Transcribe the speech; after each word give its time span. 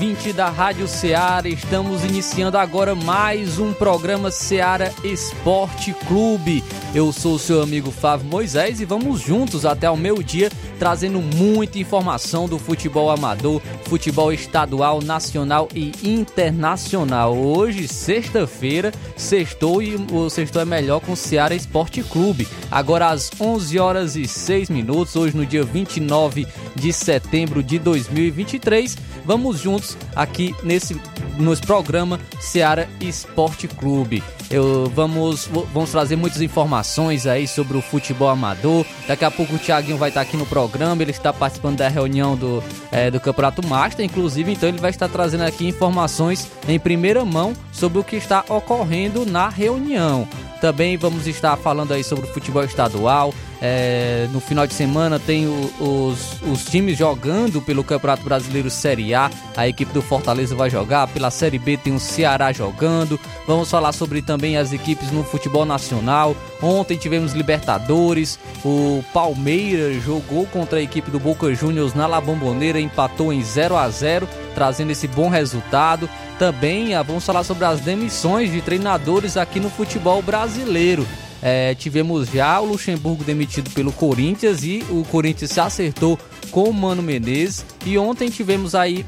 Ouvinte 0.00 0.32
da 0.32 0.48
Rádio 0.48 0.88
Ceará. 0.88 1.46
Estamos 1.46 2.02
iniciando 2.04 2.56
agora 2.56 2.94
mais 2.94 3.58
um 3.58 3.70
programa 3.70 4.30
Ceará 4.30 4.90
Esporte 5.04 5.92
Clube. 6.08 6.64
Eu 6.94 7.12
sou 7.12 7.34
o 7.34 7.38
seu 7.38 7.60
amigo 7.60 7.90
Flávio 7.90 8.26
Moisés 8.26 8.80
e 8.80 8.86
vamos 8.86 9.20
juntos 9.20 9.66
até 9.66 9.90
o 9.90 9.98
meu 9.98 10.22
dia 10.22 10.48
trazendo 10.80 11.20
muita 11.20 11.78
informação 11.78 12.48
do 12.48 12.58
futebol 12.58 13.10
amador, 13.10 13.60
futebol 13.84 14.32
estadual, 14.32 15.02
nacional 15.02 15.68
e 15.74 15.92
internacional. 16.02 17.36
Hoje, 17.36 17.86
sexta-feira, 17.86 18.90
sextou 19.14 19.82
e 19.82 19.94
o 20.10 20.30
sextou 20.30 20.62
é 20.62 20.64
melhor 20.64 21.00
com 21.00 21.12
o 21.12 21.16
Ceará 21.16 21.54
Esporte 21.54 22.02
Clube. 22.02 22.48
Agora 22.70 23.10
às 23.10 23.30
11 23.38 23.78
horas 23.78 24.16
e 24.16 24.26
6 24.26 24.70
minutos, 24.70 25.16
hoje 25.16 25.36
no 25.36 25.44
dia 25.44 25.62
29 25.62 26.46
de 26.74 26.92
setembro 26.94 27.62
de 27.62 27.78
2023, 27.78 28.96
vamos 29.26 29.60
juntos 29.60 29.98
aqui 30.16 30.54
nesse 30.62 30.98
nosso 31.42 31.62
programa 31.62 32.18
Seara 32.40 32.88
Esporte 33.00 33.68
Clube. 33.68 34.22
Eu, 34.50 34.90
vamos, 34.94 35.46
vamos 35.72 35.90
trazer 35.90 36.16
muitas 36.16 36.40
informações 36.42 37.26
aí 37.26 37.46
sobre 37.46 37.76
o 37.76 37.82
futebol 37.82 38.28
amador. 38.28 38.84
Daqui 39.06 39.24
a 39.24 39.30
pouco 39.30 39.54
o 39.54 39.58
Thiaguinho 39.58 39.96
vai 39.96 40.08
estar 40.08 40.22
aqui 40.22 40.36
no 40.36 40.44
programa. 40.44 41.02
Ele 41.02 41.12
está 41.12 41.32
participando 41.32 41.78
da 41.78 41.88
reunião 41.88 42.36
do, 42.36 42.62
é, 42.90 43.10
do 43.10 43.20
Campeonato 43.20 43.64
Master, 43.66 44.04
inclusive, 44.04 44.52
então 44.52 44.68
ele 44.68 44.78
vai 44.78 44.90
estar 44.90 45.08
trazendo 45.08 45.44
aqui 45.44 45.68
informações 45.68 46.50
em 46.66 46.78
primeira 46.78 47.24
mão 47.24 47.52
sobre 47.72 47.98
o 48.00 48.04
que 48.04 48.16
está 48.16 48.44
ocorrendo 48.48 49.24
na 49.24 49.48
reunião. 49.48 50.26
Também 50.60 50.96
vamos 50.96 51.26
estar 51.26 51.56
falando 51.56 51.92
aí 51.92 52.04
sobre 52.04 52.28
o 52.28 52.32
futebol 52.32 52.62
estadual. 52.64 53.32
É, 53.62 54.26
no 54.32 54.40
final 54.40 54.66
de 54.66 54.74
semana 54.74 55.18
tem 55.18 55.46
o, 55.46 55.70
os, 55.78 56.40
os 56.42 56.64
times 56.64 56.96
jogando 56.96 57.60
pelo 57.60 57.84
Campeonato 57.84 58.22
Brasileiro 58.22 58.70
Série 58.70 59.14
A. 59.14 59.30
A 59.56 59.68
equipe 59.68 59.92
do 59.92 60.02
Fortaleza 60.02 60.54
vai 60.54 60.70
jogar. 60.70 61.08
Pela 61.08 61.30
Série 61.30 61.58
B 61.58 61.76
tem 61.76 61.94
o 61.94 62.00
Ceará 62.00 62.52
jogando. 62.52 63.18
Vamos 63.46 63.70
falar 63.70 63.92
sobre 63.92 64.22
também 64.22 64.56
as 64.56 64.72
equipes 64.72 65.10
no 65.10 65.24
futebol 65.24 65.64
nacional. 65.64 66.36
Ontem 66.62 66.96
tivemos 66.96 67.32
Libertadores. 67.32 68.38
O 68.64 69.02
Palmeiras 69.12 70.02
jogou 70.02 70.46
contra 70.46 70.78
a 70.78 70.82
equipe 70.82 71.10
do 71.10 71.18
Boca 71.18 71.52
Juniors 71.54 71.94
na 71.94 72.06
La 72.06 72.20
Bombonera, 72.20 72.80
empatou 72.80 73.32
em 73.32 73.42
0 73.42 73.76
a 73.76 73.88
0 73.88 74.28
trazendo 74.54 74.90
esse 74.90 75.08
bom 75.08 75.28
resultado. 75.28 76.08
Também 76.38 76.94
ah, 76.94 77.02
vamos 77.02 77.24
falar 77.24 77.44
sobre 77.44 77.64
as 77.64 77.80
demissões 77.80 78.50
de 78.50 78.60
treinadores 78.60 79.36
aqui 79.36 79.60
no 79.60 79.70
futebol 79.70 80.20
brasileiro. 80.22 81.06
É, 81.42 81.74
tivemos 81.74 82.28
já 82.28 82.60
o 82.60 82.66
Luxemburgo 82.66 83.24
demitido 83.24 83.70
pelo 83.70 83.92
Corinthians 83.92 84.62
e 84.62 84.84
o 84.90 85.04
Corinthians 85.04 85.50
se 85.50 85.60
acertou 85.60 86.18
com 86.50 86.64
o 86.64 86.74
Mano 86.74 87.02
Menezes. 87.02 87.64
E 87.86 87.96
ontem 87.96 88.28
tivemos 88.28 88.74
aí 88.74 89.04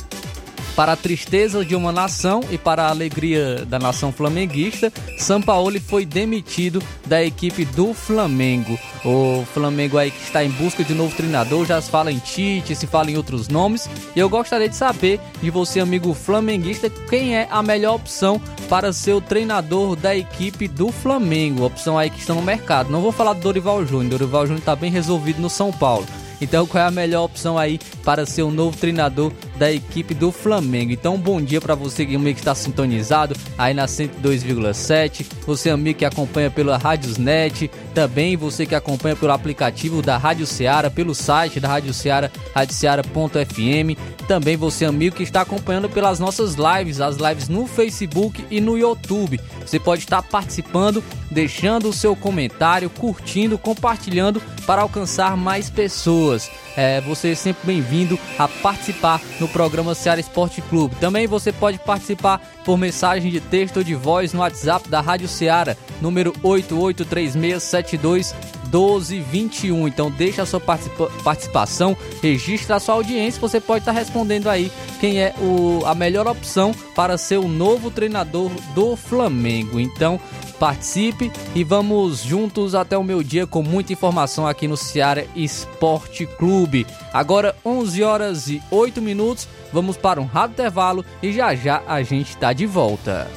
para 0.75 0.93
a 0.93 0.97
tristeza 0.97 1.65
de 1.65 1.77
uma 1.77 1.93
nação 1.93 2.41
e 2.51 2.59
para 2.59 2.85
a 2.85 2.91
alegria 2.91 3.65
da 3.67 3.79
nação 3.79 4.13
flamenguista, 4.13 4.93
Sampaoli 5.19 5.81
foi 5.81 6.05
demitido 6.05 6.83
da 7.07 7.23
equipe 7.23 7.65
do 7.65 7.93
Flamengo. 7.93 8.79
O 9.05 9.45
Flamengo 9.53 9.99
aí 9.99 10.11
que 10.11 10.23
está 10.23 10.45
em 10.45 10.51
busca 10.51 10.83
de 10.83 10.95
novo 10.95 11.15
treinador, 11.15 11.67
já 11.67 11.81
se 11.81 11.91
fala 11.91 12.11
em 12.11 12.19
Tite, 12.19 12.75
se 12.75 12.87
fala 12.87 13.11
em 13.11 13.17
outros 13.17 13.49
nomes. 13.49 13.89
E 14.17 14.19
eu 14.19 14.29
gostaria 14.29 14.69
de 14.69 14.77
saber 14.77 15.21
de 15.43 15.51
você, 15.51 15.81
amigo 15.81 16.15
flamenguista, 16.15 16.89
quem 16.89 17.37
é 17.37 17.49
a 17.51 17.63
melhor 17.63 17.97
opção 17.97 18.41
para 18.69 18.93
ser 18.93 19.13
o 19.13 19.21
treinador 19.21 19.97
da 19.97 20.17
equipe 20.17 20.69
do 20.69 20.91
Flamengo. 20.91 21.65
Opção 21.65 21.99
aí 21.99 22.09
que 22.11 22.21
está 22.21 22.35
no 22.35 22.43
mercado. 22.43 22.91
Não 22.91 23.03
vou 23.03 23.13
falar 23.13 23.35
do 23.35 23.41
Dorival 23.41 23.85
Júnior, 23.85 24.19
Dorival 24.19 24.47
Júnior 24.47 24.61
está 24.61 24.75
bem 24.75 24.91
resolvido 24.91 25.41
no 25.41 25.51
São 25.51 25.73
Paulo. 25.73 26.07
Então, 26.43 26.67
qual 26.67 26.83
é 26.83 26.87
a 26.89 26.91
melhor 26.91 27.23
opção 27.23 27.57
aí 27.57 27.79
para 28.05 28.27
ser 28.27 28.43
o 28.43 28.51
novo 28.51 28.77
treinador 28.77 29.33
da 29.57 29.73
equipe 29.73 30.15
do 30.15 30.31
Flamengo? 30.31 30.93
Então, 30.93 31.19
bom 31.19 31.41
dia 31.41 31.61
para 31.61 31.75
você 31.75 32.05
que 32.07 32.15
está 32.15 32.55
sintonizado 32.55 33.35
aí 33.57 33.75
na 33.75 33.87
102,7, 33.87 35.27
você 35.47 35.71
amigo 35.71 35.99
que 35.99 36.05
acompanha 36.05 36.51
pela 36.51 36.77
Rádiosnet, 36.77 37.71
também 37.95 38.37
você 38.37 38.67
que 38.67 38.75
acompanha 38.75 39.17
pelo 39.17 39.33
aplicativo 39.33 40.03
da 40.03 40.17
Rádio 40.17 40.47
Ceará, 40.47 40.91
pelo 40.91 41.15
site 41.15 41.61
da 41.61 41.69
Rádio 41.69 41.93
Ceará, 41.93 42.31
radioceara.fm, 42.55 43.97
também 44.27 44.57
você 44.57 44.85
amigo 44.85 45.17
que 45.17 45.23
está 45.23 45.43
acompanhando 45.43 45.89
pelas 45.89 46.19
nossas 46.19 46.55
lives, 46.55 47.01
as 47.01 47.17
lives 47.17 47.49
no 47.49 47.67
Facebook 47.67 48.45
e 48.51 48.61
no 48.61 48.79
YouTube. 48.79 49.41
Você 49.65 49.79
pode 49.79 50.03
estar 50.03 50.23
participando, 50.23 51.03
deixando 51.31 51.89
o 51.89 51.93
seu 51.93 52.15
comentário, 52.15 52.89
curtindo, 52.91 53.59
compartilhando 53.59 54.41
para 54.67 54.83
alcançar 54.83 55.37
mais 55.37 55.69
pessoas. 55.69 56.51
É, 56.77 57.01
você 57.01 57.31
é 57.31 57.35
sempre 57.35 57.67
bem-vindo 57.67 58.19
a 58.39 58.49
participar 58.49 59.21
no 59.43 59.49
programa 59.49 59.93
Ceará 59.93 60.21
Esporte 60.21 60.63
Clube. 60.63 60.95
Também 61.01 61.27
você 61.27 61.53
pode 61.53 61.77
participar 61.79 62.41
por 62.65 62.79
mensagem 62.79 63.29
de 63.31 63.41
texto 63.41 63.79
ou 63.79 63.83
de 63.83 63.95
voz 63.95 64.33
no 64.33 64.39
WhatsApp 64.39 64.89
da 64.89 65.01
Rádio 65.01 65.27
Ceará, 65.27 65.77
número 66.01 66.33
883672 66.45 68.33
1221. 68.73 69.89
Então 69.89 70.11
deixa 70.11 70.43
a 70.43 70.47
sua 70.47 70.61
participa 70.61 71.11
participação, 71.25 71.97
registra 72.23 72.77
a 72.77 72.81
sua 72.81 72.95
audiência, 72.95 73.41
você 73.41 73.61
pode 73.61 73.81
estar 73.81 73.91
respondendo 73.91 74.49
aí 74.49 74.71
quem 75.01 75.21
é 75.21 75.35
o, 75.41 75.85
a 75.85 75.95
melhor 75.95 76.29
opção 76.29 76.73
para 76.95 77.19
ser 77.19 77.39
o 77.39 77.49
novo 77.49 77.91
treinador 77.91 78.49
do 78.75 78.95
Flamengo. 78.95 79.81
Então 79.81 80.21
participe 80.63 81.33
e 81.57 81.65
vamos 81.65 82.23
juntos 82.23 82.77
até 82.77 82.97
o 82.97 83.03
meu 83.03 83.21
dia 83.21 83.49
com 83.49 83.65
muita 83.65 83.93
informação 83.93 84.47
aqui 84.47 84.69
no 84.69 84.77
Ceará 84.77 85.25
Esporte 85.35 86.25
Clube. 86.25 86.87
Agora 87.13 87.57
11 87.65 88.01
horas 88.05 88.47
e 88.47 88.63
8 88.71 89.03
minutos, 89.03 89.49
vamos 89.73 89.97
para 89.97 90.21
um 90.21 90.25
rápido 90.25 90.61
intervalo 90.61 91.05
e 91.21 91.33
já 91.33 91.53
já 91.57 91.83
a 91.85 92.01
gente 92.05 92.29
está 92.29 92.53
de 92.53 92.65
volta. 92.65 93.29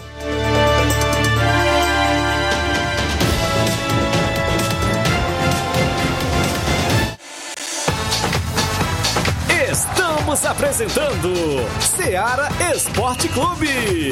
Estamos 9.72 10.46
apresentando 10.46 11.34
Ceará 11.82 12.50
Esporte 12.72 13.28
Clube. 13.30 14.12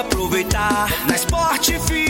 Aproveitar. 0.00 0.88
Na 1.06 1.16
Sportfit, 1.16 2.09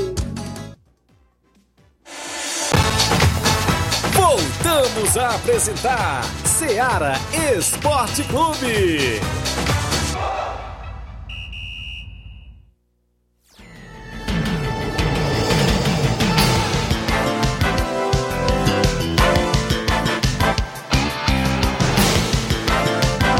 Voltamos 4.71 5.17
a 5.17 5.35
apresentar 5.35 6.23
Seara 6.45 7.15
Esporte 7.53 8.23
Clube. 8.23 9.19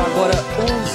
Agora 0.06 0.34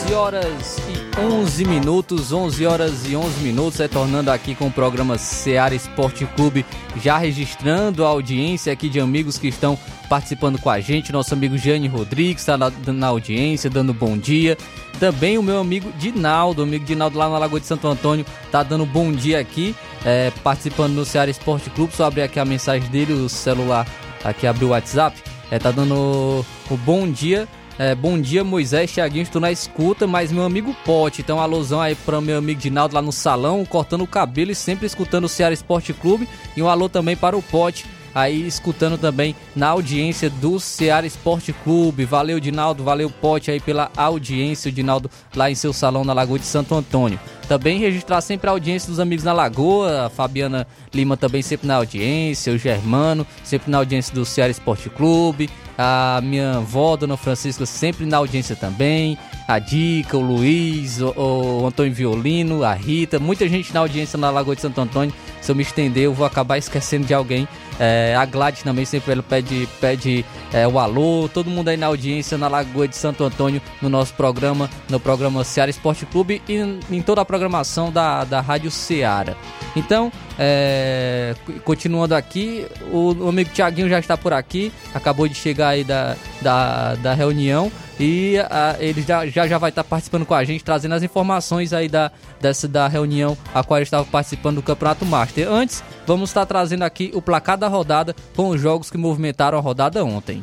11 0.04 0.14
horas 0.14 0.85
11 1.18 1.64
minutos, 1.64 2.30
11 2.30 2.66
horas 2.66 3.08
e 3.08 3.16
11 3.16 3.40
minutos, 3.40 3.78
retornando 3.78 4.30
aqui 4.30 4.54
com 4.54 4.66
o 4.66 4.70
programa 4.70 5.16
Seara 5.16 5.74
Esporte 5.74 6.26
Clube, 6.36 6.66
já 7.02 7.16
registrando 7.16 8.04
a 8.04 8.08
audiência 8.08 8.70
aqui 8.70 8.90
de 8.90 9.00
amigos 9.00 9.38
que 9.38 9.48
estão 9.48 9.78
participando 10.10 10.60
com 10.60 10.68
a 10.68 10.78
gente. 10.78 11.12
Nosso 11.12 11.32
amigo 11.32 11.56
Jane 11.56 11.88
Rodrigues 11.88 12.42
está 12.42 12.58
na, 12.58 12.70
na 12.88 13.06
audiência, 13.06 13.70
dando 13.70 13.94
bom 13.94 14.18
dia. 14.18 14.58
Também 15.00 15.38
o 15.38 15.42
meu 15.42 15.58
amigo 15.58 15.90
Dinaldo, 15.98 16.62
amigo 16.62 16.84
Dinaldo 16.84 17.16
lá 17.16 17.30
na 17.30 17.38
Lagoa 17.38 17.60
de 17.60 17.66
Santo 17.66 17.88
Antônio, 17.88 18.26
tá 18.52 18.62
dando 18.62 18.84
bom 18.84 19.10
dia 19.10 19.40
aqui, 19.40 19.74
é, 20.04 20.30
participando 20.44 20.92
no 20.92 21.04
Ceará 21.06 21.30
Esporte 21.30 21.70
Clube. 21.70 21.96
Só 21.96 22.04
abrir 22.04 22.22
aqui 22.22 22.38
a 22.38 22.44
mensagem 22.44 22.90
dele, 22.90 23.14
o 23.14 23.28
celular 23.30 23.86
aqui 24.22 24.46
abriu 24.46 24.68
o 24.68 24.70
WhatsApp. 24.72 25.16
É, 25.50 25.58
tá 25.58 25.70
dando 25.70 26.44
o 26.70 26.76
bom 26.76 27.10
dia. 27.10 27.48
É, 27.78 27.94
bom 27.94 28.18
dia, 28.18 28.42
Moisés, 28.42 28.90
Thiaguinho, 28.90 29.24
estou 29.24 29.40
na 29.40 29.52
escuta, 29.52 30.06
mas 30.06 30.32
meu 30.32 30.44
amigo 30.44 30.74
Pote, 30.82 31.20
então 31.20 31.38
alusão 31.38 31.78
aí 31.78 31.94
para 31.94 32.22
meu 32.22 32.38
amigo 32.38 32.58
Dinaldo 32.58 32.94
lá 32.94 33.02
no 33.02 33.12
salão, 33.12 33.66
cortando 33.66 34.00
o 34.00 34.06
cabelo 34.06 34.50
e 34.50 34.54
sempre 34.54 34.86
escutando 34.86 35.24
o 35.24 35.28
Ceará 35.28 35.52
Esporte 35.52 35.92
Clube. 35.92 36.26
E 36.56 36.62
um 36.62 36.70
alô 36.70 36.88
também 36.88 37.14
para 37.14 37.36
o 37.36 37.42
Pote, 37.42 37.84
aí 38.14 38.46
escutando 38.46 38.96
também 38.96 39.36
na 39.54 39.68
audiência 39.68 40.30
do 40.30 40.58
Ceará 40.58 41.06
Esporte 41.06 41.52
Clube. 41.52 42.06
Valeu, 42.06 42.40
Dinaldo, 42.40 42.82
valeu, 42.82 43.10
Pote 43.10 43.50
aí 43.50 43.60
pela 43.60 43.90
audiência, 43.94 44.70
o 44.70 44.72
Dinaldo 44.72 45.10
lá 45.34 45.50
em 45.50 45.54
seu 45.54 45.74
salão 45.74 46.02
na 46.02 46.14
Lagoa 46.14 46.38
de 46.38 46.46
Santo 46.46 46.74
Antônio. 46.74 47.20
Também 47.46 47.78
registrar 47.78 48.22
sempre 48.22 48.48
a 48.48 48.52
audiência 48.52 48.88
dos 48.88 48.98
amigos 48.98 49.22
na 49.22 49.34
Lagoa, 49.34 50.06
a 50.06 50.08
Fabiana 50.08 50.66
Lima 50.94 51.14
também 51.14 51.42
sempre 51.42 51.66
na 51.68 51.76
audiência, 51.76 52.54
o 52.54 52.58
Germano 52.58 53.26
sempre 53.44 53.70
na 53.70 53.76
audiência 53.76 54.14
do 54.14 54.24
Ceará 54.24 54.50
Esporte 54.50 54.88
Clube, 54.88 55.50
a 55.78 56.20
minha 56.22 56.56
avó, 56.56 56.96
Dona 56.96 57.16
Francisca, 57.16 57.66
sempre 57.66 58.06
na 58.06 58.16
audiência 58.16 58.56
também, 58.56 59.18
a 59.46 59.58
Dica, 59.58 60.16
o 60.16 60.20
Luiz, 60.20 61.00
o, 61.00 61.12
o 61.16 61.66
Antônio 61.66 61.92
Violino, 61.92 62.64
a 62.64 62.72
Rita, 62.72 63.18
muita 63.18 63.48
gente 63.48 63.72
na 63.72 63.80
audiência 63.80 64.18
na 64.18 64.30
Lagoa 64.30 64.56
de 64.56 64.62
Santo 64.62 64.80
Antônio. 64.80 65.14
Se 65.40 65.52
eu 65.52 65.56
me 65.56 65.62
estender, 65.62 66.04
eu 66.04 66.14
vou 66.14 66.26
acabar 66.26 66.58
esquecendo 66.58 67.06
de 67.06 67.14
alguém. 67.14 67.46
É, 67.78 68.16
a 68.18 68.24
Gladys 68.24 68.62
também 68.62 68.84
sempre 68.84 69.12
ela 69.12 69.22
pede, 69.22 69.68
pede 69.80 70.24
é, 70.52 70.66
o 70.66 70.78
alô, 70.78 71.28
todo 71.32 71.50
mundo 71.50 71.68
aí 71.68 71.76
na 71.76 71.86
audiência 71.86 72.38
na 72.38 72.48
Lagoa 72.48 72.88
de 72.88 72.96
Santo 72.96 73.22
Antônio, 73.22 73.60
no 73.80 73.88
nosso 73.88 74.14
programa, 74.14 74.68
no 74.88 74.98
programa 74.98 75.44
Seara 75.44 75.70
Esporte 75.70 76.06
Clube 76.06 76.42
e 76.48 76.56
em 76.90 77.02
toda 77.02 77.20
a 77.20 77.24
programação 77.24 77.92
da, 77.92 78.24
da 78.24 78.40
Rádio 78.40 78.70
Seara. 78.70 79.36
Então, 79.76 80.10
é, 80.38 81.34
continuando 81.64 82.14
aqui, 82.14 82.66
o, 82.92 83.12
o 83.14 83.28
amigo 83.28 83.50
Tiaguinho 83.50 83.88
já 83.88 83.98
está 83.98 84.16
por 84.16 84.32
aqui, 84.32 84.72
acabou 84.94 85.26
de 85.26 85.34
chegar 85.34 85.68
aí 85.68 85.84
da, 85.84 86.16
da, 86.42 86.94
da 86.96 87.14
reunião 87.14 87.70
e 87.98 88.38
a, 88.50 88.76
ele 88.78 89.02
já, 89.02 89.26
já, 89.26 89.46
já 89.46 89.58
vai 89.58 89.70
estar 89.70 89.84
participando 89.84 90.26
com 90.26 90.34
a 90.34 90.44
gente, 90.44 90.62
trazendo 90.62 90.94
as 90.94 91.02
informações 91.02 91.72
aí 91.72 91.88
da, 91.88 92.10
dessa, 92.40 92.68
da 92.68 92.86
reunião 92.86 93.36
a 93.54 93.62
qual 93.62 93.78
ele 93.78 93.84
estava 93.84 94.04
participando 94.04 94.56
do 94.56 94.62
Campeonato 94.62 95.06
Master. 95.06 95.48
Antes, 95.48 95.82
vamos 96.06 96.30
estar 96.30 96.44
trazendo 96.44 96.82
aqui 96.82 97.10
o 97.14 97.22
placar 97.22 97.56
da 97.56 97.68
rodada 97.68 98.14
com 98.34 98.48
os 98.48 98.60
jogos 98.60 98.90
que 98.90 98.98
movimentaram 98.98 99.56
a 99.56 99.60
rodada 99.60 100.04
ontem. 100.04 100.42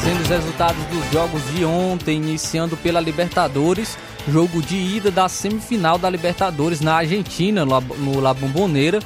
Trazendo 0.00 0.22
os 0.22 0.28
resultados 0.28 0.82
dos 0.86 1.12
jogos 1.12 1.42
de 1.52 1.62
ontem, 1.62 2.16
iniciando 2.16 2.74
pela 2.74 3.00
Libertadores, 3.00 3.98
jogo 4.26 4.62
de 4.62 4.76
ida 4.76 5.10
da 5.10 5.28
semifinal 5.28 5.98
da 5.98 6.08
Libertadores 6.08 6.80
na 6.80 6.94
Argentina, 6.94 7.66
no 7.66 8.18
La 8.18 8.32
Bombonera. 8.32 8.98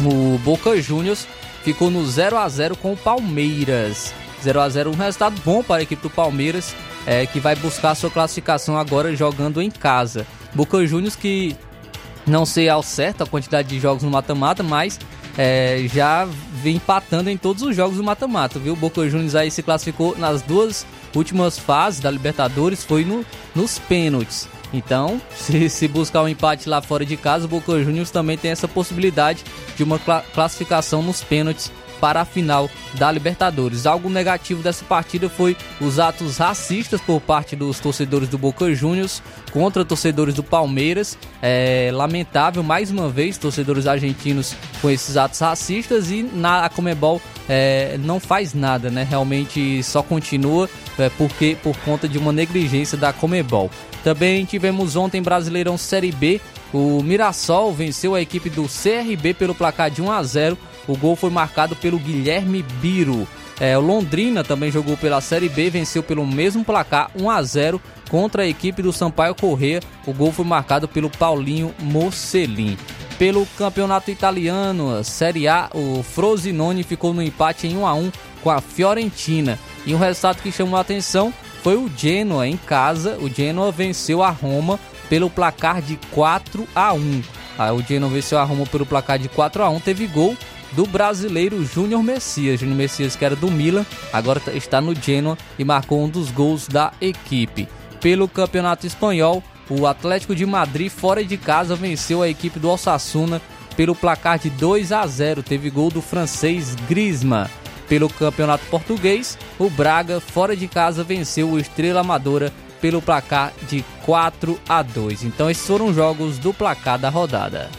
O 0.00 0.38
Boca 0.38 0.80
Juniors 0.80 1.26
ficou 1.64 1.90
no 1.90 2.06
0 2.06 2.38
a 2.38 2.48
0 2.48 2.76
com 2.76 2.92
o 2.92 2.96
Palmeiras. 2.96 4.14
0 4.42 4.60
a 4.60 4.68
0 4.68 4.90
um 4.90 4.94
resultado 4.94 5.40
bom 5.44 5.60
para 5.62 5.80
a 5.80 5.82
equipe 5.82 6.02
do 6.02 6.10
Palmeiras, 6.10 6.72
é, 7.04 7.26
que 7.26 7.40
vai 7.40 7.56
buscar 7.56 7.94
sua 7.96 8.10
classificação 8.10 8.78
agora 8.78 9.16
jogando 9.16 9.60
em 9.60 9.70
casa. 9.70 10.24
Boca 10.54 10.86
Juniors 10.86 11.16
que 11.16 11.56
não 12.24 12.46
sei 12.46 12.68
ao 12.68 12.82
certo 12.82 13.24
a 13.24 13.26
quantidade 13.26 13.68
de 13.68 13.80
jogos 13.80 14.04
no 14.04 14.10
mata-mata, 14.10 14.62
mas 14.62 15.00
é, 15.36 15.84
já 15.92 16.28
vem 16.62 16.76
empatando 16.76 17.30
em 17.30 17.36
todos 17.36 17.62
os 17.62 17.74
jogos 17.74 17.96
do 17.96 18.04
mata-mata, 18.04 18.58
viu? 18.58 18.74
O 18.74 18.76
Boca 18.76 19.08
Juniors 19.08 19.34
aí 19.34 19.50
se 19.50 19.62
classificou 19.62 20.16
nas 20.16 20.42
duas 20.42 20.86
últimas 21.14 21.58
fases 21.58 22.00
da 22.00 22.10
Libertadores, 22.10 22.84
foi 22.84 23.04
no, 23.04 23.24
nos 23.54 23.78
pênaltis. 23.78 24.48
Então, 24.72 25.20
se, 25.34 25.68
se 25.68 25.88
buscar 25.88 26.22
um 26.22 26.28
empate 26.28 26.68
lá 26.68 26.80
fora 26.80 27.04
de 27.04 27.16
casa, 27.16 27.46
o 27.46 27.48
Boca 27.48 27.82
Juniors 27.82 28.10
também 28.10 28.36
tem 28.36 28.50
essa 28.50 28.68
possibilidade 28.68 29.44
de 29.76 29.82
uma 29.82 29.98
cla 29.98 30.24
classificação 30.34 31.02
nos 31.02 31.22
pênaltis 31.22 31.70
para 32.02 32.22
a 32.22 32.24
final 32.24 32.68
da 32.94 33.12
Libertadores. 33.12 33.86
Algo 33.86 34.10
negativo 34.10 34.60
dessa 34.60 34.84
partida 34.84 35.28
foi 35.28 35.56
os 35.80 36.00
atos 36.00 36.38
racistas 36.38 37.00
por 37.00 37.20
parte 37.20 37.54
dos 37.54 37.78
torcedores 37.78 38.28
do 38.28 38.36
Boca 38.36 38.74
Juniors 38.74 39.22
contra 39.52 39.84
torcedores 39.84 40.34
do 40.34 40.42
Palmeiras. 40.42 41.16
É 41.40 41.90
lamentável, 41.94 42.60
mais 42.60 42.90
uma 42.90 43.08
vez, 43.08 43.38
torcedores 43.38 43.86
argentinos 43.86 44.56
com 44.80 44.90
esses 44.90 45.16
atos 45.16 45.38
racistas 45.38 46.10
e 46.10 46.24
na 46.24 46.64
a 46.64 46.68
Comebol 46.68 47.22
é, 47.48 47.96
não 48.00 48.18
faz 48.18 48.52
nada, 48.52 48.90
né? 48.90 49.06
Realmente 49.08 49.80
só 49.84 50.02
continua 50.02 50.68
é, 50.98 51.08
porque 51.10 51.56
por 51.62 51.76
conta 51.78 52.08
de 52.08 52.18
uma 52.18 52.32
negligência 52.32 52.98
da 52.98 53.12
Comebol. 53.12 53.70
Também 54.02 54.44
tivemos 54.44 54.96
ontem 54.96 55.22
Brasileirão 55.22 55.78
Série 55.78 56.10
B 56.10 56.40
o 56.72 57.02
Mirassol 57.02 57.72
venceu 57.72 58.14
a 58.14 58.20
equipe 58.20 58.48
do 58.48 58.62
CRB 58.62 59.34
pelo 59.34 59.54
placar 59.54 59.90
de 59.90 60.00
1 60.00 60.10
a 60.10 60.22
0. 60.22 60.58
O 60.86 60.96
gol 60.96 61.16
foi 61.16 61.30
marcado 61.30 61.76
pelo 61.76 61.98
Guilherme 61.98 62.62
Biro. 62.80 63.26
É, 63.60 63.76
Londrina 63.76 64.42
também 64.42 64.70
jogou 64.70 64.96
pela 64.96 65.20
Série 65.20 65.48
B, 65.48 65.70
venceu 65.70 66.02
pelo 66.02 66.26
mesmo 66.26 66.64
placar 66.64 67.10
1 67.14 67.30
a 67.30 67.42
0 67.42 67.80
contra 68.10 68.42
a 68.42 68.46
equipe 68.46 68.82
do 68.82 68.92
Sampaio 68.92 69.34
Corrêa. 69.34 69.80
O 70.06 70.12
gol 70.12 70.32
foi 70.32 70.44
marcado 70.44 70.88
pelo 70.88 71.08
Paulinho 71.08 71.74
Mocelin. 71.78 72.76
Pelo 73.18 73.46
campeonato 73.56 74.10
italiano, 74.10 75.04
Série 75.04 75.46
A, 75.46 75.70
o 75.72 76.02
Frosinone 76.02 76.82
ficou 76.82 77.14
no 77.14 77.22
empate 77.22 77.68
em 77.68 77.76
1 77.76 77.86
a 77.86 77.94
1 77.94 78.12
com 78.42 78.50
a 78.50 78.60
Fiorentina. 78.60 79.58
E 79.86 79.94
um 79.94 79.98
resultado 79.98 80.42
que 80.42 80.50
chamou 80.50 80.76
a 80.76 80.80
atenção 80.80 81.32
foi 81.62 81.76
o 81.76 81.90
Genoa 81.96 82.48
em 82.48 82.56
casa. 82.56 83.16
O 83.20 83.28
Genoa 83.28 83.70
venceu 83.70 84.22
a 84.22 84.30
Roma 84.30 84.80
pelo 85.08 85.30
placar 85.30 85.80
de 85.80 85.96
4 86.10 86.66
a 86.74 86.92
1. 86.92 87.22
Aí 87.58 87.70
o 87.70 87.82
Genoa 87.82 88.10
venceu 88.10 88.38
a 88.38 88.44
Roma 88.44 88.66
pelo 88.66 88.86
placar 88.86 89.18
de 89.18 89.28
4 89.28 89.62
a 89.62 89.68
1, 89.68 89.80
teve 89.80 90.06
gol 90.06 90.36
do 90.72 90.86
brasileiro 90.86 91.64
Júnior 91.64 92.02
Messias. 92.02 92.60
Júnior 92.60 92.76
Messias 92.76 93.16
que 93.16 93.24
era 93.24 93.36
do 93.36 93.50
Milan, 93.50 93.86
agora 94.12 94.40
tá, 94.40 94.52
está 94.52 94.80
no 94.80 94.94
Genoa 94.94 95.36
e 95.58 95.64
marcou 95.64 96.02
um 96.02 96.08
dos 96.08 96.30
gols 96.30 96.66
da 96.66 96.92
equipe. 97.00 97.68
Pelo 98.00 98.28
Campeonato 98.28 98.86
Espanhol, 98.86 99.42
o 99.70 99.86
Atlético 99.86 100.34
de 100.34 100.44
Madrid 100.44 100.90
fora 100.90 101.24
de 101.24 101.36
casa 101.36 101.76
venceu 101.76 102.22
a 102.22 102.28
equipe 102.28 102.58
do 102.58 102.68
Osasuna 102.68 103.40
pelo 103.76 103.94
placar 103.94 104.38
de 104.38 104.50
2 104.50 104.92
a 104.92 105.06
0. 105.06 105.42
Teve 105.42 105.70
gol 105.70 105.90
do 105.90 106.02
francês 106.02 106.74
Griezmann. 106.88 107.48
Pelo 107.88 108.08
Campeonato 108.08 108.64
Português, 108.66 109.38
o 109.58 109.68
Braga 109.68 110.20
fora 110.20 110.56
de 110.56 110.66
casa 110.66 111.04
venceu 111.04 111.50
o 111.50 111.58
Estrela 111.58 112.00
Amadora 112.00 112.52
pelo 112.80 113.00
placar 113.00 113.52
de 113.68 113.84
4 114.04 114.58
a 114.68 114.82
2. 114.82 115.24
Então 115.24 115.48
esses 115.48 115.66
foram 115.66 115.86
os 115.86 115.96
jogos 115.96 116.38
do 116.38 116.52
placar 116.52 116.98
da 116.98 117.08
rodada. 117.08 117.70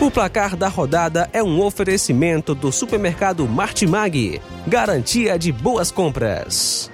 O 0.00 0.10
placar 0.10 0.56
da 0.56 0.66
rodada 0.66 1.28
é 1.30 1.42
um 1.42 1.60
oferecimento 1.60 2.54
do 2.54 2.72
supermercado 2.72 3.46
Martimag, 3.46 4.40
garantia 4.66 5.38
de 5.38 5.52
boas 5.52 5.90
compras. 5.90 6.90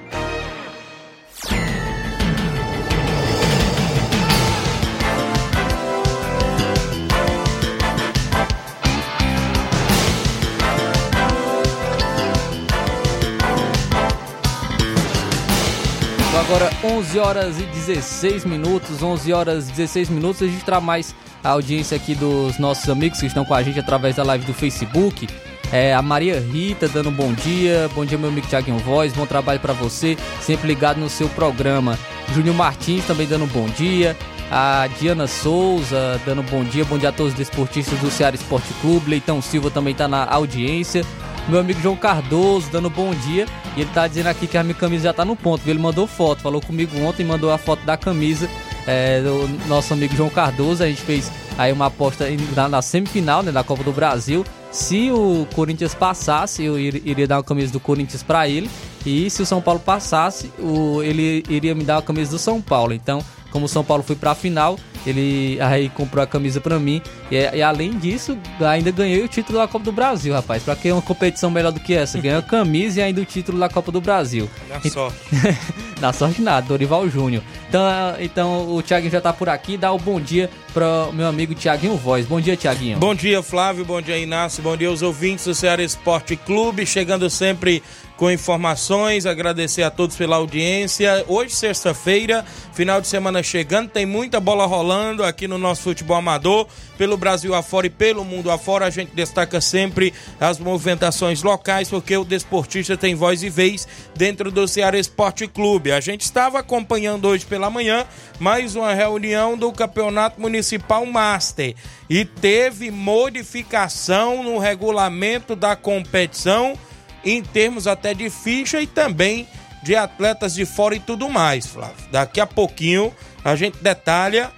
agora 16.47 16.71
11 16.85 17.19
horas 17.19 17.59
e 17.59 17.65
16 17.65 18.45
minutos, 18.45 19.03
11 19.03 19.33
horas 19.33 19.69
e 19.69 19.73
16 19.73 20.09
minutos, 20.11 20.43
a 20.43 20.47
gente 20.47 20.65
traz 20.65 20.83
mais 20.83 21.15
a 21.47 21.51
audiência 21.51 21.97
aqui 21.97 22.13
dos 22.17 22.59
nossos 22.59 22.89
amigos 22.89 23.21
que 23.21 23.27
estão 23.27 23.45
com 23.45 23.55
a 23.55 23.63
gente 23.63 23.79
através 23.79 24.17
da 24.17 24.25
live 24.25 24.45
do 24.45 24.53
Facebook. 24.53 25.29
É, 25.73 25.95
a 25.95 26.03
Maria 26.03 26.41
Rita 26.41 26.89
dando 26.89 27.09
um 27.09 27.13
bom 27.13 27.33
dia, 27.33 27.89
bom 27.95 28.05
dia 28.05 28.19
meu 28.19 28.31
amigo 28.31 28.49
Thiaguinho 28.49 28.79
Voz, 28.79 29.13
bom 29.13 29.27
trabalho 29.27 29.61
para 29.61 29.73
você, 29.73 30.17
sempre 30.41 30.67
ligado 30.67 30.99
no 30.99 31.09
seu 31.09 31.29
programa. 31.29 31.97
Júnior 32.35 32.57
Martins 32.57 33.07
também 33.07 33.29
dando 33.29 33.45
um 33.45 33.49
bom 33.49 33.67
dia, 33.67 34.17
a 34.51 34.89
Diana 34.99 35.29
Souza 35.29 36.21
dando 36.27 36.41
um 36.41 36.45
bom 36.45 36.65
dia, 36.65 36.85
bom 36.85 36.99
dia 36.99 37.11
a 37.11 37.13
todos 37.13 37.33
os 37.33 37.39
desportistas 37.39 37.97
do 38.01 38.11
Ceará 38.11 38.35
Esporte 38.35 38.73
Clube, 38.81 39.11
Leitão 39.11 39.41
Silva 39.41 39.71
também 39.71 39.93
está 39.93 40.09
na 40.09 40.25
audiência. 40.25 41.05
Meu 41.49 41.61
amigo 41.61 41.81
João 41.81 41.95
Cardoso 41.95 42.69
dando 42.73 42.89
um 42.89 42.91
bom 42.91 43.15
dia. 43.15 43.47
E 43.77 43.83
ele 43.83 43.91
tá 43.95 44.09
dizendo 44.09 44.27
aqui 44.27 44.49
que 44.49 44.59
a 44.59 44.65
minha 44.65 44.75
camisa 44.75 45.05
já 45.05 45.13
tá 45.13 45.25
no 45.25 45.37
ponto. 45.37 45.63
Ele 45.65 45.79
mandou 45.79 46.05
foto, 46.05 46.43
falou 46.43 46.61
comigo 46.61 47.01
ontem, 47.01 47.25
mandou 47.25 47.53
a 47.53 47.59
foto 47.59 47.87
da 47.87 47.97
camisa 47.97 48.51
é, 48.87 49.21
do 49.21 49.49
nosso 49.67 49.93
amigo 49.93 50.15
João 50.15 50.31
Cardoso. 50.31 50.83
A 50.83 50.87
gente 50.87 51.03
fez 51.03 51.31
aí 51.59 51.73
uma 51.73 51.87
aposta 51.87 52.27
na, 52.55 52.69
na 52.69 52.83
semifinal 52.83 53.43
né, 53.43 53.51
da 53.51 53.65
Copa 53.65 53.83
do 53.83 53.93
Brasil. 53.93 54.45
Se 54.71 55.11
o 55.11 55.47
Corinthians 55.55 55.95
passasse, 55.95 56.63
eu 56.63 56.79
iria 56.79 57.27
dar 57.27 57.37
uma 57.37 57.45
camisa 57.45 57.73
do 57.73 57.81
Corinthians 57.81 58.23
para 58.23 58.49
ele. 58.49 58.71
E 59.05 59.31
se 59.31 59.43
o 59.43 59.47
São 59.47 59.61
Paulo 59.63 59.81
passasse, 59.81 60.53
o, 60.59 61.03
ele 61.03 61.45
iria 61.49 61.75
me 61.75 61.85
dar 61.85 61.99
a 61.99 62.03
camisa 62.03 62.33
do 62.33 62.39
São 62.39 62.61
Paulo. 62.61 62.93
Então, 62.93 63.23
como 63.51 63.67
o 63.67 63.69
São 63.69 63.83
Paulo 63.83 64.03
foi 64.03 64.17
para 64.17 64.33
a 64.33 64.35
final, 64.35 64.79
ele 65.07 65.59
aí 65.61 65.89
comprou 65.89 66.23
a 66.23 66.27
camisa 66.27 66.61
para 66.61 66.79
mim. 66.79 67.01
E, 67.31 67.37
e, 67.37 67.63
além 67.63 67.97
disso, 67.97 68.37
ainda 68.61 68.91
ganhei 68.91 69.23
o 69.25 69.29
título 69.29 69.59
da 69.59 69.69
Copa 69.69 69.85
do 69.85 69.93
Brasil, 69.93 70.35
rapaz. 70.35 70.63
Pra 70.63 70.77
que 70.77 70.91
uma 70.93 71.01
competição 71.01 71.51
melhor 71.51 71.73
do 71.73 71.81
que 71.81 71.95
essa? 71.95 72.19
Ganhou 72.21 72.41
a 72.41 72.43
camisa 72.43 73.01
e 73.01 73.03
ainda 73.03 73.21
o 73.21 73.25
título 73.25 73.59
da 73.59 73.69
Copa 73.69 73.91
do 73.91 74.01
Brasil. 74.01 74.51
Na 74.69 74.81
sorte. 74.91 75.19
Na 76.07 76.13
sorte 76.13 76.41
nada, 76.41 76.65
Dorival 76.69 77.09
Júnior. 77.09 77.43
Então, 77.69 77.83
então 78.21 78.77
o 78.77 78.81
Thiaguinho 78.81 79.11
já 79.11 79.21
tá 79.21 79.33
por 79.33 79.49
aqui. 79.49 79.77
Dá 79.77 79.91
o 79.91 79.97
um 79.97 79.99
bom 79.99 80.21
dia 80.21 80.49
para 80.73 81.11
meu 81.13 81.27
amigo 81.27 81.53
Tiaguinho 81.53 81.97
Voz. 81.97 82.25
Bom 82.25 82.41
dia, 82.41 82.57
Tiaguinho. 82.57 82.97
Bom 82.97 83.13
dia, 83.13 83.43
Flávio. 83.43 83.85
Bom 83.85 84.01
dia, 84.01 84.17
Inácio. 84.17 84.63
Bom 84.63 84.77
dia 84.77 84.87
aos 84.87 85.03
ouvintes 85.03 85.47
do 85.47 85.53
Ceará 85.53 85.83
Esporte 85.83 86.37
Clube. 86.37 86.87
Chegando 86.87 87.29
sempre 87.29 87.83
com 88.17 88.31
informações, 88.31 89.27
agradecer 89.27 89.83
a 89.83 89.91
todos 89.91 90.17
pela 90.17 90.37
audiência. 90.37 91.25
Hoje, 91.29 91.55
sexta-feira, 91.55 92.45
final 92.73 93.01
de 93.01 93.09
semana 93.09 93.43
chegando, 93.43 93.91
tem 93.91 94.07
muita 94.07 94.41
bola 94.41 94.65
rolando 94.65 95.23
aqui 95.23 95.47
no 95.47 95.59
nosso 95.59 95.83
futebol 95.83 96.17
amador, 96.17 96.67
pelo 96.97 97.17
Brasil 97.17 97.55
afora 97.55 97.87
e 97.87 97.91
pelo 97.91 98.25
mundo 98.25 98.51
afora. 98.51 98.87
A 98.87 98.91
gente 98.91 99.15
destaca 99.15 99.61
sempre 99.61 100.13
as 100.41 100.59
movimentações 100.59 101.43
locais, 101.43 101.89
porque 101.89 102.17
o 102.17 102.25
desportista 102.25 102.97
tem 102.97 103.15
voz 103.15 103.43
e 103.43 103.49
vez 103.49 103.87
dentro 104.15 104.51
do 104.51 104.67
Ceará 104.67 104.99
Esporte 104.99 105.47
Clube. 105.47 105.93
A 105.93 106.01
gente 106.01 106.23
estava 106.23 106.59
acompanhando 106.59 107.27
hoje 107.27 107.47
pela 107.47 107.71
manhã 107.71 108.05
mais 108.39 108.77
uma 108.77 108.95
reunião 108.95 109.57
do 109.57 109.73
Campeonato 109.73 110.41
Municipal 110.41 111.05
Master 111.07 111.75
e 112.09 112.25
teve 112.25 112.91
modificação 112.91 114.43
no 114.43 114.59
regulamento 114.59 115.55
da 115.57 115.75
competição 115.77 116.79
em 117.25 117.43
termos 117.43 117.87
até 117.87 118.15
de 118.15 118.31
ficha 118.31 118.81
e 118.81 118.87
também 118.87 119.49
de 119.83 119.95
atletas 119.95 120.55
de 120.55 120.65
fora 120.65 120.97
e 120.97 121.01
tudo 121.01 121.29
mais, 121.29 121.67
Flávio. 121.67 121.97
Daqui 122.11 122.41
a 122.41 122.47
pouquinho 122.47 123.15
a 123.45 123.55
gente 123.55 123.79
detalha 123.83 124.51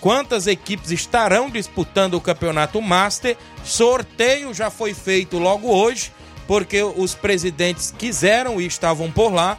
quantas 0.00 0.46
equipes 0.46 0.90
estarão 0.90 1.50
disputando 1.50 2.14
o 2.14 2.20
Campeonato 2.20 2.80
Master. 2.80 3.36
Sorteio 3.64 4.54
já 4.54 4.70
foi 4.70 4.94
feito 4.94 5.38
logo 5.38 5.68
hoje, 5.68 6.12
porque 6.46 6.82
os 6.82 7.14
presidentes 7.14 7.94
quiseram 7.96 8.60
e 8.60 8.66
estavam 8.66 9.10
por 9.10 9.32
lá. 9.32 9.58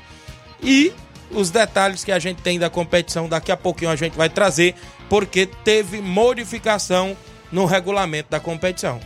E 0.62 0.94
os 1.32 1.50
detalhes 1.50 2.04
que 2.04 2.12
a 2.12 2.20
gente 2.20 2.42
tem 2.42 2.60
da 2.60 2.70
competição 2.70 3.30
daqui 3.30 3.52
a 3.52 3.58
pouquinho 3.58 3.92
a 3.92 3.96
gente 3.96 4.18
vai 4.18 4.30
trazer, 4.30 4.76
porque 5.10 5.46
teve 5.46 6.02
modificação 6.02 7.16
no 7.52 7.66
regulamento 7.66 8.30
da 8.30 8.40
competição 8.40 9.00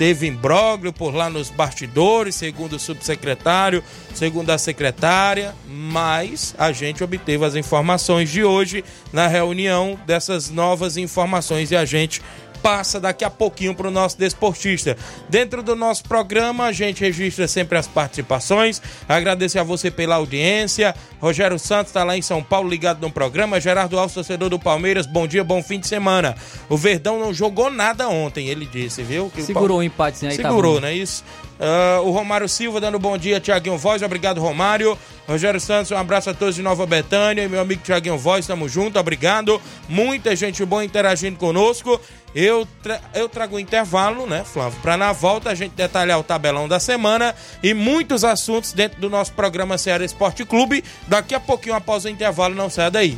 teve 0.00 0.26
imbróglio 0.26 0.94
por 0.94 1.14
lá 1.14 1.28
nos 1.28 1.50
bastidores, 1.50 2.34
segundo 2.34 2.76
o 2.76 2.78
subsecretário, 2.78 3.84
segundo 4.14 4.48
a 4.48 4.56
secretária, 4.56 5.54
mas 5.68 6.54
a 6.56 6.72
gente 6.72 7.04
obteve 7.04 7.44
as 7.44 7.54
informações 7.54 8.30
de 8.30 8.42
hoje 8.42 8.82
na 9.12 9.26
reunião 9.26 10.00
dessas 10.06 10.48
novas 10.48 10.96
informações 10.96 11.70
e 11.70 11.76
a 11.76 11.84
gente 11.84 12.22
passa 12.62 13.00
daqui 13.00 13.24
a 13.24 13.30
pouquinho 13.30 13.74
para 13.74 13.88
o 13.88 13.90
nosso 13.90 14.18
desportista. 14.18 14.96
Dentro 15.28 15.62
do 15.62 15.74
nosso 15.74 16.04
programa, 16.04 16.64
a 16.66 16.72
gente 16.72 17.00
registra 17.00 17.46
sempre 17.48 17.78
as 17.78 17.86
participações. 17.86 18.80
Agradecer 19.08 19.58
a 19.58 19.62
você 19.62 19.90
pela 19.90 20.16
audiência. 20.16 20.94
Rogério 21.20 21.58
Santos 21.58 21.90
está 21.90 22.04
lá 22.04 22.16
em 22.16 22.22
São 22.22 22.42
Paulo, 22.42 22.68
ligado 22.68 23.00
no 23.00 23.10
programa. 23.10 23.60
Gerardo 23.60 23.98
Alves, 23.98 24.14
torcedor 24.14 24.48
do 24.48 24.58
Palmeiras, 24.58 25.06
bom 25.06 25.26
dia, 25.26 25.44
bom 25.44 25.62
fim 25.62 25.80
de 25.80 25.88
semana. 25.88 26.36
O 26.68 26.76
Verdão 26.76 27.18
não 27.18 27.32
jogou 27.32 27.70
nada 27.70 28.08
ontem, 28.08 28.48
ele 28.48 28.66
disse, 28.66 29.02
viu? 29.02 29.30
Que 29.30 29.42
Segurou 29.42 29.78
o, 29.78 29.82
empate, 29.82 30.24
né? 30.24 30.30
Segurou, 30.32 30.76
tá 30.76 30.82
não 30.82 30.88
é 30.88 30.94
isso? 30.94 31.24
Uh, 31.60 32.08
o 32.08 32.10
Romário 32.10 32.48
Silva 32.48 32.80
dando 32.80 32.98
bom 32.98 33.18
dia, 33.18 33.38
Tiaguinho 33.38 33.76
Voz, 33.76 34.02
obrigado 34.02 34.40
Romário. 34.40 34.96
Rogério 35.30 35.60
Santos, 35.60 35.92
um 35.92 35.96
abraço 35.96 36.28
a 36.28 36.34
todos 36.34 36.56
de 36.56 36.62
Nova 36.62 36.84
Betânia. 36.84 37.48
Meu 37.48 37.60
amigo 37.60 37.80
Tiaguinho 37.84 38.18
Voz, 38.18 38.48
tamo 38.48 38.68
junto, 38.68 38.98
obrigado. 38.98 39.62
Muita 39.88 40.34
gente 40.34 40.64
boa 40.64 40.84
interagindo 40.84 41.38
conosco. 41.38 42.00
Eu, 42.34 42.66
tra 42.82 43.00
eu 43.14 43.28
trago 43.28 43.54
o 43.54 43.60
intervalo, 43.60 44.26
né, 44.26 44.42
Flávio? 44.44 44.80
Para 44.82 44.96
na 44.96 45.12
volta 45.12 45.50
a 45.50 45.54
gente 45.54 45.70
detalhar 45.76 46.18
o 46.18 46.24
tabelão 46.24 46.66
da 46.66 46.80
semana 46.80 47.32
e 47.62 47.72
muitos 47.72 48.24
assuntos 48.24 48.72
dentro 48.72 49.00
do 49.00 49.08
nosso 49.08 49.32
programa 49.32 49.78
Ceará 49.78 50.04
Esporte 50.04 50.44
Clube. 50.44 50.82
Daqui 51.06 51.32
a 51.32 51.38
pouquinho, 51.38 51.76
após 51.76 52.04
o 52.04 52.08
intervalo, 52.08 52.56
não 52.56 52.68
saia 52.68 52.90
daí. 52.90 53.16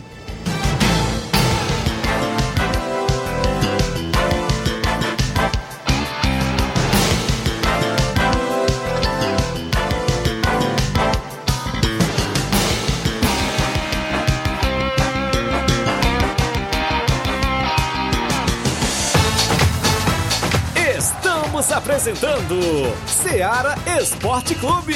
Apresentando 22.42 22.94
Seara 23.06 23.76
Esporte 23.98 24.54
Clube. 24.54 24.92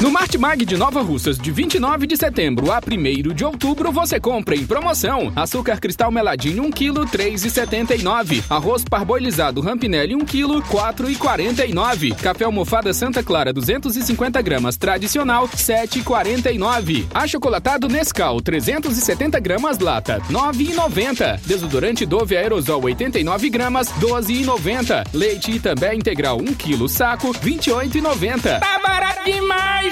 No 0.00 0.12
Martimag 0.12 0.64
de 0.64 0.76
Nova 0.76 1.02
Russas, 1.02 1.36
de 1.36 1.50
29 1.50 2.06
de 2.06 2.16
setembro 2.16 2.70
a 2.70 2.78
1 2.78 3.34
de 3.34 3.44
outubro, 3.44 3.90
você 3.90 4.20
compra 4.20 4.54
em 4.54 4.64
promoção. 4.64 5.32
Açúcar 5.34 5.80
cristal 5.80 6.12
meladinho 6.12 6.62
1 6.66 6.70
kg 6.70 7.00
3,79, 7.10 8.44
arroz 8.48 8.84
parboilizado 8.84 9.60
Rampinelli 9.60 10.14
1 10.14 10.20
kg 10.20 10.62
4,49, 10.70 12.14
café 12.14 12.44
almofada 12.44 12.94
Santa 12.94 13.24
Clara 13.24 13.52
250 13.52 14.40
gramas 14.40 14.76
tradicional 14.76 15.48
7,49, 15.48 17.06
achocolatado 17.12 17.88
Nescau 17.88 18.40
370 18.40 19.40
gramas 19.40 19.80
lata 19.80 20.20
9,90, 20.30 21.40
desodorante 21.40 22.06
Dove 22.06 22.36
aerosol 22.36 22.84
89 22.84 23.50
gramas 23.50 23.88
12,90, 23.98 25.08
leite 25.12 25.50
Itambé 25.50 25.96
integral 25.96 26.38
1 26.38 26.54
kg 26.54 26.88
saco 26.88 27.32
28,90. 27.32 28.60
Tá 28.60 28.78
barato 28.78 29.24
demais! 29.24 29.87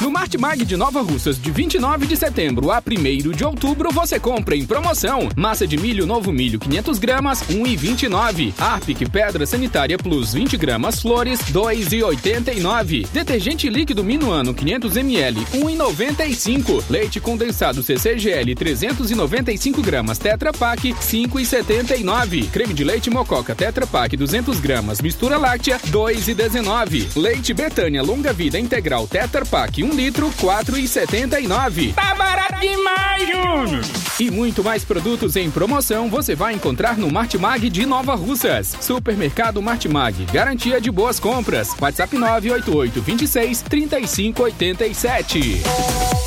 No 0.00 0.10
Martimag 0.10 0.64
de 0.64 0.76
Nova 0.76 1.00
Russas, 1.00 1.40
de 1.40 1.50
29 1.50 2.06
de 2.06 2.16
setembro 2.16 2.72
a 2.72 2.82
1 2.84 3.30
de 3.30 3.44
outubro, 3.44 3.90
você 3.92 4.18
compra 4.18 4.56
em 4.56 4.66
promoção 4.66 5.28
massa 5.36 5.66
de 5.66 5.76
milho 5.76 6.04
novo 6.04 6.32
milho 6.32 6.58
500 6.58 6.98
gramas, 6.98 7.42
1,29. 7.44 8.52
Arpic 8.58 9.08
Pedra 9.08 9.46
Sanitária 9.46 9.96
Plus 9.96 10.34
20 10.34 10.56
gramas, 10.56 11.00
flores 11.00 11.40
2,89. 11.52 13.06
Detergente 13.12 13.68
líquido 13.70 14.02
Minuano 14.02 14.52
500 14.52 14.96
ml, 14.96 15.40
1,95. 15.54 16.84
Leite 16.90 17.20
condensado 17.20 17.82
CCGL 17.82 18.54
395 18.56 19.80
gramas, 19.80 20.18
Tetra 20.18 20.52
Pak 20.52 20.82
5,79. 20.82 22.50
Creme 22.50 22.74
de 22.74 22.82
leite 22.82 23.10
Mococa 23.10 23.54
Tetra 23.54 23.86
Pak 23.86 24.16
200 24.16 24.58
gramas, 24.58 25.00
mistura 25.00 25.38
láctea 25.38 25.78
2,19. 25.78 27.16
Leite 27.16 27.54
Betânia 27.54 28.02
Longa 28.02 28.32
Vida 28.32 28.58
Integral 28.58 29.03
Tetra 29.06 29.44
Pak 29.44 29.82
1 29.82 29.94
litro, 29.94 30.30
4,79. 30.40 31.94
Tá 31.94 32.14
barato 32.14 32.60
demais, 32.60 33.28
Júnior! 33.28 33.84
E 34.18 34.30
muito 34.30 34.62
mais 34.62 34.84
produtos 34.84 35.36
em 35.36 35.50
promoção 35.50 36.08
você 36.08 36.34
vai 36.34 36.54
encontrar 36.54 36.96
no 36.96 37.10
Martimag 37.10 37.68
de 37.68 37.84
Nova 37.84 38.14
Russas. 38.14 38.76
Supermercado 38.80 39.60
Martimag, 39.60 40.24
garantia 40.26 40.80
de 40.80 40.90
boas 40.90 41.18
compras. 41.18 41.74
WhatsApp 41.80 42.16
988 42.16 43.02
26 43.02 43.62
3587. 43.62 46.23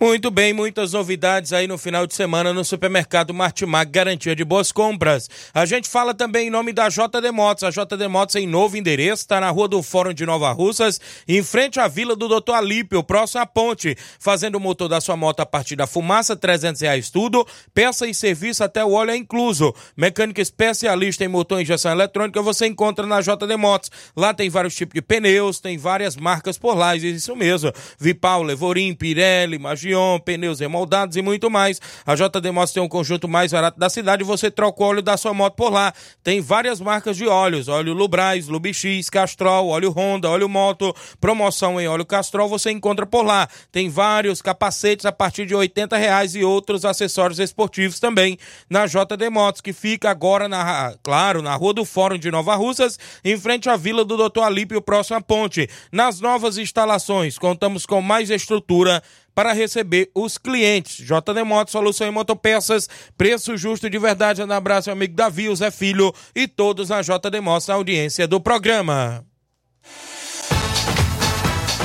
Muito 0.00 0.30
bem, 0.30 0.52
muitas 0.52 0.92
novidades 0.92 1.52
aí 1.52 1.66
no 1.66 1.76
final 1.76 2.06
de 2.06 2.14
semana 2.14 2.52
no 2.52 2.64
supermercado 2.64 3.34
Martimag, 3.34 3.90
garantia 3.90 4.32
de 4.36 4.44
boas 4.44 4.70
compras. 4.70 5.28
A 5.52 5.66
gente 5.66 5.88
fala 5.88 6.14
também 6.14 6.46
em 6.46 6.50
nome 6.50 6.72
da 6.72 6.88
JD 6.88 7.32
Motos. 7.32 7.64
A 7.64 7.70
JD 7.70 8.06
Motos 8.06 8.36
em 8.36 8.46
novo 8.46 8.76
endereço, 8.76 9.22
está 9.22 9.40
na 9.40 9.50
rua 9.50 9.66
do 9.66 9.82
Fórum 9.82 10.14
de 10.14 10.24
Nova 10.24 10.52
Russas, 10.52 11.00
em 11.26 11.42
frente 11.42 11.80
à 11.80 11.88
vila 11.88 12.14
do 12.14 12.28
Dr. 12.28 12.52
Alípio, 12.52 13.02
próximo 13.02 13.42
à 13.42 13.46
ponte, 13.46 13.96
fazendo 14.20 14.54
o 14.54 14.60
motor 14.60 14.88
da 14.88 15.00
sua 15.00 15.16
moto 15.16 15.40
a 15.40 15.46
partir 15.46 15.74
da 15.74 15.84
fumaça, 15.84 16.36
300 16.36 16.80
reais 16.80 17.10
tudo, 17.10 17.44
peça 17.74 18.06
e 18.06 18.14
serviço 18.14 18.62
até 18.62 18.84
o 18.84 18.92
óleo 18.92 19.10
é 19.10 19.16
incluso. 19.16 19.74
Mecânica 19.96 20.40
especialista 20.40 21.24
em 21.24 21.28
motor 21.28 21.58
e 21.58 21.62
injeção 21.64 21.90
eletrônica 21.90 22.40
você 22.40 22.68
encontra 22.68 23.04
na 23.04 23.20
JD 23.20 23.56
Motos. 23.56 23.90
Lá 24.16 24.32
tem 24.32 24.48
vários 24.48 24.76
tipos 24.76 24.94
de 24.94 25.02
pneus, 25.02 25.58
tem 25.58 25.76
várias 25.76 26.14
marcas 26.14 26.56
por 26.56 26.76
lá, 26.76 26.94
isso 26.94 27.34
mesmo. 27.34 27.72
Vipal, 27.98 28.44
Levorim, 28.44 28.94
Pirelli, 28.94 29.58
Magia 29.88 30.20
pneus 30.24 30.60
remoldados 30.60 31.16
e 31.16 31.22
muito 31.22 31.50
mais. 31.50 31.80
A 32.04 32.14
JD 32.14 32.50
Motos 32.50 32.72
tem 32.72 32.82
um 32.82 32.88
conjunto 32.88 33.26
mais 33.26 33.52
barato 33.52 33.78
da 33.78 33.88
cidade 33.88 34.22
você 34.22 34.50
troca 34.50 34.82
o 34.82 34.86
óleo 34.86 35.02
da 35.02 35.16
sua 35.16 35.32
moto 35.32 35.54
por 35.54 35.72
lá. 35.72 35.92
Tem 36.22 36.40
várias 36.40 36.80
marcas 36.80 37.16
de 37.16 37.26
óleos, 37.26 37.68
óleo 37.68 37.92
Lubrais, 37.92 38.48
Lubix, 38.48 39.08
Castrol, 39.10 39.68
óleo 39.68 39.90
Honda, 39.90 40.28
óleo 40.28 40.48
Moto, 40.48 40.94
promoção 41.20 41.80
em 41.80 41.88
óleo 41.88 42.04
Castrol 42.04 42.48
você 42.48 42.70
encontra 42.70 43.06
por 43.06 43.22
lá. 43.24 43.48
Tem 43.72 43.88
vários 43.88 44.42
capacetes 44.42 45.06
a 45.06 45.12
partir 45.12 45.46
de 45.46 45.54
80 45.54 45.96
reais 45.96 46.34
e 46.34 46.44
outros 46.44 46.84
acessórios 46.84 47.38
esportivos 47.38 47.98
também 47.98 48.38
na 48.68 48.86
JD 48.86 49.30
Motos, 49.30 49.60
que 49.60 49.72
fica 49.72 50.10
agora, 50.10 50.48
na, 50.48 50.94
claro, 51.02 51.42
na 51.42 51.54
Rua 51.54 51.72
do 51.72 51.84
Fórum 51.84 52.18
de 52.18 52.30
Nova 52.30 52.54
Russas, 52.54 52.98
em 53.24 53.38
frente 53.38 53.68
à 53.68 53.76
Vila 53.76 54.04
do 54.04 54.16
Doutor 54.16 54.42
Alípio, 54.42 54.82
próximo 54.82 55.16
à 55.16 55.20
ponte. 55.20 55.68
Nas 55.92 56.20
novas 56.20 56.58
instalações, 56.58 57.38
contamos 57.38 57.86
com 57.86 58.00
mais 58.00 58.30
estrutura 58.30 59.02
para 59.38 59.52
receber 59.52 60.10
os 60.16 60.36
clientes. 60.36 60.96
JD 60.96 61.44
Motos, 61.44 61.70
solução 61.70 62.08
em 62.08 62.10
motopeças, 62.10 62.88
preço 63.16 63.56
justo 63.56 63.88
de 63.88 63.96
verdade. 63.96 64.42
Um 64.42 64.50
abraço, 64.50 64.88
meu 64.88 64.96
amigo 64.96 65.14
Davi, 65.14 65.48
o 65.48 65.54
Zé 65.54 65.70
Filho 65.70 66.12
e 66.34 66.48
todos 66.48 66.88
na 66.88 67.02
JD 67.02 67.40
Motos, 67.40 67.68
na 67.68 67.74
audiência 67.74 68.26
do 68.26 68.40
programa. 68.40 69.24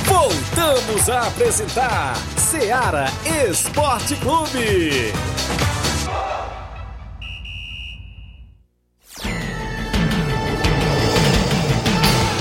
Voltamos 0.04 1.08
a 1.08 1.28
apresentar 1.28 2.16
Seara 2.36 3.06
Esporte 3.48 4.16
Clube. 4.16 5.12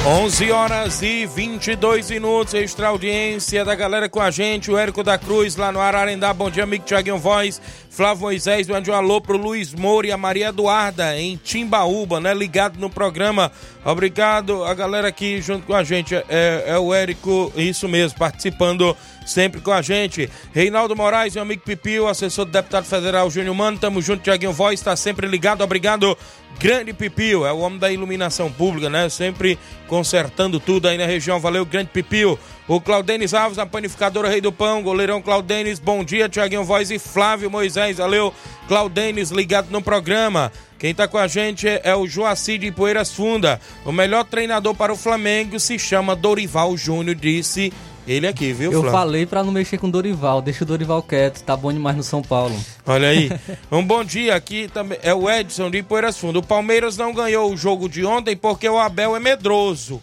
11 0.06 0.52
horas 0.52 1.02
e 1.02 1.26
22 1.26 2.10
minutos, 2.10 2.54
extra 2.54 2.90
audiência 2.90 3.64
da 3.64 3.74
galera 3.74 4.10
com 4.10 4.20
a 4.20 4.30
gente, 4.30 4.70
o 4.70 4.78
Érico 4.78 5.02
da 5.02 5.18
Cruz 5.18 5.56
lá 5.56 5.72
no 5.72 5.80
Ararendá, 5.80 6.34
bom 6.34 6.50
dia 6.50 6.66
amigo 6.66 6.84
Tiaguinho 6.84 7.18
Voz, 7.18 7.62
Flávio 7.90 8.24
Moisés, 8.24 8.68
mande 8.68 8.92
um 8.92 8.94
alô 8.94 9.22
pro 9.22 9.38
Luiz 9.38 9.74
Moura 9.74 10.08
e 10.08 10.12
a 10.12 10.18
Maria 10.18 10.50
Eduarda 10.50 11.18
em 11.18 11.38
Timbaúba, 11.38 12.20
né, 12.20 12.34
ligado 12.34 12.78
no 12.78 12.90
programa, 12.90 13.50
obrigado 13.86 14.66
a 14.66 14.74
galera 14.74 15.08
aqui 15.08 15.42
junto 15.42 15.66
com 15.66 15.74
a 15.74 15.86
gente, 15.86 16.14
é, 16.14 16.64
é 16.68 16.78
o 16.78 16.94
Érico, 16.94 17.54
isso 17.56 17.88
mesmo, 17.88 18.20
participando 18.20 18.98
sempre 19.26 19.62
com 19.62 19.72
a 19.72 19.82
gente, 19.82 20.30
Reinaldo 20.54 20.96
Moraes, 20.96 21.34
meu 21.34 21.44
amigo 21.44 21.62
Pipio, 21.64 22.08
assessor 22.08 22.46
do 22.46 22.52
deputado 22.52 22.86
federal 22.86 23.30
Júnior 23.30 23.56
Mano, 23.56 23.78
tamo 23.78 24.02
junto, 24.02 24.24
Tiaguinho 24.24 24.54
Voz, 24.54 24.82
tá 24.82 24.96
sempre 24.96 25.28
ligado, 25.28 25.64
obrigado 25.64 26.18
Grande 26.60 26.94
Pipio, 26.94 27.46
é 27.46 27.52
o 27.52 27.60
homem 27.60 27.80
da 27.80 27.92
iluminação 27.92 28.52
pública, 28.52 28.90
né? 28.90 29.10
Sempre 29.10 29.58
consertando 29.88 30.60
tudo 30.60 30.88
aí 30.88 30.98
na 30.98 31.06
região. 31.06 31.40
Valeu, 31.40 31.66
Grande 31.66 31.90
Pipio. 31.90 32.40
O 32.68 32.80
Claudenis 32.80 33.34
Alves, 33.34 33.60
a 33.60 33.66
panificadora 33.66 34.30
Rei 34.30 34.40
do 34.40 34.52
Pão, 34.52 34.82
goleirão 34.82 35.22
Claudenis, 35.22 35.80
bom 35.80 36.04
dia, 36.04 36.30
Tiaguinho 36.30 36.64
Voz 36.64 36.90
e 36.90 36.98
Flávio 36.98 37.52
Moisés. 37.52 37.98
Valeu, 37.98 38.34
Claudenis, 38.68 39.30
ligado 39.32 39.70
no 39.72 39.82
programa. 39.82 40.52
Quem 40.80 40.94
tá 40.94 41.08
com 41.08 41.18
a 41.18 41.28
gente 41.28 41.68
é 41.68 41.96
o 41.96 42.08
Joaci 42.08 42.58
de 42.58 42.72
Poeiras 42.72 43.12
Funda. 43.12 43.60
O 43.86 43.92
melhor 43.92 44.24
treinador 44.24 44.76
para 44.76 44.94
o 44.94 44.98
Flamengo 44.98 45.60
se 45.60 45.78
chama 45.78 46.16
Dorival 46.16 46.76
Júnior, 46.78 47.16
disse 47.16 47.74
ele 48.08 48.28
aqui, 48.28 48.52
viu, 48.54 48.72
Eu 48.72 48.82
Flávio? 48.82 48.92
falei 48.92 49.26
pra 49.26 49.44
não 49.44 49.52
mexer 49.52 49.78
com 49.78 49.88
o 49.88 49.92
Dorival, 49.92 50.42
deixa 50.42 50.64
o 50.64 50.68
Dorival 50.68 51.02
quieto, 51.02 51.42
tá 51.44 51.56
bom 51.56 51.72
demais 51.72 51.96
no 51.96 52.04
São 52.04 52.22
Paulo. 52.22 52.56
Olha 52.86 53.08
aí. 53.10 53.30
Um 53.72 53.84
bom 53.86 54.04
dia 54.04 54.36
aqui 54.36 54.68
também. 54.74 54.98
É 55.02 55.14
o 55.14 55.30
Edson 55.30 55.70
de 55.72 55.82
Poeiras 55.82 56.18
Fundo. 56.18 56.40
O 56.40 56.44
Palmeiras 56.46 56.98
não 56.98 57.14
ganhou 57.14 57.52
o 57.52 57.58
jogo 57.58 57.88
de 57.90 58.06
ontem 58.06 58.36
porque 58.36 58.68
o 58.70 58.78
Abel 58.78 59.16
é 59.16 59.20
medroso. 59.20 60.02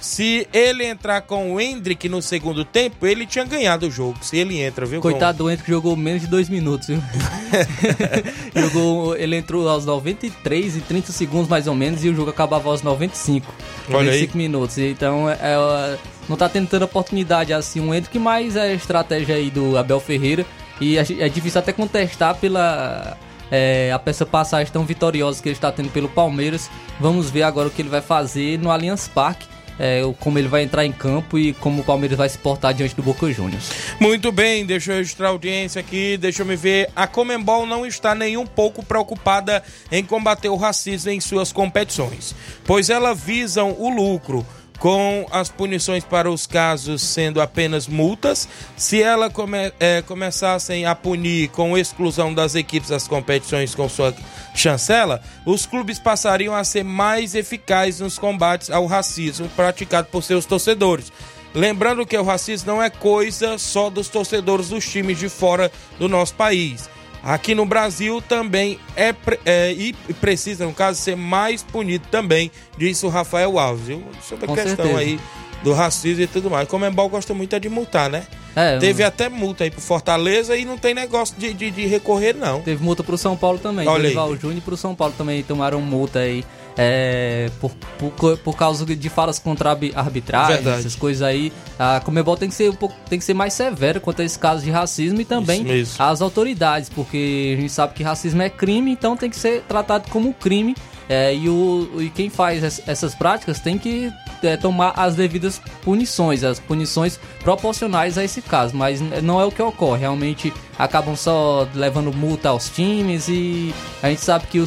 Se 0.00 0.46
ele 0.52 0.84
entrar 0.84 1.22
com 1.22 1.54
o 1.54 1.60
Hendrick 1.60 2.08
no 2.08 2.20
segundo 2.20 2.64
tempo, 2.64 3.06
ele 3.06 3.26
tinha 3.26 3.44
ganhado 3.44 3.86
o 3.86 3.90
jogo. 3.90 4.18
Se 4.20 4.36
ele 4.36 4.60
entra, 4.60 4.84
viu? 4.84 5.00
Coitado 5.00 5.38
do 5.38 5.50
Hendrick 5.50 5.70
jogou 5.70 5.96
menos 5.96 6.22
de 6.22 6.28
dois 6.28 6.48
minutos, 6.48 6.88
viu? 6.88 7.02
jogou, 8.54 9.16
ele 9.16 9.36
entrou 9.36 9.68
aos 9.68 9.86
93 9.86 10.76
e 10.76 10.80
30 10.80 11.12
segundos 11.12 11.48
mais 11.48 11.66
ou 11.66 11.74
menos 11.74 12.04
e 12.04 12.08
o 12.08 12.14
jogo 12.14 12.30
acabava 12.30 12.68
aos 12.68 12.82
95. 12.82 13.52
Olha 13.88 14.04
95 14.04 14.32
aí. 14.32 14.38
minutos. 14.38 14.78
Então, 14.78 15.30
é, 15.30 15.38
é, 15.40 15.98
não 16.28 16.36
tá 16.36 16.48
tendo 16.48 16.68
tanta 16.68 16.84
oportunidade 16.84 17.52
assim 17.52 17.80
o 17.80 17.94
Hendrick, 17.94 18.18
mas 18.18 18.56
é 18.56 18.62
a 18.62 18.74
estratégia 18.74 19.36
aí 19.36 19.50
do 19.50 19.78
Abel 19.78 20.00
Ferreira. 20.00 20.44
E 20.80 20.98
é 20.98 21.06
é 21.20 21.28
difícil 21.28 21.58
até 21.58 21.72
contestar 21.72 22.34
pela 22.34 23.16
é, 23.50 23.90
a 23.92 23.98
peça 23.98 24.26
passagem 24.26 24.70
tão 24.72 24.84
vitoriosa 24.84 25.42
que 25.42 25.48
ele 25.48 25.54
está 25.54 25.72
tendo 25.72 25.90
pelo 25.90 26.08
Palmeiras. 26.08 26.70
Vamos 27.00 27.30
ver 27.30 27.44
agora 27.44 27.68
o 27.68 27.70
que 27.70 27.80
ele 27.80 27.88
vai 27.88 28.02
fazer 28.02 28.58
no 28.58 28.70
Allianz 28.70 29.08
Parque. 29.08 29.55
É, 29.78 30.02
como 30.20 30.38
ele 30.38 30.48
vai 30.48 30.62
entrar 30.62 30.84
em 30.84 30.92
campo 30.92 31.38
e 31.38 31.52
como 31.54 31.82
o 31.82 31.84
Palmeiras 31.84 32.16
vai 32.16 32.28
se 32.28 32.38
portar 32.38 32.74
diante 32.74 32.94
do 32.94 33.02
Boca 33.02 33.30
Juniors. 33.32 33.70
Muito 34.00 34.32
bem, 34.32 34.64
deixa 34.64 34.92
eu 34.92 34.96
registrar 34.98 35.28
a 35.28 35.30
audiência 35.30 35.80
aqui, 35.80 36.16
deixa 36.16 36.42
eu 36.42 36.46
me 36.46 36.56
ver. 36.56 36.90
A 36.94 37.06
Comembol 37.06 37.66
não 37.66 37.86
está 37.86 38.14
nem 38.14 38.36
um 38.36 38.46
pouco 38.46 38.84
preocupada 38.84 39.62
em 39.90 40.04
combater 40.04 40.48
o 40.48 40.56
racismo 40.56 41.10
em 41.10 41.20
suas 41.20 41.52
competições, 41.52 42.34
pois 42.64 42.90
elas 42.90 43.20
visam 43.20 43.74
o 43.78 43.88
lucro. 43.88 44.46
Com 44.78 45.26
as 45.30 45.48
punições 45.48 46.04
para 46.04 46.30
os 46.30 46.46
casos 46.46 47.02
sendo 47.02 47.40
apenas 47.40 47.88
multas, 47.88 48.48
se 48.76 49.02
ela 49.02 49.30
come, 49.30 49.72
eh, 49.80 50.02
começassem 50.02 50.84
a 50.84 50.94
punir 50.94 51.48
com 51.48 51.78
exclusão 51.78 52.34
das 52.34 52.54
equipes 52.54 52.90
das 52.90 53.08
competições 53.08 53.74
com 53.74 53.88
sua 53.88 54.14
chancela, 54.54 55.22
os 55.46 55.64
clubes 55.64 55.98
passariam 55.98 56.54
a 56.54 56.62
ser 56.62 56.84
mais 56.84 57.34
eficazes 57.34 58.00
nos 58.00 58.18
combates 58.18 58.70
ao 58.70 58.86
racismo 58.86 59.48
praticado 59.56 60.08
por 60.08 60.22
seus 60.22 60.44
torcedores. 60.44 61.10
Lembrando 61.54 62.04
que 62.04 62.18
o 62.18 62.22
racismo 62.22 62.72
não 62.72 62.82
é 62.82 62.90
coisa 62.90 63.56
só 63.56 63.88
dos 63.88 64.08
torcedores 64.08 64.68
dos 64.68 64.86
times 64.86 65.18
de 65.18 65.30
fora 65.30 65.72
do 65.98 66.06
nosso 66.06 66.34
país. 66.34 66.86
Aqui 67.26 67.56
no 67.56 67.66
Brasil 67.66 68.22
também 68.22 68.78
é, 68.96 69.12
é, 69.44 69.72
e 69.72 69.92
precisa, 70.20 70.64
no 70.64 70.72
caso, 70.72 71.00
ser 71.00 71.16
mais 71.16 71.60
punido 71.60 72.06
também, 72.08 72.52
disse 72.78 73.04
o 73.04 73.08
Rafael 73.08 73.58
Alves. 73.58 73.86
viu? 73.88 74.02
Sobre 74.22 74.44
a 74.44 74.54
questão 74.54 74.76
certeza. 74.76 74.98
aí 74.98 75.18
do 75.64 75.72
racismo 75.72 76.22
e 76.22 76.26
tudo 76.28 76.48
mais. 76.48 76.68
Comembol 76.68 77.08
gosta 77.08 77.34
muito 77.34 77.56
é 77.56 77.58
de 77.58 77.68
multar, 77.68 78.08
né? 78.08 78.24
É, 78.54 78.78
Teve 78.78 79.02
um- 79.02 79.06
até 79.06 79.28
multa 79.28 79.64
aí 79.64 79.70
pro 79.72 79.80
Fortaleza 79.80 80.56
e 80.56 80.64
não 80.64 80.78
tem 80.78 80.94
negócio 80.94 81.34
de, 81.36 81.52
de, 81.52 81.70
de 81.72 81.86
recorrer, 81.86 82.34
não. 82.36 82.62
Teve 82.62 82.82
multa 82.84 83.02
pro 83.02 83.18
São 83.18 83.36
Paulo 83.36 83.58
também. 83.58 83.88
Olha. 83.88 84.02
Dorival 84.04 84.36
Júnior 84.36 84.62
pro 84.62 84.76
São 84.76 84.94
Paulo 84.94 85.12
também 85.18 85.42
tomaram 85.42 85.80
multa 85.80 86.20
aí. 86.20 86.44
É, 86.76 87.50
por, 87.60 87.72
por, 87.98 88.38
por 88.38 88.56
causa 88.56 88.84
de 88.84 89.08
falas 89.08 89.38
contra 89.38 89.70
arbitragem, 89.70 90.56
Verdade. 90.56 90.80
essas 90.80 90.94
coisas 90.94 91.22
aí. 91.22 91.52
A 91.78 92.00
Comebol 92.00 92.36
tem 92.36 92.48
que 92.48 92.54
ser 92.54 92.70
um 92.70 92.74
pouco, 92.74 92.94
tem 93.08 93.18
que 93.18 93.24
ser 93.24 93.34
mais 93.34 93.54
severa 93.54 93.98
quanto 93.98 94.22
a 94.22 94.24
esse 94.24 94.38
caso 94.38 94.62
de 94.62 94.70
racismo 94.70 95.20
e 95.20 95.24
também 95.24 95.64
as 95.98 96.20
autoridades, 96.20 96.88
porque 96.88 97.54
a 97.56 97.60
gente 97.60 97.72
sabe 97.72 97.94
que 97.94 98.02
racismo 98.02 98.42
é 98.42 98.50
crime, 98.50 98.90
então 98.90 99.16
tem 99.16 99.30
que 99.30 99.36
ser 99.36 99.62
tratado 99.62 100.08
como 100.10 100.32
crime. 100.34 100.74
É, 101.08 101.34
e, 101.34 101.48
o, 101.48 101.88
e 102.00 102.10
quem 102.10 102.28
faz 102.28 102.62
es- 102.62 102.82
essas 102.86 103.14
práticas 103.14 103.60
tem 103.60 103.78
que 103.78 104.12
é, 104.42 104.56
tomar 104.56 104.92
as 104.96 105.14
devidas 105.14 105.60
punições, 105.82 106.42
as 106.44 106.58
punições 106.60 107.18
proporcionais 107.42 108.18
a 108.18 108.24
esse 108.24 108.42
caso, 108.42 108.76
mas 108.76 109.00
não 109.22 109.40
é 109.40 109.44
o 109.44 109.50
que 109.52 109.62
ocorre. 109.62 110.00
Realmente 110.00 110.52
acabam 110.78 111.16
só 111.16 111.66
levando 111.74 112.12
multa 112.12 112.50
aos 112.50 112.68
times 112.68 113.28
e 113.28 113.74
a 114.02 114.08
gente 114.08 114.20
sabe 114.20 114.46
que 114.46 114.58
o, 114.60 114.66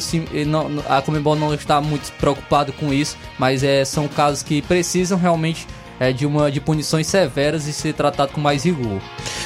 a 0.88 1.00
Comembol 1.02 1.36
não 1.36 1.54
está 1.54 1.80
muito 1.80 2.10
preocupado 2.14 2.72
com 2.72 2.92
isso, 2.92 3.16
mas 3.38 3.62
é, 3.62 3.84
são 3.84 4.08
casos 4.08 4.42
que 4.42 4.60
precisam 4.62 5.18
realmente 5.18 5.66
é, 6.00 6.12
de, 6.12 6.24
uma, 6.24 6.50
de 6.50 6.62
punições 6.62 7.06
severas 7.06 7.66
e 7.66 7.72
ser 7.74 7.92
tratado 7.92 8.32
com 8.32 8.40
mais 8.40 8.64
rigor. 8.64 9.00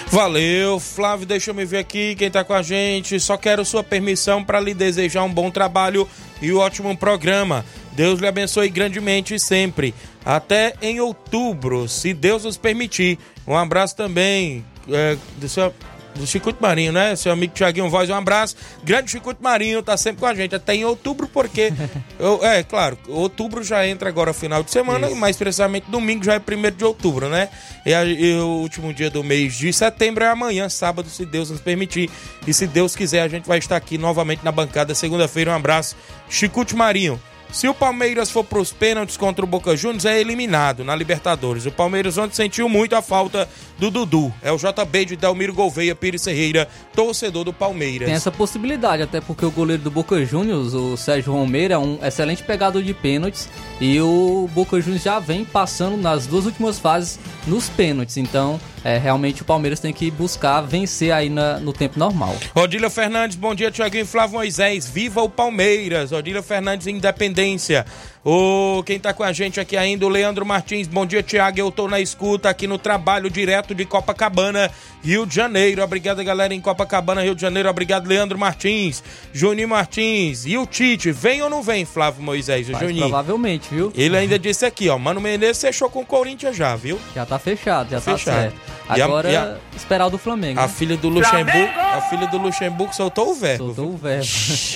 Valeu, 0.06 0.78
Flávio, 0.78 1.26
deixa 1.26 1.50
eu 1.50 1.54
me 1.54 1.64
ver 1.64 1.78
aqui 1.78 2.14
quem 2.14 2.30
tá 2.30 2.44
com 2.44 2.54
a 2.54 2.62
gente. 2.62 3.18
Só 3.18 3.36
quero 3.36 3.64
sua 3.64 3.82
permissão 3.82 4.44
para 4.44 4.60
lhe 4.60 4.72
desejar 4.72 5.24
um 5.24 5.32
bom 5.32 5.50
trabalho 5.50 6.08
e 6.40 6.52
um 6.52 6.58
ótimo 6.58 6.96
programa. 6.96 7.64
Deus 7.92 8.20
lhe 8.20 8.28
abençoe 8.28 8.68
grandemente 8.68 9.38
sempre. 9.40 9.92
Até 10.24 10.74
em 10.80 11.00
outubro, 11.00 11.88
se 11.88 12.14
Deus 12.14 12.44
nos 12.44 12.56
permitir. 12.56 13.18
Um 13.46 13.56
abraço 13.56 13.96
também 13.96 14.64
é, 14.88 15.18
do 15.36 15.48
seu 15.48 15.74
do 16.14 16.26
Chicuto 16.26 16.62
Marinho, 16.62 16.92
né? 16.92 17.16
Seu 17.16 17.32
amigo 17.32 17.52
Tiaguinho 17.54 17.90
Voz, 17.90 18.08
um 18.08 18.14
abraço. 18.14 18.56
Grande 18.82 19.10
Chicuto 19.10 19.42
Marinho, 19.42 19.82
tá 19.82 19.96
sempre 19.96 20.20
com 20.20 20.26
a 20.26 20.34
gente, 20.34 20.54
até 20.54 20.74
em 20.74 20.84
outubro, 20.84 21.26
porque. 21.26 21.72
eu- 22.18 22.44
é, 22.44 22.62
claro, 22.62 22.96
outubro 23.08 23.62
já 23.62 23.86
entra 23.86 24.08
agora 24.08 24.32
final 24.32 24.62
de 24.62 24.70
semana, 24.70 25.10
e 25.10 25.14
mais 25.14 25.36
precisamente 25.36 25.90
domingo 25.90 26.24
já 26.24 26.34
é 26.34 26.38
primeiro 26.38 26.76
de 26.76 26.84
outubro, 26.84 27.28
né? 27.28 27.48
E, 27.84 27.92
a- 27.92 28.04
e 28.04 28.34
o 28.38 28.46
último 28.60 28.92
dia 28.94 29.10
do 29.10 29.22
mês 29.24 29.54
de 29.54 29.72
setembro 29.72 30.24
é 30.24 30.28
amanhã, 30.28 30.68
sábado, 30.68 31.08
se 31.08 31.24
Deus 31.26 31.50
nos 31.50 31.60
permitir. 31.60 32.08
E 32.46 32.54
se 32.54 32.66
Deus 32.66 32.94
quiser, 32.94 33.22
a 33.22 33.28
gente 33.28 33.46
vai 33.46 33.58
estar 33.58 33.76
aqui 33.76 33.98
novamente 33.98 34.44
na 34.44 34.52
bancada 34.52 34.94
segunda-feira. 34.94 35.50
Um 35.50 35.54
abraço, 35.54 35.96
Chicuto 36.28 36.76
Marinho. 36.76 37.20
Se 37.54 37.68
o 37.68 37.72
Palmeiras 37.72 38.32
for 38.32 38.42
pros 38.42 38.72
pênaltis 38.72 39.16
contra 39.16 39.44
o 39.44 39.46
Boca 39.46 39.76
Juniors, 39.76 40.04
é 40.04 40.20
eliminado 40.20 40.82
na 40.82 40.92
Libertadores. 40.96 41.64
O 41.64 41.70
Palmeiras 41.70 42.18
ontem 42.18 42.34
sentiu 42.34 42.68
muito 42.68 42.96
a 42.96 43.00
falta 43.00 43.48
do 43.78 43.92
Dudu. 43.92 44.34
É 44.42 44.50
o 44.50 44.56
JB 44.56 45.04
de 45.04 45.16
Delmiro 45.16 45.54
Gouveia 45.54 45.94
Pires 45.94 46.24
Ferreira, 46.24 46.68
torcedor 46.96 47.44
do 47.44 47.52
Palmeiras. 47.52 48.06
Tem 48.06 48.16
essa 48.16 48.32
possibilidade, 48.32 49.04
até 49.04 49.20
porque 49.20 49.46
o 49.46 49.52
goleiro 49.52 49.84
do 49.84 49.90
Boca 49.90 50.24
Juniors, 50.24 50.74
o 50.74 50.96
Sérgio 50.96 51.32
Romero, 51.32 51.74
é 51.74 51.78
um 51.78 52.04
excelente 52.04 52.42
pegador 52.42 52.82
de 52.82 52.92
pênaltis 52.92 53.48
e 53.80 54.00
o 54.00 54.50
Boca 54.52 54.80
Juniors 54.80 55.04
já 55.04 55.20
vem 55.20 55.44
passando 55.44 55.96
nas 55.96 56.26
duas 56.26 56.46
últimas 56.46 56.80
fases 56.80 57.20
nos 57.46 57.68
pênaltis. 57.68 58.16
Então, 58.16 58.58
é, 58.84 58.98
realmente 58.98 59.42
o 59.42 59.44
Palmeiras 59.46 59.80
tem 59.80 59.92
que 59.92 60.10
buscar 60.10 60.60
vencer 60.60 61.10
aí 61.10 61.28
na- 61.30 61.58
no 61.58 61.72
tempo 61.72 61.98
normal. 61.98 62.36
Odília 62.54 62.90
Fernandes, 62.90 63.36
bom 63.36 63.54
dia, 63.54 63.70
Tiaguinho 63.70 64.04
Flávio 64.06 64.34
Moisés. 64.36 64.86
Viva 64.86 65.22
o 65.22 65.28
Palmeiras. 65.28 66.12
Odília 66.12 66.42
Fernandes, 66.42 66.86
Independência. 66.86 67.86
O 68.24 68.82
quem 68.86 68.98
tá 68.98 69.12
com 69.12 69.22
a 69.22 69.32
gente 69.34 69.60
aqui 69.60 69.76
ainda, 69.76 70.06
o 70.06 70.08
Leandro 70.08 70.46
Martins. 70.46 70.88
Bom 70.88 71.04
dia, 71.04 71.22
Tiago. 71.22 71.58
Eu 71.58 71.70
tô 71.70 71.86
na 71.86 72.00
escuta 72.00 72.48
aqui 72.48 72.66
no 72.66 72.78
trabalho 72.78 73.28
direto 73.28 73.74
de 73.74 73.84
Copacabana, 73.84 74.70
Rio 75.02 75.26
de 75.26 75.34
Janeiro. 75.34 75.82
Obrigado, 75.84 76.24
galera, 76.24 76.54
em 76.54 76.60
Copacabana, 76.60 77.20
Rio 77.22 77.34
de 77.34 77.42
Janeiro. 77.42 77.68
Obrigado, 77.68 78.06
Leandro 78.08 78.38
Martins. 78.38 79.04
Juninho 79.30 79.68
Martins. 79.68 80.46
E 80.46 80.56
o 80.56 80.64
Tite, 80.66 81.12
vem 81.12 81.42
ou 81.42 81.50
não 81.50 81.62
vem, 81.62 81.84
Flávio 81.84 82.22
Moisés? 82.22 82.66
O 82.70 82.72
Mas 82.72 82.80
Juninho. 82.80 83.00
provavelmente, 83.00 83.68
viu? 83.70 83.92
Ele 83.94 84.16
ainda 84.16 84.38
disse 84.38 84.64
aqui, 84.64 84.88
ó. 84.88 84.96
Mano 84.98 85.20
Menezes 85.20 85.60
fechou 85.60 85.90
com 85.90 86.00
o 86.00 86.06
Corinthians 86.06 86.56
já, 86.56 86.74
viu? 86.76 86.98
Já 87.14 87.26
tá 87.26 87.38
fechado, 87.38 87.90
já 87.90 88.00
tá 88.00 88.16
Fechado. 88.16 88.40
certo. 88.40 88.56
E 88.96 89.00
a- 89.00 89.04
Agora, 89.04 89.30
e 89.30 89.36
a- 89.36 89.56
esperar 89.76 90.06
o 90.06 90.10
do 90.10 90.18
Flamengo. 90.18 90.60
A 90.60 90.62
né? 90.62 90.68
filha 90.68 90.96
do 90.96 91.08
Luxemburgo, 91.08 91.72
a 91.78 92.00
filha 92.02 92.26
do 92.26 92.38
Luxemburgo 92.38 92.94
soltou 92.94 93.30
o 93.30 93.34
verbo. 93.34 93.64
Soltou 93.66 93.92
o 93.92 93.96
verbo. 93.96 94.26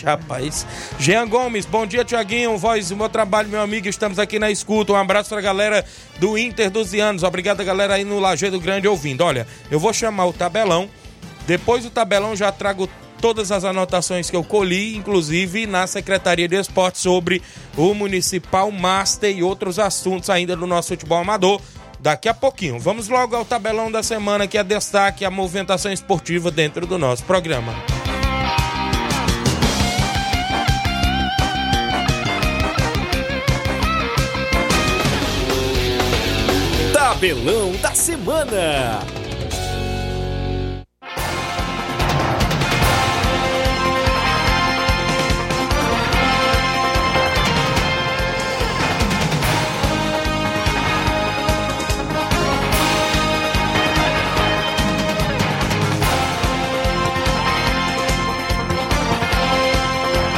Rapaz. 0.04 0.66
Jean 0.98 1.26
Gomes, 1.28 1.64
bom 1.66 1.86
dia, 1.86 2.04
Tiaguinho. 2.04 2.56
Voz 2.58 2.88
do 2.88 2.96
meu 2.96 3.08
trabalho, 3.08 3.37
meu 3.46 3.60
amigo. 3.60 3.88
Estamos 3.88 4.18
aqui 4.18 4.38
na 4.38 4.50
escuta. 4.50 4.92
Um 4.92 4.96
abraço 4.96 5.28
pra 5.28 5.40
galera 5.40 5.84
do 6.18 6.36
Inter 6.36 6.70
12 6.70 6.98
anos. 6.98 7.22
Obrigado, 7.22 7.64
galera, 7.64 7.94
aí 7.94 8.04
no 8.04 8.18
Lajeado 8.18 8.58
Grande 8.58 8.88
ouvindo. 8.88 9.22
Olha, 9.22 9.46
eu 9.70 9.78
vou 9.78 9.92
chamar 9.92 10.26
o 10.26 10.32
tabelão. 10.32 10.88
Depois 11.46 11.84
do 11.84 11.90
tabelão, 11.90 12.34
já 12.34 12.50
trago 12.50 12.88
todas 13.20 13.50
as 13.52 13.64
anotações 13.64 14.30
que 14.30 14.36
eu 14.36 14.44
colhi, 14.44 14.96
inclusive 14.96 15.66
na 15.66 15.86
Secretaria 15.86 16.48
de 16.48 16.56
Esporte, 16.56 16.98
sobre 16.98 17.42
o 17.76 17.94
Municipal 17.94 18.70
Master 18.70 19.36
e 19.36 19.42
outros 19.42 19.78
assuntos 19.78 20.30
ainda 20.30 20.56
do 20.56 20.66
nosso 20.66 20.88
futebol 20.88 21.18
amador. 21.18 21.60
Daqui 22.00 22.28
a 22.28 22.34
pouquinho. 22.34 22.78
Vamos 22.78 23.08
logo 23.08 23.34
ao 23.34 23.44
tabelão 23.44 23.90
da 23.90 24.02
semana, 24.02 24.46
que 24.46 24.56
é 24.56 24.62
destaque 24.62 25.24
a 25.24 25.30
movimentação 25.30 25.92
esportiva 25.92 26.50
dentro 26.50 26.86
do 26.86 26.96
nosso 26.96 27.24
programa. 27.24 27.74
Tabelão 37.18 37.72
da 37.82 37.92
semana. 37.92 39.00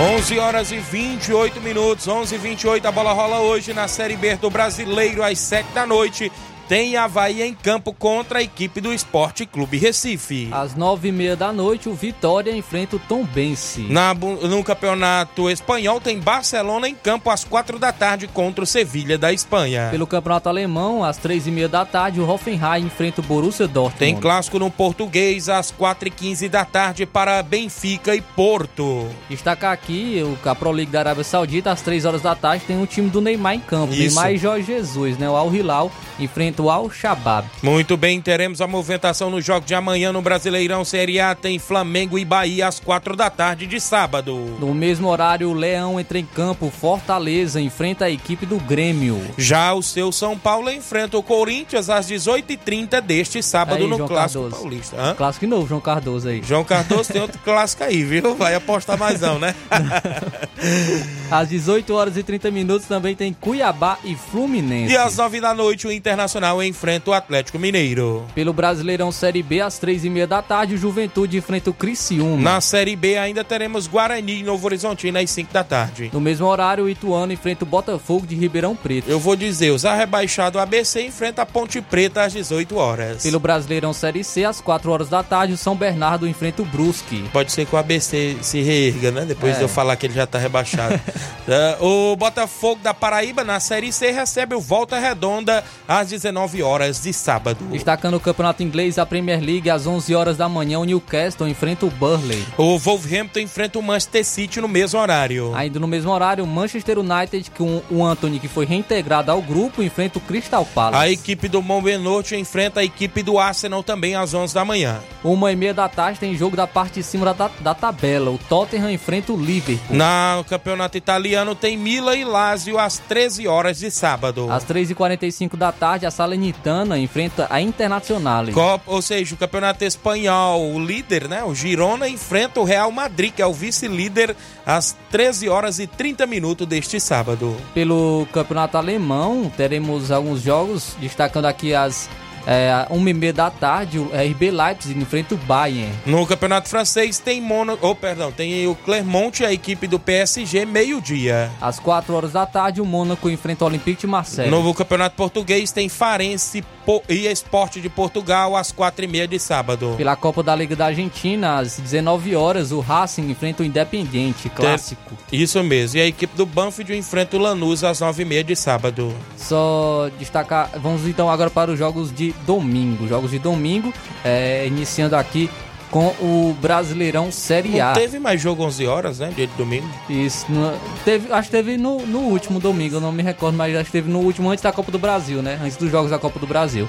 Onze 0.00 0.38
horas 0.38 0.72
e 0.72 0.78
28 0.78 1.60
minutos, 1.60 2.08
11 2.08 2.34
e 2.34 2.38
28 2.38 2.88
a 2.88 2.90
bola 2.90 3.12
rola 3.12 3.40
hoje 3.40 3.74
na 3.74 3.86
Série 3.86 4.16
B 4.16 4.36
do 4.36 4.48
Brasileiro 4.48 5.22
às 5.22 5.38
7 5.38 5.72
da 5.74 5.84
noite. 5.84 6.32
Tem 6.70 6.96
Havaí 6.96 7.42
em 7.42 7.52
campo 7.52 7.92
contra 7.92 8.38
a 8.38 8.42
equipe 8.42 8.80
do 8.80 8.94
Esporte 8.94 9.44
Clube 9.44 9.76
Recife. 9.76 10.48
Às 10.52 10.76
nove 10.76 11.08
e 11.08 11.10
meia 11.12 11.34
da 11.34 11.52
noite, 11.52 11.88
o 11.88 11.94
Vitória 11.94 12.54
enfrenta 12.54 12.94
o 12.94 12.98
Tom 13.00 13.24
Bense. 13.24 13.88
Na 13.90 14.14
no 14.14 14.62
campeonato 14.62 15.50
espanhol 15.50 16.00
tem 16.00 16.20
Barcelona 16.20 16.88
em 16.88 16.94
campo 16.94 17.28
às 17.28 17.42
4 17.42 17.76
da 17.76 17.90
tarde 17.90 18.28
contra 18.28 18.62
o 18.62 18.66
Sevilha 18.68 19.18
da 19.18 19.32
Espanha. 19.32 19.88
Pelo 19.90 20.06
campeonato 20.06 20.48
alemão, 20.48 21.02
às 21.02 21.16
três 21.16 21.44
e 21.48 21.50
meia 21.50 21.68
da 21.68 21.84
tarde, 21.84 22.20
o 22.20 22.30
Hoffenheim 22.30 22.86
enfrenta 22.86 23.20
o 23.20 23.24
Borussia 23.24 23.66
Dortmund. 23.66 23.98
Tem 23.98 24.14
clássico 24.14 24.60
no 24.60 24.70
português 24.70 25.48
às 25.48 25.72
4 25.72 26.06
e 26.06 26.10
15 26.12 26.48
da 26.48 26.64
tarde 26.64 27.04
para 27.04 27.42
Benfica 27.42 28.14
e 28.14 28.20
Porto. 28.20 29.08
Destacar 29.28 29.72
aqui 29.72 30.22
o 30.22 30.48
a 30.48 30.54
Pro 30.54 30.70
League 30.70 30.92
da 30.92 31.00
Arábia 31.00 31.24
Saudita, 31.24 31.72
às 31.72 31.82
3 31.82 32.04
horas 32.04 32.22
da 32.22 32.36
tarde, 32.36 32.64
tem 32.64 32.80
o 32.80 32.86
time 32.86 33.10
do 33.10 33.20
Neymar 33.20 33.54
em 33.54 33.60
campo. 33.60 33.92
Isso. 33.92 34.14
Neymar 34.14 34.32
e 34.32 34.38
Jorge 34.38 34.66
Jesus, 34.66 35.18
né? 35.18 35.28
O 35.28 35.34
Al 35.34 35.52
Hilal 35.52 35.90
enfrenta 36.16 36.59
o 36.60 36.70
Al 36.70 36.90
Shabaab. 36.90 37.48
Muito 37.62 37.96
bem, 37.96 38.20
teremos 38.20 38.60
a 38.60 38.66
movimentação 38.66 39.30
no 39.30 39.40
jogo 39.40 39.66
de 39.66 39.74
amanhã 39.74 40.12
no 40.12 40.22
Brasileirão 40.22 40.84
Série 40.84 41.18
A. 41.20 41.34
Tem 41.34 41.58
Flamengo 41.58 42.18
e 42.18 42.24
Bahia 42.24 42.68
às 42.68 42.78
4 42.78 43.16
da 43.16 43.30
tarde 43.30 43.66
de 43.66 43.80
sábado. 43.80 44.34
No 44.60 44.74
mesmo 44.74 45.08
horário, 45.08 45.48
o 45.48 45.54
Leão 45.54 45.98
entra 45.98 46.18
em 46.18 46.24
campo, 46.26 46.70
Fortaleza 46.70 47.60
enfrenta 47.60 48.04
a 48.06 48.10
equipe 48.10 48.46
do 48.46 48.58
Grêmio. 48.58 49.20
Já 49.36 49.72
o 49.72 49.82
seu 49.82 50.12
São 50.12 50.38
Paulo 50.38 50.70
enfrenta 50.70 51.16
o 51.18 51.22
Corinthians 51.22 51.88
às 51.88 52.08
18h30 52.08 53.00
deste 53.00 53.42
sábado 53.42 53.82
Aí, 53.82 53.88
no 53.88 53.96
João 53.96 54.08
Clássico 54.08 54.42
Cardoso. 54.42 54.62
Paulista. 54.62 54.96
Hã? 55.00 55.14
Clássico 55.14 55.46
novo, 55.46 55.66
João 55.66 55.80
Cardoso 55.80 56.28
aí. 56.28 56.42
João 56.44 56.64
Cardoso 56.64 57.12
tem 57.12 57.22
outro 57.22 57.40
clássico 57.44 57.84
aí, 57.84 58.02
viu? 58.04 58.34
Vai 58.34 58.54
apostar 58.54 58.98
mais 58.98 59.20
não, 59.20 59.38
né? 59.38 59.54
Às 61.30 61.48
18 61.48 61.94
horas 61.94 62.16
e 62.16 62.22
30 62.22 62.50
minutos 62.50 62.86
também 62.86 63.14
tem 63.14 63.32
Cuiabá 63.32 63.98
e 64.04 64.16
Fluminense. 64.16 64.92
E 64.92 64.96
às 64.96 65.16
9 65.16 65.40
da 65.40 65.54
noite, 65.54 65.86
o 65.86 65.92
Internacional 65.92 66.49
Enfrenta 66.62 67.10
o 67.10 67.14
Atlético 67.14 67.58
Mineiro. 67.58 68.24
Pelo 68.34 68.52
Brasileirão 68.52 69.12
Série 69.12 69.42
B, 69.42 69.60
às 69.60 69.78
três 69.78 70.04
e 70.04 70.10
meia 70.10 70.26
da 70.26 70.42
tarde, 70.42 70.74
o 70.74 70.78
Juventude 70.78 71.36
enfrenta 71.38 71.70
o 71.70 71.74
Criciúma. 71.74 72.42
Na 72.42 72.60
Série 72.60 72.96
B 72.96 73.16
ainda 73.16 73.44
teremos 73.44 73.86
Guarani 73.86 74.40
e 74.40 74.42
Novo 74.42 74.66
Horizontino 74.66 75.18
às 75.18 75.30
5 75.30 75.52
da 75.52 75.62
tarde. 75.64 76.10
No 76.12 76.20
mesmo 76.20 76.46
horário, 76.46 76.84
o 76.84 76.88
Ituano 76.88 77.32
enfrenta 77.32 77.64
o 77.64 77.66
Botafogo 77.68 78.26
de 78.26 78.34
Ribeirão 78.34 78.74
Preto. 78.74 79.08
Eu 79.10 79.18
vou 79.20 79.36
dizer, 79.36 79.70
os 79.70 79.84
arrebaixados 79.84 80.60
ABC 80.60 81.02
enfrenta 81.06 81.42
a 81.42 81.46
Ponte 81.46 81.80
Preta 81.80 82.22
às 82.22 82.32
18 82.32 82.76
horas. 82.76 83.22
Pelo 83.22 83.38
Brasileirão 83.40 83.92
Série 83.92 84.24
C, 84.24 84.44
às 84.44 84.60
4 84.60 84.90
horas 84.90 85.08
da 85.08 85.22
tarde, 85.22 85.52
o 85.52 85.56
São 85.56 85.76
Bernardo 85.76 86.26
enfrenta 86.26 86.62
o 86.62 86.64
Brusque. 86.64 87.24
Pode 87.32 87.52
ser 87.52 87.66
que 87.66 87.74
o 87.74 87.78
ABC 87.78 88.36
se 88.42 88.60
reerga, 88.60 89.10
né? 89.10 89.24
Depois 89.24 89.54
É. 89.54 89.58
de 89.58 89.62
eu 89.62 89.68
falar 89.68 89.96
que 89.96 90.06
ele 90.06 90.14
já 90.14 90.26
tá 90.26 90.38
rebaixado. 90.38 90.98
É, 91.48 91.76
o 91.80 92.14
Botafogo 92.14 92.80
da 92.80 92.94
Paraíba 92.94 93.42
na 93.42 93.58
Série 93.58 93.92
C 93.92 94.12
recebe 94.12 94.54
o 94.54 94.60
Volta 94.60 95.00
Redonda 95.00 95.64
às 95.88 96.08
19 96.08 96.39
horas 96.62 97.02
de 97.02 97.12
sábado. 97.12 97.64
Destacando 97.70 98.14
o 98.14 98.20
campeonato 98.20 98.62
inglês, 98.62 98.98
a 98.98 99.06
Premier 99.06 99.40
League, 99.40 99.70
às 99.70 99.86
11 99.86 100.14
horas 100.14 100.36
da 100.36 100.48
manhã, 100.48 100.78
o 100.78 100.84
Newcastle 100.84 101.48
enfrenta 101.48 101.86
o 101.86 101.90
Burley. 101.90 102.44
O 102.56 102.78
Wolverhampton 102.78 103.40
enfrenta 103.40 103.78
o 103.78 103.82
Manchester 103.82 104.24
City 104.24 104.60
no 104.60 104.68
mesmo 104.68 105.00
horário. 105.00 105.54
Ainda 105.54 105.78
no 105.78 105.86
mesmo 105.86 106.10
horário, 106.10 106.44
o 106.44 106.46
Manchester 106.46 106.98
United, 106.98 107.50
com 107.50 107.82
o 107.90 108.04
Anthony, 108.04 108.38
que 108.38 108.48
foi 108.48 108.66
reintegrado 108.66 109.30
ao 109.30 109.42
grupo, 109.42 109.82
enfrenta 109.82 110.18
o 110.18 110.20
Crystal 110.20 110.64
Palace. 110.64 111.02
A 111.02 111.10
equipe 111.10 111.48
do 111.48 111.62
Monbenote 111.62 112.36
enfrenta 112.36 112.80
a 112.80 112.84
equipe 112.84 113.22
do 113.22 113.38
Arsenal 113.38 113.82
também 113.82 114.14
às 114.14 114.34
11 114.34 114.54
da 114.54 114.64
manhã. 114.64 115.00
Uma 115.22 115.52
e 115.52 115.56
meia 115.56 115.74
da 115.74 115.88
tarde 115.88 116.18
tem 116.18 116.36
jogo 116.36 116.56
da 116.56 116.66
parte 116.66 116.94
de 116.94 117.02
cima 117.02 117.32
da, 117.34 117.50
da 117.60 117.74
tabela. 117.74 118.30
O 118.30 118.38
Tottenham 118.38 118.90
enfrenta 118.90 119.32
o 119.32 119.36
Liverpool. 119.36 119.78
No 119.90 120.44
campeonato 120.44 120.96
italiano 120.96 121.54
tem 121.54 121.76
Mila 121.76 122.16
e 122.16 122.24
Lazio 122.24 122.78
às 122.78 122.98
13 122.98 123.46
horas 123.46 123.78
de 123.78 123.90
sábado. 123.90 124.50
Às 124.50 124.64
3h45 124.64 125.56
da 125.56 125.72
tarde, 125.72 126.06
a 126.06 126.10
Salernitana 126.30 126.96
enfrenta 126.96 127.48
a 127.50 127.60
Internazionale. 127.60 128.52
Copa, 128.52 128.92
ou 128.92 129.02
seja, 129.02 129.34
o 129.34 129.38
campeonato 129.38 129.84
espanhol, 129.84 130.72
o 130.72 130.78
líder, 130.78 131.28
né? 131.28 131.42
O 131.42 131.54
Girona 131.54 132.08
enfrenta 132.08 132.60
o 132.60 132.64
Real 132.64 132.90
Madrid, 132.92 133.32
que 133.34 133.42
é 133.42 133.46
o 133.46 133.52
vice-líder, 133.52 134.36
às 134.64 134.96
13 135.10 135.48
horas 135.48 135.80
e 135.80 135.86
30 135.88 136.26
minutos 136.26 136.66
deste 136.66 137.00
sábado. 137.00 137.56
Pelo 137.74 138.28
campeonato 138.32 138.76
alemão, 138.76 139.50
teremos 139.56 140.12
alguns 140.12 140.42
jogos, 140.42 140.94
destacando 141.00 141.46
aqui 141.46 141.74
as 141.74 142.08
é, 142.46 142.86
1h30 142.90 143.32
da 143.32 143.50
tarde, 143.50 143.98
o 143.98 144.10
RB 144.12 144.50
Leipzig 144.50 144.98
enfrenta 144.98 145.34
o 145.34 145.38
Bayern. 145.38 145.92
No 146.06 146.26
campeonato 146.26 146.68
francês 146.68 147.18
tem 147.18 147.40
Mono, 147.40 147.78
oh, 147.80 147.94
perdão, 147.94 148.32
tem 148.32 148.66
o 148.66 148.74
Clermont, 148.74 149.44
a 149.44 149.52
equipe 149.52 149.86
do 149.86 149.98
PSG, 149.98 150.64
meio-dia. 150.64 151.50
Às 151.60 151.78
4 151.78 152.14
horas 152.14 152.32
da 152.32 152.46
tarde, 152.46 152.80
o 152.80 152.84
Mônaco 152.86 153.28
enfrenta 153.28 153.64
o 153.64 153.68
Olympique 153.68 154.00
de 154.00 154.06
Marseille. 154.06 154.50
No 154.50 154.74
campeonato 154.74 155.16
português 155.16 155.72
tem 155.72 155.88
Farense 155.88 156.64
e 157.08 157.26
Esporte 157.26 157.80
de 157.80 157.88
Portugal 157.88 158.56
às 158.56 158.72
4h30 158.72 159.26
de 159.26 159.38
sábado. 159.38 159.94
Pela 159.96 160.16
Copa 160.16 160.42
da 160.42 160.54
Liga 160.54 160.74
da 160.74 160.86
Argentina, 160.86 161.58
às 161.58 161.78
19 161.78 162.34
horas, 162.34 162.72
o 162.72 162.80
Racing 162.80 163.30
enfrenta 163.30 163.62
o 163.62 163.66
Independiente, 163.66 164.48
clássico. 164.48 165.16
Isso 165.30 165.62
mesmo. 165.62 165.98
E 165.98 166.02
a 166.02 166.06
equipe 166.06 166.36
do 166.36 166.44
Banfield 166.44 166.96
enfrenta 166.96 167.36
o 167.36 167.40
Lanús 167.40 167.84
às 167.84 168.00
9h30 168.00 168.42
de 168.42 168.56
sábado. 168.56 169.14
Só 169.36 170.10
destacar, 170.18 170.70
vamos 170.80 171.06
então 171.06 171.30
agora 171.30 171.50
para 171.50 171.70
os 171.70 171.78
jogos 171.78 172.12
de 172.12 172.32
domingo. 172.46 173.06
Jogos 173.06 173.30
de 173.30 173.38
domingo, 173.38 173.92
é, 174.24 174.66
iniciando 174.66 175.14
aqui 175.16 175.48
com 175.90 176.06
o 176.20 176.56
Brasileirão 176.60 177.32
Série 177.32 177.80
A. 177.80 177.86
Não 177.88 177.94
teve 177.94 178.18
mais 178.18 178.40
jogo 178.40 178.62
11 178.64 178.86
horas, 178.86 179.18
né? 179.18 179.32
Dia 179.34 179.46
de 179.46 179.52
domingo. 179.54 179.88
Isso, 180.08 180.46
no- 180.48 180.72
teve, 181.04 181.32
acho 181.32 181.48
que 181.50 181.56
teve 181.56 181.76
no, 181.76 182.06
no 182.06 182.20
último 182.20 182.60
domingo, 182.60 182.96
eu 182.96 183.00
não 183.00 183.10
me 183.12 183.22
recordo, 183.22 183.56
mas 183.56 183.74
acho 183.74 183.86
que 183.86 183.92
teve 183.92 184.10
no 184.10 184.20
último 184.20 184.48
antes 184.50 184.62
da 184.62 184.72
Copa 184.72 184.92
do 184.92 184.98
Brasil, 184.98 185.42
né? 185.42 185.58
Antes 185.62 185.76
dos 185.76 185.90
jogos 185.90 186.10
da 186.10 186.18
Copa 186.18 186.38
do 186.38 186.46
Brasil. 186.46 186.88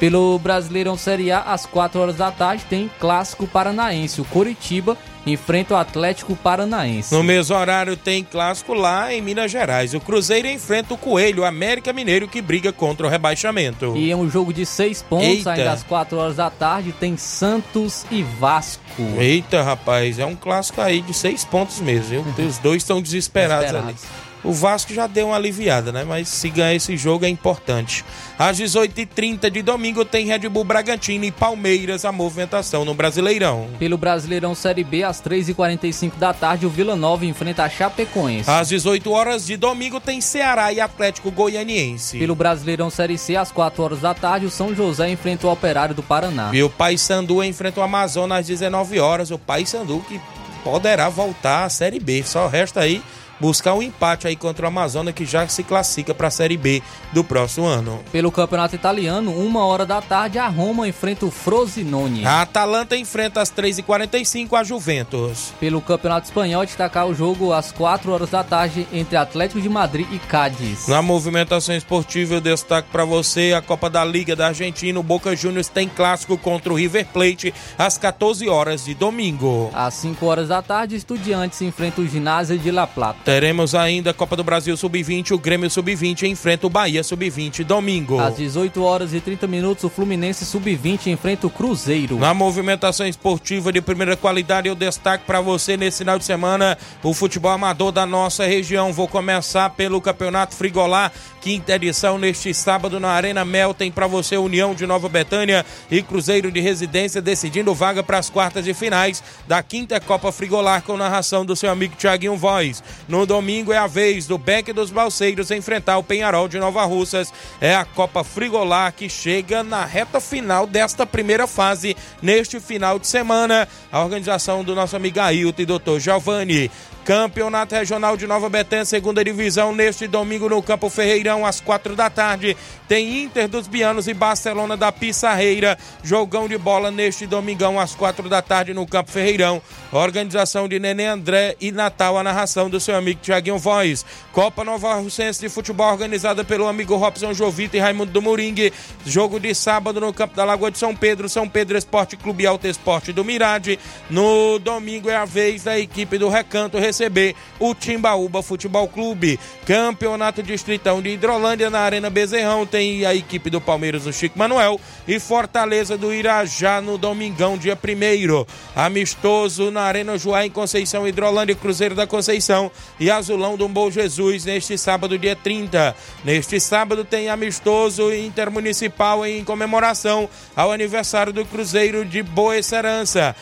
Pelo 0.00 0.38
Brasileirão 0.38 0.96
Série 0.96 1.30
A, 1.30 1.40
às 1.40 1.66
4 1.66 2.00
horas 2.00 2.16
da 2.16 2.30
tarde, 2.30 2.64
tem 2.68 2.90
Clássico 2.98 3.46
Paranaense. 3.46 4.20
O 4.20 4.24
Coritiba 4.24 4.96
enfrenta 5.26 5.74
o 5.74 5.76
Atlético 5.76 6.34
Paranaense. 6.36 7.14
No 7.14 7.22
mesmo 7.22 7.54
horário 7.56 7.96
tem 7.96 8.24
clássico 8.24 8.74
lá 8.74 9.12
em 9.12 9.20
Minas 9.20 9.50
Gerais. 9.50 9.94
O 9.94 10.00
Cruzeiro 10.00 10.48
enfrenta 10.48 10.94
o 10.94 10.98
Coelho, 10.98 11.42
o 11.42 11.46
América 11.46 11.92
Mineiro, 11.92 12.26
que 12.28 12.40
briga 12.40 12.72
contra 12.72 13.06
o 13.06 13.10
rebaixamento. 13.10 13.94
E 13.96 14.10
é 14.10 14.16
um 14.16 14.28
jogo 14.30 14.52
de 14.52 14.64
6 14.64 15.02
pontos, 15.02 15.26
Eita. 15.26 15.52
ainda 15.52 15.72
às 15.72 15.82
4 15.82 16.16
horas 16.18 16.36
da 16.36 16.50
tarde, 16.50 16.92
tem 16.92 17.16
Santos 17.16 18.04
e 18.10 18.22
Vasco. 18.22 18.80
Eita, 19.18 19.62
rapaz, 19.62 20.18
é 20.18 20.26
um 20.26 20.34
clássico 20.36 20.80
aí 20.80 21.00
de 21.00 21.14
seis 21.14 21.44
pontos 21.44 21.80
mesmo, 21.80 22.22
viu? 22.22 22.24
Os 22.46 22.58
dois 22.58 22.82
estão 22.82 23.00
desesperados, 23.00 23.66
Desesperados. 23.70 24.04
ali. 24.04 24.29
O 24.42 24.52
Vasco 24.52 24.92
já 24.94 25.06
deu 25.06 25.28
uma 25.28 25.36
aliviada, 25.36 25.92
né? 25.92 26.04
Mas 26.04 26.28
se 26.28 26.48
ganhar 26.48 26.74
esse 26.74 26.96
jogo 26.96 27.24
é 27.24 27.28
importante. 27.28 28.04
Às 28.38 28.58
18h30 28.58 29.50
de 29.50 29.62
domingo 29.62 30.04
tem 30.04 30.26
Red 30.26 30.48
Bull 30.48 30.64
Bragantino 30.64 31.24
e 31.24 31.30
Palmeiras 31.30 32.04
a 32.04 32.12
movimentação 32.12 32.84
no 32.84 32.94
Brasileirão. 32.94 33.68
Pelo 33.78 33.98
Brasileirão 33.98 34.54
Série 34.54 34.82
B, 34.82 35.04
às 35.04 35.20
3h45 35.20 36.16
da 36.16 36.32
tarde, 36.32 36.64
o 36.64 36.70
Vila 36.70 36.96
Nova 36.96 37.26
enfrenta 37.26 37.64
a 37.64 37.68
Chapecoense. 37.68 38.50
Às 38.50 38.68
18 38.68 39.10
horas 39.10 39.46
de 39.46 39.56
domingo 39.56 40.00
tem 40.00 40.20
Ceará 40.20 40.72
e 40.72 40.80
Atlético 40.80 41.30
Goianiense. 41.30 42.18
Pelo 42.18 42.34
Brasileirão 42.34 42.88
Série 42.88 43.18
C, 43.18 43.36
às 43.36 43.52
4 43.52 43.82
horas 43.82 44.00
da 44.00 44.14
tarde, 44.14 44.46
o 44.46 44.50
São 44.50 44.74
José 44.74 45.10
enfrenta 45.10 45.46
o 45.46 45.52
Operário 45.52 45.94
do 45.94 46.02
Paraná. 46.02 46.50
E 46.52 46.62
o 46.62 46.70
Paysandu 46.70 47.44
enfrenta 47.44 47.80
o 47.80 47.82
Amazonas 47.82 48.40
às 48.40 48.46
19 48.46 48.98
horas. 48.98 49.30
O 49.30 49.38
Paysandu 49.38 50.02
que 50.08 50.20
poderá 50.64 51.08
voltar 51.08 51.64
à 51.64 51.68
Série 51.68 52.00
B. 52.00 52.22
Só 52.22 52.46
resta 52.46 52.80
aí 52.80 53.02
buscar 53.40 53.74
um 53.74 53.82
empate 53.82 54.26
aí 54.26 54.36
contra 54.36 54.66
o 54.66 54.68
Amazonas 54.68 55.14
que 55.14 55.24
já 55.24 55.46
se 55.48 55.62
classifica 55.62 56.14
para 56.14 56.28
a 56.28 56.30
Série 56.30 56.56
B 56.56 56.82
do 57.12 57.24
próximo 57.24 57.66
ano. 57.66 58.00
Pelo 58.12 58.30
Campeonato 58.30 58.74
Italiano, 58.74 59.32
uma 59.32 59.64
hora 59.64 59.86
da 59.86 60.00
tarde, 60.00 60.38
a 60.38 60.46
Roma 60.48 60.86
enfrenta 60.86 61.26
o 61.26 61.30
Frosinone. 61.30 62.26
A 62.26 62.42
Atalanta 62.42 62.96
enfrenta 62.96 63.40
às 63.40 63.50
3h45 63.50 64.58
a 64.58 64.62
Juventus. 64.62 65.52
Pelo 65.58 65.80
Campeonato 65.80 66.26
Espanhol, 66.26 66.64
destacar 66.64 67.06
o 67.06 67.14
jogo 67.14 67.52
às 67.52 67.72
4 67.72 68.12
horas 68.12 68.30
da 68.30 68.44
tarde 68.44 68.86
entre 68.92 69.16
Atlético 69.16 69.60
de 69.60 69.68
Madrid 69.68 70.06
e 70.12 70.18
Cádiz. 70.18 70.86
Na 70.86 71.00
movimentação 71.00 71.74
esportiva, 71.74 72.34
eu 72.34 72.40
destaco 72.40 72.88
para 72.90 73.04
você 73.04 73.54
a 73.56 73.62
Copa 73.62 73.88
da 73.88 74.04
Liga 74.04 74.36
da 74.36 74.48
Argentina. 74.48 74.98
O 74.98 75.02
Boca 75.02 75.34
Juniors 75.34 75.68
tem 75.68 75.88
clássico 75.88 76.36
contra 76.36 76.72
o 76.72 76.76
River 76.76 77.06
Plate 77.06 77.54
às 77.78 77.96
14 77.96 78.48
horas 78.48 78.84
de 78.84 78.94
domingo. 78.94 79.70
Às 79.72 79.94
5 79.94 80.26
horas 80.26 80.48
da 80.48 80.60
tarde, 80.60 80.96
Estudiantes 80.96 81.60
enfrenta 81.62 82.00
o 82.00 82.06
Ginásio 82.06 82.58
de 82.58 82.70
La 82.70 82.86
Plata. 82.86 83.29
Teremos 83.30 83.76
ainda 83.76 84.10
a 84.10 84.12
Copa 84.12 84.34
do 84.34 84.42
Brasil 84.42 84.76
Sub-20. 84.76 85.30
O 85.30 85.38
Grêmio 85.38 85.70
Sub-20 85.70 86.24
enfrenta 86.24 86.66
o 86.66 86.70
Bahia 86.70 87.04
Sub-20 87.04 87.62
domingo. 87.62 88.18
Às 88.18 88.36
18 88.36 88.82
horas 88.82 89.14
e 89.14 89.20
30 89.20 89.46
minutos, 89.46 89.84
o 89.84 89.88
Fluminense 89.88 90.44
Sub-20 90.44 91.06
enfrenta 91.06 91.46
o 91.46 91.50
Cruzeiro. 91.50 92.18
Na 92.18 92.34
movimentação 92.34 93.06
esportiva 93.06 93.72
de 93.72 93.80
primeira 93.80 94.16
qualidade, 94.16 94.66
eu 94.66 94.74
destaco 94.74 95.26
para 95.26 95.40
você 95.40 95.76
nesse 95.76 95.98
final 95.98 96.18
de 96.18 96.24
semana 96.24 96.76
o 97.04 97.14
futebol 97.14 97.52
amador 97.52 97.92
da 97.92 98.04
nossa 98.04 98.44
região. 98.46 98.92
Vou 98.92 99.06
começar 99.06 99.70
pelo 99.70 100.00
Campeonato 100.00 100.56
Frigolar, 100.56 101.12
quinta 101.40 101.76
edição 101.76 102.18
neste 102.18 102.52
sábado 102.52 102.98
na 102.98 103.10
Arena 103.10 103.44
Mel. 103.44 103.72
Tem 103.72 103.92
para 103.92 104.08
você 104.08 104.36
União 104.38 104.74
de 104.74 104.88
Nova 104.88 105.08
Betânia 105.08 105.64
e 105.88 106.02
Cruzeiro 106.02 106.50
de 106.50 106.58
Residência 106.58 107.22
decidindo 107.22 107.72
vaga 107.76 108.02
para 108.02 108.18
as 108.18 108.28
quartas 108.28 108.64
de 108.64 108.74
finais 108.74 109.22
da 109.46 109.62
quinta 109.62 110.00
Copa 110.00 110.32
Frigolar 110.32 110.82
com 110.82 110.96
narração 110.96 111.46
do 111.46 111.54
seu 111.54 111.70
amigo 111.70 111.94
Tiaguinho 111.96 112.36
Voz. 112.36 112.82
No 113.08 113.19
domingo 113.26 113.72
é 113.72 113.76
a 113.76 113.86
vez 113.86 114.26
do 114.26 114.38
Beck 114.38 114.72
dos 114.72 114.90
Balseiros 114.90 115.50
enfrentar 115.50 115.98
o 115.98 116.02
Penharol 116.02 116.48
de 116.48 116.58
Nova 116.58 116.84
Russas. 116.84 117.32
É 117.60 117.74
a 117.74 117.84
Copa 117.84 118.22
Frigolar 118.22 118.92
que 118.92 119.08
chega 119.08 119.62
na 119.62 119.84
reta 119.84 120.20
final 120.20 120.66
desta 120.66 121.06
primeira 121.06 121.46
fase 121.46 121.96
neste 122.22 122.60
final 122.60 122.98
de 122.98 123.06
semana. 123.06 123.68
A 123.90 124.02
organização 124.02 124.62
do 124.62 124.74
nosso 124.74 124.96
amigo 124.96 125.20
Ailton 125.20 125.62
e 125.62 125.66
Dr. 125.66 125.98
Giovanni. 125.98 126.70
Campeonato 127.04 127.74
Regional 127.74 128.16
de 128.16 128.26
Nova 128.26 128.48
Betânia, 128.48 128.84
segunda 128.84 129.24
divisão, 129.24 129.74
neste 129.74 130.06
domingo 130.06 130.48
no 130.48 130.62
Campo 130.62 130.88
Ferreirão, 130.90 131.46
às 131.46 131.60
quatro 131.60 131.96
da 131.96 132.10
tarde. 132.10 132.56
Tem 132.86 133.24
Inter 133.24 133.48
dos 133.48 133.66
Bianos 133.66 134.06
e 134.06 134.14
Barcelona 134.14 134.76
da 134.76 134.92
Pissarreira. 134.92 135.78
Jogão 136.02 136.46
de 136.46 136.58
bola 136.58 136.90
neste 136.90 137.26
domingão, 137.26 137.80
às 137.80 137.94
quatro 137.94 138.28
da 138.28 138.42
tarde, 138.42 138.74
no 138.74 138.86
Campo 138.86 139.10
Ferreirão. 139.10 139.62
Organização 139.90 140.68
de 140.68 140.78
Nenê 140.78 141.06
André 141.06 141.56
e 141.60 141.72
Natal, 141.72 142.18
a 142.18 142.22
narração 142.22 142.68
do 142.68 142.78
seu 142.78 142.94
amigo 142.94 143.20
Tiaguinho 143.22 143.58
Voz. 143.58 144.04
Copa 144.32 144.62
Nova 144.64 144.94
Russense 144.94 145.40
de 145.40 145.48
Futebol, 145.48 145.90
organizada 145.90 146.44
pelo 146.44 146.68
amigo 146.68 146.96
Robson 146.96 147.32
Jovita 147.32 147.76
e 147.76 147.80
Raimundo 147.80 148.12
do 148.12 148.22
Moringue. 148.22 148.72
Jogo 149.06 149.40
de 149.40 149.54
sábado 149.54 150.00
no 150.00 150.12
Campo 150.12 150.36
da 150.36 150.44
Lagoa 150.44 150.70
de 150.70 150.78
São 150.78 150.94
Pedro, 150.94 151.28
São 151.28 151.48
Pedro 151.48 151.78
Esporte 151.78 152.16
Clube 152.16 152.46
Alto 152.46 152.66
Esporte 152.66 153.12
do 153.12 153.24
Mirade. 153.24 153.78
No 154.08 154.58
domingo 154.58 155.08
é 155.08 155.16
a 155.16 155.24
vez 155.24 155.64
da 155.64 155.78
equipe 155.78 156.18
do 156.18 156.28
Recanto 156.28 156.78
receber 156.90 157.34
o 157.58 157.74
Timbaúba 157.74 158.42
Futebol 158.42 158.88
Clube. 158.88 159.38
Campeonato 159.64 160.42
Distritão 160.42 161.00
de 161.00 161.10
Hidrolândia 161.10 161.70
na 161.70 161.80
Arena 161.80 162.10
Bezerrão. 162.10 162.66
Tem 162.66 163.06
a 163.06 163.14
equipe 163.14 163.48
do 163.48 163.60
Palmeiras, 163.60 164.06
o 164.06 164.12
Chico 164.12 164.38
Manuel. 164.38 164.80
E 165.06 165.18
Fortaleza 165.18 165.96
do 165.96 166.12
Irajá 166.12 166.80
no 166.80 166.98
domingão, 166.98 167.56
dia 167.56 167.76
1 167.76 168.46
Amistoso 168.74 169.70
na 169.70 169.82
Arena 169.82 170.18
Joá 170.18 170.44
em 170.44 170.50
Conceição, 170.50 171.06
Hidrolândia, 171.06 171.54
Cruzeiro 171.54 171.94
da 171.94 172.06
Conceição. 172.06 172.70
e 172.98 173.10
Azulão 173.10 173.56
do 173.56 173.68
Bom 173.68 173.90
Jesus 173.90 174.44
neste 174.44 174.76
sábado, 174.76 175.18
dia 175.18 175.36
30. 175.36 175.94
Neste 176.24 176.58
sábado 176.58 177.04
tem 177.04 177.28
amistoso 177.28 178.12
intermunicipal 178.12 179.24
em 179.24 179.44
comemoração 179.44 180.28
ao 180.56 180.72
aniversário 180.72 181.32
do 181.32 181.44
Cruzeiro 181.44 182.04
de 182.04 182.22
Boa 182.22 182.60
Serança. 182.62 183.34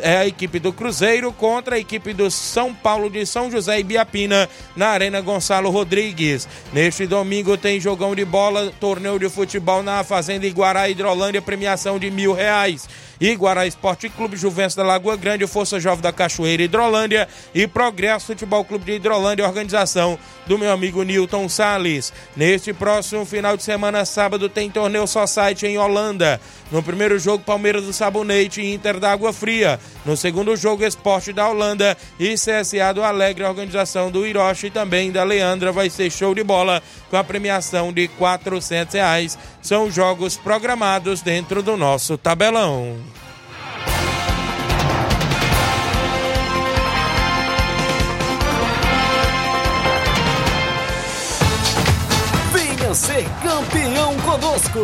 É 0.00 0.18
a 0.18 0.26
equipe 0.26 0.58
do 0.58 0.72
Cruzeiro 0.72 1.32
contra 1.32 1.76
a 1.76 1.78
equipe 1.78 2.12
do 2.12 2.30
São 2.30 2.72
Paulo 2.72 2.93
de 3.10 3.26
São 3.26 3.50
José 3.50 3.80
e 3.80 3.84
Biapina 3.84 4.48
na 4.76 4.88
Arena 4.88 5.20
Gonçalo 5.20 5.70
Rodrigues. 5.70 6.48
Neste 6.72 7.06
domingo 7.06 7.56
tem 7.56 7.80
jogão 7.80 8.14
de 8.14 8.24
bola, 8.24 8.72
torneio 8.80 9.18
de 9.18 9.28
futebol 9.28 9.82
na 9.82 10.02
Fazenda 10.04 10.46
Iguará 10.46 10.88
Hidrolândia, 10.88 11.42
premiação 11.42 11.98
de 11.98 12.10
mil 12.10 12.32
reais. 12.32 12.88
Iguará 13.20 13.66
Esporte 13.66 14.08
Clube, 14.08 14.36
Juventus 14.36 14.74
da 14.74 14.82
Lagoa 14.82 15.16
Grande, 15.16 15.46
Força 15.46 15.78
Jovem 15.80 16.02
da 16.02 16.12
Cachoeira 16.12 16.62
Hidrolândia 16.62 17.28
e 17.54 17.66
Progresso 17.66 18.26
Futebol 18.26 18.64
Clube 18.64 18.84
de 18.84 18.92
Hidrolândia, 18.92 19.46
organização 19.46 20.18
do 20.46 20.58
meu 20.58 20.72
amigo 20.72 21.02
Newton 21.02 21.48
Sales. 21.48 22.12
Neste 22.36 22.72
próximo 22.72 23.24
final 23.24 23.56
de 23.56 23.62
semana, 23.62 24.04
sábado, 24.04 24.48
tem 24.48 24.70
torneio 24.70 25.06
Society 25.06 25.66
em 25.66 25.78
Holanda. 25.78 26.40
No 26.70 26.82
primeiro 26.82 27.18
jogo, 27.18 27.44
Palmeiras 27.44 27.84
do 27.84 27.92
Sabonete 27.92 28.60
e 28.60 28.74
Inter 28.74 28.98
da 28.98 29.12
Água 29.12 29.32
Fria. 29.32 29.78
No 30.04 30.16
segundo 30.16 30.56
jogo, 30.56 30.84
Esporte 30.84 31.32
da 31.32 31.48
Holanda 31.48 31.96
e 32.18 32.34
CSA 32.34 32.92
do 32.94 33.02
Alegre, 33.02 33.44
organização 33.44 34.10
do 34.10 34.26
Hiroshi 34.26 34.66
e 34.66 34.70
também 34.70 35.12
da 35.12 35.22
Leandra. 35.22 35.72
Vai 35.72 35.88
ser 35.88 36.10
show 36.10 36.34
de 36.34 36.42
bola 36.42 36.82
com 37.10 37.16
a 37.16 37.24
premiação 37.24 37.92
de 37.92 38.08
400 38.08 38.94
reais. 38.94 39.38
São 39.62 39.90
jogos 39.90 40.36
programados 40.36 41.22
dentro 41.22 41.62
do 41.62 41.76
nosso 41.76 42.18
tabelão. 42.18 42.96
Ser 52.94 53.24
campeão 53.42 54.14
conosco. 54.20 54.78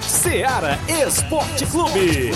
Seara 0.00 0.80
Esporte 1.06 1.64
Clube. 1.66 2.32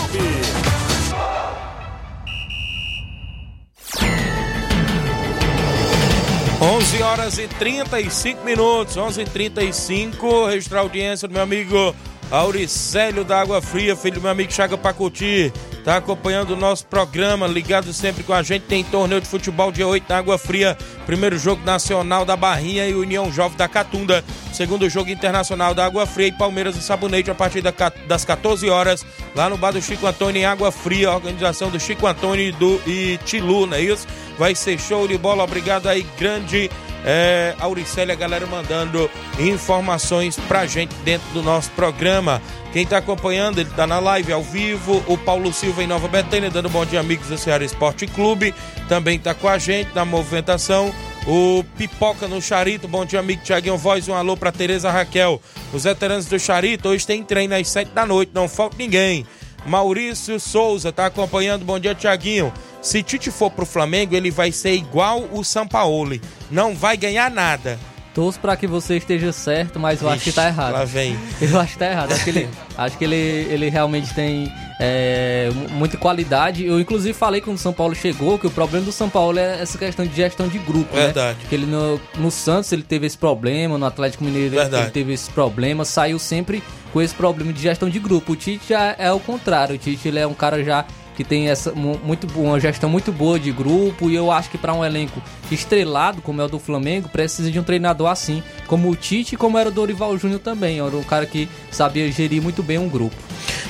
11 6.61 7.03
horas 7.03 7.39
e 7.39 7.49
35 7.49 8.45
minutos, 8.45 8.97
11 8.97 9.21
e 9.21 9.25
35 9.25 10.47
registrar 10.47 10.79
a 10.79 10.83
audiência 10.83 11.27
do 11.27 11.35
meu 11.35 11.43
amigo 11.43 11.95
Auricélio 12.31 13.25
da 13.25 13.41
Água 13.41 13.61
Fria, 13.61 13.97
filho 13.97 14.15
do 14.15 14.21
meu 14.21 14.31
amigo 14.31 14.53
Chaga 14.53 14.79
Pacuti, 14.79 15.53
tá 15.85 15.97
acompanhando 15.97 16.51
o 16.51 16.57
nosso 16.57 16.87
programa, 16.87 17.47
ligado 17.47 17.93
sempre 17.93 18.25
com 18.25 18.33
a 18.33 18.43
gente, 18.43 18.63
tem 18.63 18.83
torneio 18.83 19.21
de 19.21 19.29
futebol 19.29 19.71
dia 19.71 19.87
8 19.87 20.07
na 20.09 20.19
Água 20.19 20.39
Fria, 20.39 20.77
primeiro 21.05 21.37
jogo 21.37 21.65
nacional 21.65 22.25
da 22.25 22.37
Barrinha 22.37 22.89
e 22.89 22.95
União 22.95 23.31
Jovem 23.31 23.57
da 23.57 23.69
Catunda, 23.69 24.25
segundo 24.57 24.89
jogo 24.89 25.11
internacional 25.11 25.75
da 25.75 25.85
Água 25.85 26.07
Fria 26.07 26.29
e 26.29 26.33
Palmeiras 26.33 26.77
e 26.77 26.83
Sabonete 26.83 27.31
a 27.31 27.35
partir 27.35 27.61
das 27.61 28.25
14 28.25 28.71
horas, 28.71 29.05
lá 29.35 29.51
no 29.51 29.59
bar 29.59 29.73
do 29.73 29.83
Chico 29.83 30.07
Antônio 30.07 30.41
em 30.41 30.47
Água 30.47 30.73
Fria, 30.73 31.13
organização 31.13 31.69
do 31.69 31.79
Chico 31.79 32.07
Antônio 32.07 32.47
e, 32.47 32.53
do, 32.53 32.81
e 32.87 33.19
Tilu, 33.25 33.67
não 33.67 33.77
é 33.77 33.83
isso? 33.83 34.07
Vai 34.39 34.55
ser 34.55 34.79
show 34.81 35.07
de 35.07 35.19
bola, 35.19 35.45
obrigado 35.45 35.89
aí, 35.89 36.07
grande 36.19 36.71
é, 37.05 37.55
Auricélia, 37.61 38.15
a 38.15 38.17
galera 38.17 38.47
mandando 38.47 39.11
informações 39.39 40.39
pra 40.49 40.67
gente 40.67 40.95
dentro 41.05 41.29
do 41.35 41.43
nosso 41.43 41.71
programa. 41.73 42.41
Quem 42.73 42.87
tá 42.87 42.99
acompanhando, 42.99 43.61
ele 43.61 43.71
tá 43.71 43.87
na 43.87 43.99
live 43.99 44.33
ao 44.33 44.43
vivo. 44.43 45.03
O 45.07 45.17
Paulo 45.17 45.53
Silva 45.53 45.83
em 45.83 45.87
Nova 45.87 46.09
Betânia, 46.09 46.51
dando 46.51 46.69
bom 46.69 46.85
dia, 46.85 47.01
amigos 47.01 47.29
do 47.29 47.39
Ceará 47.39 47.65
Esporte 47.65 48.07
Clube. 48.07 48.55
Também 48.89 49.19
tá 49.19 49.35
com 49.35 49.49
a 49.49 49.57
gente 49.57 49.95
na 49.95 50.05
movimentação. 50.05 50.93
O 51.27 51.65
Pipoca 51.77 52.29
no 52.29 52.41
Charito, 52.41 52.87
bom 52.87 53.05
dia, 53.05 53.19
amigo 53.19 53.43
Tiaguinho 53.43 53.77
Voz. 53.77 54.07
Um 54.09 54.15
alô 54.15 54.37
pra 54.37 54.53
Tereza 54.53 54.93
Raquel. 54.93 55.43
Os 55.73 55.83
veteranos 55.83 56.27
do 56.27 56.39
Charito, 56.39 56.89
hoje 56.89 57.05
tem 57.05 57.25
treino 57.25 57.55
às 57.55 57.69
sete 57.69 57.91
da 57.91 58.07
noite, 58.07 58.31
não 58.33 58.49
falta 58.49 58.77
ninguém. 58.79 59.27
Maurício 59.67 60.39
Souza 60.39 60.93
tá 60.93 61.07
acompanhando, 61.07 61.65
bom 61.65 61.81
dia, 61.81 61.97
Tiaguinho. 61.97 62.53
Se 62.81 63.03
Tite 63.03 63.33
for 63.33 63.51
pro 63.51 63.67
Flamengo, 63.67 64.15
ele 64.15 64.31
vai 64.31 64.53
ser 64.53 64.75
igual 64.75 65.29
o 65.33 65.43
Sampaoli. 65.43 66.23
Não 66.49 66.77
vai 66.77 66.97
ganhar 66.97 67.29
nada. 67.29 67.77
Torço 68.15 68.39
para 68.39 68.57
que 68.57 68.69
você 68.69 68.97
esteja 68.97 69.33
certo, 69.33 69.81
mas 69.81 70.01
eu 70.01 70.09
Ixi, 70.09 70.17
acho 70.17 70.25
que 70.25 70.33
tá 70.33 70.47
errado. 70.47 70.73
Lá 70.73 70.85
vem. 70.85 71.19
Eu 71.43 71.61
acho 71.61 71.73
que 71.73 71.79
tá 71.79 71.91
errado. 71.91 72.13
Acho 72.13 72.25
que 72.25 72.31
ele, 72.31 72.49
acho 72.79 72.97
que 72.97 73.05
ele, 73.05 73.15
ele 73.15 73.69
realmente 73.69 74.15
tem 74.15 74.51
é, 74.79 75.51
muita 75.73 75.97
qualidade. 75.97 76.65
Eu, 76.65 76.79
inclusive, 76.79 77.13
falei 77.15 77.41
quando 77.41 77.57
o 77.57 77.61
São 77.61 77.73
Paulo 77.73 77.95
chegou 77.95 78.39
que 78.39 78.47
o 78.47 78.51
problema 78.51 78.85
do 78.85 78.93
São 78.93 79.09
Paulo 79.09 79.39
é 79.39 79.61
essa 79.63 79.79
questão 79.79 80.07
de 80.07 80.15
gestão 80.15 80.49
de 80.49 80.59
grupo. 80.59 80.95
Né? 80.95 81.05
Verdade. 81.07 81.39
Né? 81.39 81.47
Que 81.49 81.55
ele 81.55 81.67
no, 81.67 82.01
no 82.17 82.31
Santos 82.31 82.71
ele 82.73 82.83
teve 82.83 83.07
esse 83.07 83.17
problema, 83.17 83.79
no 83.79 83.87
Atlético 83.87 84.25
Mineiro 84.25 84.57
Verdade. 84.57 84.85
ele 84.85 84.91
teve 84.91 85.13
esse 85.13 85.31
problema, 85.31 85.85
saiu 85.85 86.19
sempre 86.19 86.63
com 86.93 87.01
esse 87.01 87.15
problema 87.15 87.53
de 87.53 87.61
gestão 87.61 87.89
de 87.89 87.99
grupo. 87.99 88.33
O 88.33 88.37
Tite 88.37 88.69
já 88.71 88.95
é 88.99 89.11
o 89.13 89.21
contrário. 89.21 89.75
O 89.75 89.79
Tite 89.79 90.09
ele 90.09 90.19
é 90.19 90.27
um 90.27 90.35
cara 90.35 90.63
já 90.63 90.85
que 91.17 91.25
tem 91.25 91.49
essa 91.49 91.73
muito 91.73 92.27
uma 92.39 92.61
gestão 92.61 92.91
muito 92.91 93.11
boa 93.11 93.41
de 93.41 93.51
grupo 93.51 94.11
e 94.11 94.15
eu 94.15 94.31
acho 94.31 94.51
que 94.51 94.59
para 94.59 94.75
um 94.75 94.85
elenco 94.85 95.23
estrelado 95.51 96.21
como 96.21 96.43
é 96.43 96.45
o 96.45 96.49
do 96.49 96.59
Flamengo 96.59 97.09
precisa 97.09 97.51
de 97.51 97.59
um 97.59 97.65
treinador 97.65 98.09
assim, 98.09 98.43
como 98.67 98.91
o 98.91 98.95
Tite 98.95 99.37
como 99.37 99.57
era 99.57 99.71
o 99.71 99.73
Dorival 99.73 100.17
Júnior 100.19 100.41
também, 100.41 100.79
era 100.79 100.97
um 100.97 101.03
cara 101.03 101.25
que 101.25 101.49
sabia 101.71 102.11
gerir 102.13 102.43
muito 102.43 102.63
bem 102.63 102.79
um 102.79 102.89
grupo. 102.89 103.17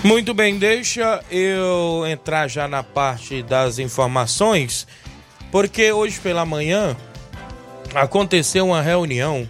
Muito 0.02 0.34
bem, 0.34 0.58
deixa 0.58 1.22
eu 1.30 2.04
entrar 2.06 2.48
já 2.48 2.66
na 2.68 2.82
parte 2.82 3.42
das 3.42 3.78
informações, 3.78 4.86
porque 5.50 5.92
hoje 5.92 6.18
pela 6.20 6.44
manhã 6.44 6.96
aconteceu 7.94 8.66
uma 8.66 8.82
reunião 8.82 9.48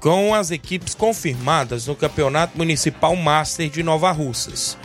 com 0.00 0.34
as 0.34 0.50
equipes 0.50 0.94
confirmadas 0.94 1.86
no 1.86 1.94
Campeonato 1.94 2.56
Municipal 2.56 3.14
Master 3.14 3.68
de 3.68 3.82
Nova 3.82 4.10
Russas. 4.10 4.78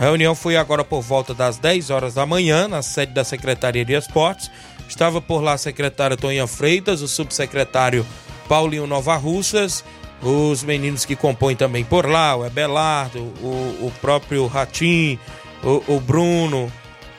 A 0.00 0.04
reunião 0.04 0.34
foi 0.34 0.56
agora 0.56 0.82
por 0.82 1.02
volta 1.02 1.34
das 1.34 1.58
10 1.58 1.90
horas 1.90 2.14
da 2.14 2.24
manhã, 2.24 2.66
na 2.66 2.80
sede 2.80 3.12
da 3.12 3.22
Secretaria 3.22 3.84
de 3.84 3.92
Esportes. 3.92 4.50
Estava 4.88 5.20
por 5.20 5.42
lá 5.42 5.52
a 5.52 5.58
secretária 5.58 6.16
Toninha 6.16 6.46
Freitas, 6.46 7.02
o 7.02 7.06
subsecretário 7.06 8.06
Paulinho 8.48 8.86
Nova 8.86 9.14
Russas, 9.16 9.84
os 10.22 10.64
meninos 10.64 11.04
que 11.04 11.14
compõem 11.14 11.54
também 11.54 11.84
por 11.84 12.08
lá, 12.08 12.34
o 12.34 12.46
Ebelardo, 12.46 13.18
o, 13.42 13.88
o 13.88 13.92
próprio 14.00 14.46
Ratim, 14.46 15.18
o, 15.62 15.96
o 15.96 16.00
Bruno, 16.00 16.72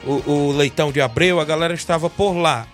o, 0.04 0.32
o, 0.32 0.52
Leitão 0.52 0.91
de 0.91 1.02
Abreu, 1.02 1.39
a 1.39 1.46
galera 1.46 1.76
estava 1.76 2.10
por 2.10 2.34
lá. 2.34 2.65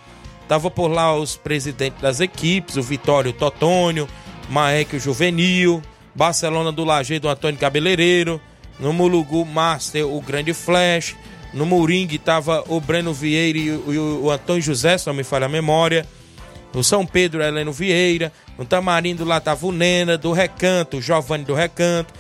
Estava 0.42 0.72
por 0.72 0.88
lá 0.88 1.14
os 1.18 1.36
presidentes 1.36 2.02
das 2.02 2.22
equipes, 2.22 2.78
o 2.78 2.82
Vitório 2.82 3.34
Totônio, 3.34 4.08
Maek 4.48 4.98
Juvenil, 5.00 5.82
Barcelona 6.16 6.72
do 6.72 6.86
Lajeado 6.86 7.28
Antônio 7.28 7.60
Cabeleireiro, 7.60 8.40
no 8.80 8.94
Mulugu 8.94 9.46
Master, 9.46 10.08
o 10.08 10.22
Grande 10.22 10.54
Flash. 10.54 11.16
No 11.54 11.66
Moringue 11.66 12.18
estava 12.18 12.64
o 12.68 12.80
Breno 12.80 13.14
Vieira 13.14 13.58
e 13.58 13.72
o, 13.72 14.26
o 14.26 14.32
Antônio 14.32 14.62
José, 14.62 14.98
se 14.98 15.08
não 15.08 15.14
me 15.14 15.24
falha 15.24 15.46
a 15.46 15.50
memória. 15.50 16.06
No 16.74 16.84
São 16.84 17.06
Pedro, 17.06 17.42
Heleno 17.42 17.72
Vieira. 17.72 18.32
No 18.58 18.66
Tamarindo 18.66 19.24
lá 19.24 19.38
estava 19.38 19.66
o 19.66 19.72
Nena, 19.72 20.18
do 20.18 20.32
Recanto, 20.32 20.98
o 20.98 21.02
Giovanni 21.02 21.46
do 21.46 21.54
Recanto. 21.54 22.14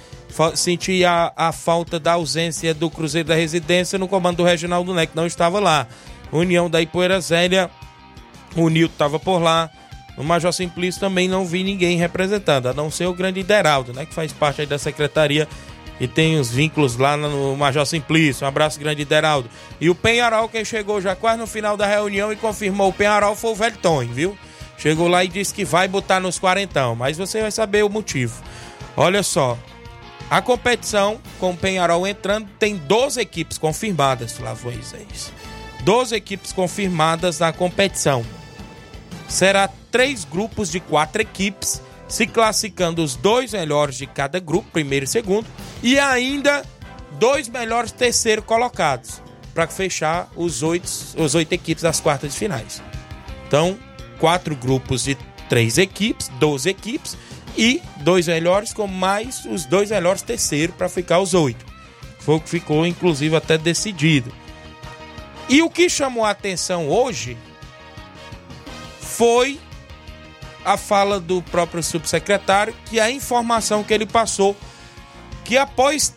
Senti 0.55 1.03
a, 1.03 1.31
a 1.35 1.51
falta 1.51 1.99
da 1.99 2.13
ausência 2.13 2.73
do 2.73 2.89
Cruzeiro 2.89 3.27
da 3.27 3.35
Residência 3.35 3.99
no 3.99 4.07
comando 4.07 4.37
do 4.37 4.43
Reginaldo 4.43 4.93
Neck, 4.93 5.15
não 5.15 5.25
estava 5.25 5.59
lá. 5.59 5.87
União 6.31 6.69
da 6.69 6.81
Ipoeira 6.81 7.19
Zélia, 7.21 7.69
o 8.55 8.69
Nilton 8.69 8.93
estava 8.93 9.19
por 9.19 9.39
lá. 9.39 9.69
No 10.17 10.23
Major 10.23 10.51
Simplício 10.51 10.99
também 10.99 11.27
não 11.27 11.45
vi 11.45 11.63
ninguém 11.63 11.97
representando, 11.97 12.67
a 12.67 12.73
não 12.73 12.89
ser 12.89 13.05
o 13.05 13.13
grande 13.13 13.41
Ideraldo, 13.41 13.93
né, 13.93 14.05
que 14.05 14.13
faz 14.13 14.33
parte 14.33 14.65
da 14.65 14.79
Secretaria 14.79 15.47
e 15.99 16.07
tem 16.07 16.39
os 16.39 16.49
vínculos 16.51 16.95
lá 16.97 17.17
no 17.17 17.55
Major 17.55 17.85
Simplício. 17.85 18.45
Um 18.45 18.47
abraço 18.47 18.79
grande, 18.79 19.03
Deraldo. 19.03 19.49
E 19.81 19.89
o 19.89 19.95
Penharol, 19.95 20.47
quem 20.47 20.63
chegou 20.63 21.01
já 21.01 21.15
quase 21.15 21.39
no 21.39 21.47
final 21.47 21.75
da 21.75 21.85
reunião 21.85 22.31
e 22.31 22.35
confirmou 22.35 22.89
o 22.89 22.93
Penharol 22.93 23.35
foi 23.35 23.51
o 23.51 23.55
Velton, 23.55 24.05
viu? 24.05 24.37
Chegou 24.77 25.07
lá 25.07 25.23
e 25.23 25.27
disse 25.27 25.53
que 25.53 25.65
vai 25.65 25.87
botar 25.87 26.19
nos 26.19 26.37
quarentão, 26.37 26.95
mas 26.95 27.17
você 27.17 27.41
vai 27.41 27.51
saber 27.51 27.83
o 27.83 27.89
motivo. 27.89 28.43
Olha 28.95 29.23
só, 29.23 29.57
a 30.29 30.41
competição 30.41 31.19
com 31.39 31.51
o 31.51 31.57
Penharol 31.57 32.05
entrando 32.05 32.47
tem 32.59 32.75
12 32.75 33.19
equipes 33.19 33.57
confirmadas, 33.57 34.33
Flávio 34.33 34.71
Moisés. 34.71 35.31
12 35.83 36.15
equipes 36.15 36.53
confirmadas 36.53 37.39
na 37.39 37.51
competição. 37.51 38.23
Será 39.27 39.69
três 39.91 40.23
grupos 40.25 40.69
de 40.69 40.79
quatro 40.79 41.21
equipes 41.21 41.81
se 42.07 42.25
classificando 42.25 43.03
os 43.03 43.15
dois 43.15 43.53
melhores 43.53 43.97
de 43.97 44.07
cada 44.07 44.39
grupo, 44.39 44.69
primeiro 44.71 45.05
e 45.05 45.07
segundo, 45.07 45.45
e 45.83 45.99
ainda 45.99 46.63
dois 47.19 47.47
melhores 47.49 47.91
terceiro 47.91 48.41
colocados, 48.41 49.21
para 49.53 49.67
fechar 49.67 50.29
os 50.35 50.63
oito, 50.63 50.89
os 51.17 51.35
oito 51.35 51.53
equipes 51.53 51.83
das 51.83 51.99
quartas 51.99 52.33
de 52.33 52.39
finais. 52.39 52.81
Então, 53.47 53.77
quatro 54.19 54.55
grupos 54.55 55.03
de 55.03 55.17
três 55.49 55.77
equipes, 55.77 56.29
12 56.39 56.69
equipes, 56.69 57.17
e 57.57 57.81
dois 57.97 58.27
melhores 58.27 58.71
com 58.71 58.87
mais 58.87 59.43
os 59.45 59.65
dois 59.65 59.89
melhores 59.89 60.21
terceiro 60.21 60.73
para 60.73 60.87
ficar 60.87 61.19
os 61.19 61.33
oito. 61.33 61.65
Foi 62.19 62.35
o 62.35 62.41
que 62.41 62.49
ficou, 62.49 62.85
inclusive, 62.85 63.35
até 63.35 63.57
decidido. 63.57 64.31
E 65.49 65.61
o 65.61 65.69
que 65.69 65.89
chamou 65.89 66.23
a 66.23 66.31
atenção 66.31 66.89
hoje 66.89 67.37
foi 68.99 69.59
a 70.67 70.75
fala 70.75 71.17
do 71.17 71.41
próprio 71.41 71.81
subsecretário, 71.81 72.75
que 72.87 72.99
a 72.99 73.09
informação 73.09 73.85
que 73.85 73.93
ele 73.93 74.05
passou, 74.05 74.53
que 75.45 75.57
após 75.57 76.13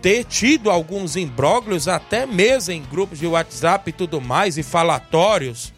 ter 0.00 0.24
tido 0.24 0.70
alguns 0.70 1.16
imbróglios, 1.16 1.86
até 1.86 2.24
mesmo 2.24 2.72
em 2.72 2.82
grupos 2.82 3.18
de 3.18 3.26
WhatsApp 3.26 3.90
e 3.90 3.92
tudo 3.92 4.18
mais, 4.18 4.56
e 4.56 4.62
falatórios, 4.62 5.70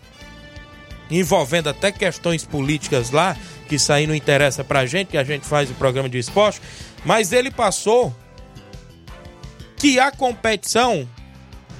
envolvendo 1.10 1.68
até 1.68 1.90
questões 1.90 2.44
políticas 2.44 3.10
lá, 3.10 3.36
que 3.68 3.74
isso 3.74 3.92
aí 3.92 4.06
não 4.06 4.14
interessa 4.14 4.62
pra 4.62 4.86
gente, 4.86 5.08
que 5.08 5.18
a 5.18 5.24
gente 5.24 5.44
faz 5.44 5.68
o 5.68 5.74
programa 5.74 6.08
de 6.08 6.18
esporte, 6.18 6.62
mas 7.04 7.32
ele 7.32 7.50
passou 7.50 8.14
que 9.76 9.98
a 9.98 10.12
competição 10.12 11.08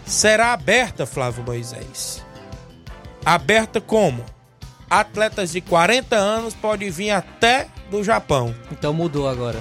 será 0.04 0.52
aberta, 0.52 1.06
Flávio 1.06 1.44
Moisés. 1.44 2.20
Aberta 3.24 3.80
como? 3.80 4.31
Atletas 4.92 5.52
de 5.52 5.62
40 5.62 6.14
anos 6.14 6.52
podem 6.52 6.90
vir 6.90 7.12
até 7.12 7.66
do 7.90 8.04
Japão. 8.04 8.54
Então 8.70 8.92
mudou 8.92 9.26
agora. 9.26 9.58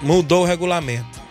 Mudou 0.00 0.42
o 0.42 0.44
regulamento. 0.44 1.22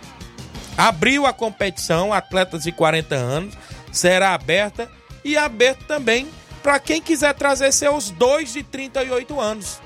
Abriu 0.78 1.26
a 1.26 1.34
competição, 1.34 2.14
atletas 2.14 2.64
de 2.64 2.72
40 2.72 3.14
anos, 3.14 3.54
será 3.91 4.34
aberta 4.34 4.89
e 5.22 5.36
aberta 5.36 5.84
também 5.86 6.30
para 6.64 6.80
quem 6.80 7.02
quiser 7.02 7.34
trazer 7.34 7.74
seus 7.74 8.10
dois 8.10 8.54
de 8.54 8.64
38 8.64 9.38
anos. 9.38 9.82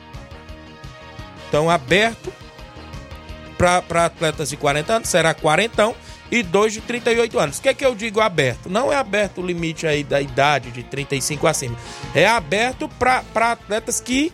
Então, 1.49 1.67
aberto 1.67 2.31
para 3.57 4.05
atletas 4.05 4.49
de 4.49 4.57
40 4.57 4.93
anos, 4.93 5.09
será 5.09 5.33
40 5.33 5.95
e 6.37 6.43
dois 6.43 6.73
de 6.73 6.81
38 6.81 7.39
anos. 7.39 7.57
O 7.57 7.61
que 7.61 7.69
é 7.69 7.73
que 7.73 7.85
eu 7.85 7.95
digo 7.95 8.19
aberto? 8.19 8.69
Não 8.69 8.91
é 8.91 8.95
aberto 8.95 9.41
o 9.41 9.45
limite 9.45 9.87
aí 9.87 10.03
da 10.03 10.21
idade 10.21 10.71
de 10.71 10.83
35 10.83 11.47
acima. 11.47 11.75
É 12.13 12.27
aberto 12.27 12.89
para 12.99 13.51
atletas 13.51 13.99
que 13.99 14.31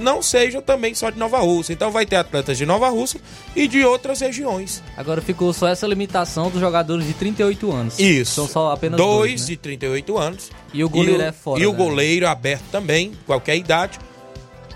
não 0.00 0.22
sejam 0.22 0.62
também 0.62 0.94
só 0.94 1.10
de 1.10 1.18
Nova 1.18 1.38
Rússia. 1.38 1.72
Então 1.72 1.90
vai 1.90 2.06
ter 2.06 2.16
atletas 2.16 2.56
de 2.58 2.66
Nova 2.66 2.88
Rússia 2.88 3.20
e 3.54 3.68
de 3.68 3.84
outras 3.84 4.20
regiões. 4.20 4.82
Agora 4.96 5.20
ficou 5.20 5.52
só 5.52 5.68
essa 5.68 5.86
limitação 5.86 6.50
dos 6.50 6.60
jogadores 6.60 7.06
de 7.06 7.12
38 7.12 7.72
anos. 7.72 7.98
Isso. 7.98 8.34
São 8.34 8.48
só 8.48 8.72
apenas 8.72 8.96
dois, 8.96 9.18
dois 9.18 9.40
né? 9.42 9.46
de 9.48 9.56
38 9.56 10.18
anos. 10.18 10.50
E 10.72 10.82
o 10.82 10.88
goleiro 10.88 11.22
e 11.22 11.26
é 11.26 11.32
fora. 11.32 11.62
E 11.62 11.66
o 11.66 11.72
né? 11.72 11.78
goleiro 11.78 12.28
aberto 12.28 12.64
também, 12.70 13.12
qualquer 13.26 13.56
idade. 13.56 13.98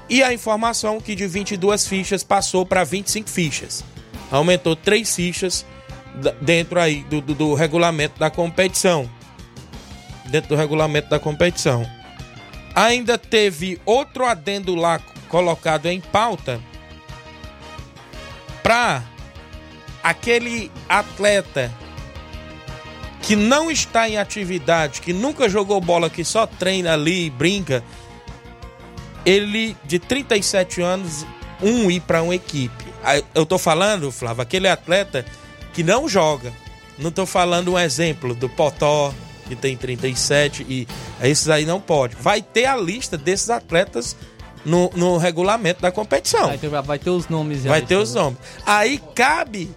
E 0.08 0.22
a 0.22 0.32
informação 0.32 1.00
que 1.00 1.14
de 1.14 1.26
22 1.26 1.86
fichas 1.86 2.22
passou 2.22 2.66
para 2.66 2.84
25 2.84 3.28
fichas. 3.28 3.82
Aumentou 4.30 4.76
três 4.76 5.14
fichas 5.14 5.64
dentro 6.40 6.80
aí 6.80 7.02
do, 7.04 7.20
do, 7.20 7.34
do 7.34 7.54
regulamento 7.54 8.18
da 8.18 8.30
competição. 8.30 9.10
Dentro 10.26 10.50
do 10.50 10.56
regulamento 10.56 11.08
da 11.08 11.18
competição. 11.18 11.86
Ainda 12.74 13.16
teve 13.18 13.80
outro 13.84 14.24
adendo 14.24 14.74
lá 14.74 15.00
colocado 15.28 15.86
em 15.86 16.00
pauta 16.00 16.60
para 18.62 19.02
aquele 20.02 20.70
atleta 20.88 21.72
que 23.22 23.34
não 23.34 23.70
está 23.70 24.08
em 24.08 24.18
atividade, 24.18 25.00
que 25.00 25.12
nunca 25.12 25.48
jogou 25.48 25.80
bola, 25.80 26.10
que 26.10 26.24
só 26.24 26.46
treina 26.46 26.92
ali 26.92 27.26
e 27.26 27.30
brinca, 27.30 27.82
ele 29.24 29.74
de 29.84 29.98
37 29.98 30.82
anos, 30.82 31.26
um 31.62 31.90
ir 31.90 32.00
para 32.00 32.22
uma 32.22 32.34
equipe. 32.34 32.84
Eu 33.34 33.46
tô 33.46 33.58
falando, 33.58 34.12
Flávio, 34.12 34.42
aquele 34.42 34.68
atleta 34.68 35.24
que 35.74 35.82
não 35.82 36.08
joga. 36.08 36.52
Não 36.98 37.10
tô 37.10 37.26
falando 37.26 37.72
um 37.72 37.78
exemplo 37.78 38.34
do 38.34 38.48
Potó, 38.48 39.12
que 39.46 39.56
tem 39.56 39.76
37, 39.76 40.64
e 40.68 40.88
esses 41.22 41.48
aí 41.48 41.66
não 41.66 41.80
pode. 41.80 42.16
Vai 42.16 42.40
ter 42.40 42.66
a 42.66 42.76
lista 42.76 43.18
desses 43.18 43.50
atletas 43.50 44.16
no, 44.64 44.90
no 44.94 45.16
regulamento 45.16 45.82
da 45.82 45.90
competição. 45.92 46.46
Vai 46.46 46.58
ter, 46.58 46.68
vai 46.68 46.98
ter 46.98 47.10
os 47.10 47.28
nomes. 47.28 47.64
Vai 47.64 47.82
ter 47.82 47.96
os 47.96 48.14
nomes. 48.14 48.38
Aí 48.64 49.00
cabe 49.14 49.70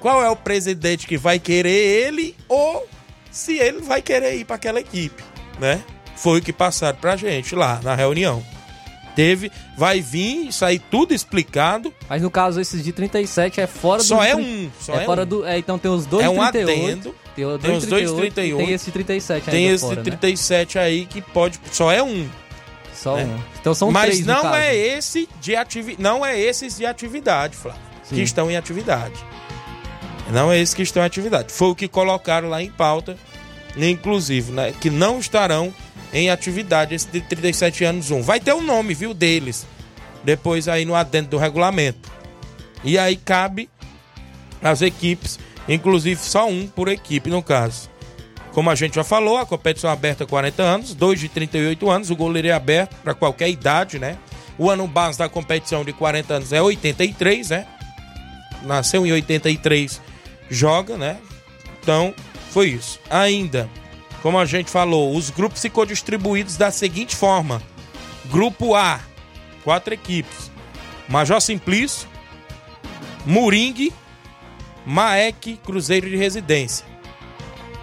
qual 0.00 0.22
é 0.22 0.28
o 0.30 0.36
presidente 0.36 1.06
que 1.06 1.16
vai 1.16 1.38
querer 1.38 1.70
ele 1.70 2.34
ou 2.48 2.88
se 3.30 3.58
ele 3.58 3.80
vai 3.80 4.02
querer 4.02 4.34
ir 4.34 4.44
para 4.44 4.56
aquela 4.56 4.80
equipe, 4.80 5.22
né? 5.60 5.82
Foi 6.16 6.40
o 6.40 6.42
que 6.42 6.52
passaram 6.52 6.98
pra 6.98 7.16
gente 7.16 7.54
lá 7.54 7.80
na 7.82 7.94
reunião. 7.94 8.44
Teve, 9.14 9.52
vai 9.76 10.00
vir, 10.00 10.48
aí 10.62 10.78
tudo 10.78 11.12
explicado. 11.12 11.92
Mas 12.08 12.22
no 12.22 12.30
caso, 12.30 12.60
esses 12.60 12.82
de 12.82 12.92
37 12.92 13.60
é 13.60 13.66
fora 13.66 14.02
Só 14.02 14.16
do. 14.16 14.22
é 14.22 14.32
tri- 14.34 14.42
um, 14.42 14.70
só 14.80 14.94
é, 14.94 15.02
é 15.02 15.04
fora 15.04 15.22
um. 15.22 15.26
do. 15.26 15.46
É, 15.46 15.58
então 15.58 15.78
tem 15.78 15.90
os 15.90 16.06
dois 16.06 16.24
É 16.24 16.28
um 16.30 16.36
38. 16.50 16.70
adendo. 16.80 17.14
Tem, 17.34 17.44
o 17.46 17.58
Tem 17.58 17.76
os 17.76 17.86
dois 17.86 18.10
38, 18.10 18.16
38. 18.20 18.60
e 18.62 18.64
Tem 18.66 18.74
esse 18.74 18.90
37 18.90 19.50
Tem 19.50 19.66
esse 19.68 19.84
fora, 19.84 19.96
né? 19.96 20.02
37 20.02 20.78
aí 20.78 21.06
que 21.06 21.20
pode, 21.20 21.58
só 21.70 21.90
é 21.92 22.02
um. 22.02 22.28
Só 22.94 23.16
né? 23.16 23.24
um. 23.24 23.38
Então 23.60 23.74
são 23.74 23.90
Mas 23.90 24.04
três 24.04 24.20
no 24.20 24.32
não 24.34 24.42
caso. 24.42 24.54
é 24.56 24.76
esse 24.76 25.28
de 25.40 25.56
ativi... 25.56 25.96
não 25.98 26.24
é 26.24 26.38
esses 26.38 26.76
de 26.76 26.84
atividade, 26.86 27.56
Flávio, 27.56 27.80
Sim. 28.04 28.16
que 28.16 28.22
estão 28.22 28.50
em 28.50 28.56
atividade. 28.56 29.14
Não 30.30 30.52
é 30.52 30.58
esses 30.60 30.74
que 30.74 30.82
estão 30.82 31.02
em 31.02 31.06
atividade. 31.06 31.52
Foi 31.52 31.68
o 31.68 31.74
que 31.74 31.88
colocaram 31.88 32.48
lá 32.48 32.62
em 32.62 32.70
pauta, 32.70 33.16
inclusive, 33.76 34.52
né, 34.52 34.72
que 34.80 34.90
não 34.90 35.18
estarão 35.18 35.72
em 36.12 36.30
atividade 36.30 36.94
esse 36.94 37.08
de 37.08 37.20
37 37.20 37.84
anos 37.84 38.10
um. 38.10 38.22
Vai 38.22 38.38
ter 38.38 38.52
o 38.52 38.60
nome, 38.60 38.94
viu, 38.94 39.14
deles. 39.14 39.66
Depois 40.22 40.68
aí 40.68 40.84
no 40.84 40.94
adendo 40.94 41.30
do 41.30 41.38
regulamento. 41.38 42.10
E 42.84 42.98
aí 42.98 43.16
cabe 43.16 43.68
as 44.62 44.82
equipes, 44.82 45.38
inclusive 45.68 46.20
só 46.20 46.48
um 46.48 46.66
por 46.66 46.88
equipe 46.88 47.30
no 47.30 47.42
caso. 47.42 47.90
Como 48.52 48.70
a 48.70 48.74
gente 48.74 48.96
já 48.96 49.04
falou, 49.04 49.38
a 49.38 49.46
competição 49.46 49.88
é 49.88 49.92
aberta 49.92 50.24
há 50.24 50.26
40 50.26 50.62
anos, 50.62 50.94
dois 50.94 51.18
de 51.18 51.28
38 51.28 51.90
anos, 51.90 52.10
o 52.10 52.16
goleiro 52.16 52.48
é 52.48 52.52
aberto 52.52 52.94
para 53.02 53.14
qualquer 53.14 53.48
idade, 53.48 53.98
né? 53.98 54.18
O 54.58 54.70
ano 54.70 54.86
base 54.86 55.18
da 55.18 55.28
competição 55.28 55.84
de 55.84 55.92
40 55.92 56.34
anos 56.34 56.52
é 56.52 56.60
83, 56.60 57.48
né? 57.48 57.66
Nasceu 58.62 59.06
em 59.06 59.12
83, 59.12 60.00
joga, 60.50 60.98
né? 60.98 61.16
Então, 61.80 62.14
foi 62.50 62.68
isso. 62.68 63.00
Ainda, 63.08 63.68
como 64.22 64.38
a 64.38 64.44
gente 64.46 64.70
falou, 64.70 65.14
os 65.16 65.30
grupos 65.30 65.60
ficou 65.60 65.84
distribuídos 65.84 66.56
da 66.56 66.70
seguinte 66.70 67.16
forma: 67.16 67.60
Grupo 68.30 68.74
A, 68.74 69.00
quatro 69.64 69.92
equipes. 69.92 70.50
Major 71.08 71.40
Simplício, 71.42 72.08
Moringue, 73.26 73.92
Maek, 74.86 75.58
Cruzeiro 75.64 76.08
de 76.08 76.16
Residência. 76.16 76.86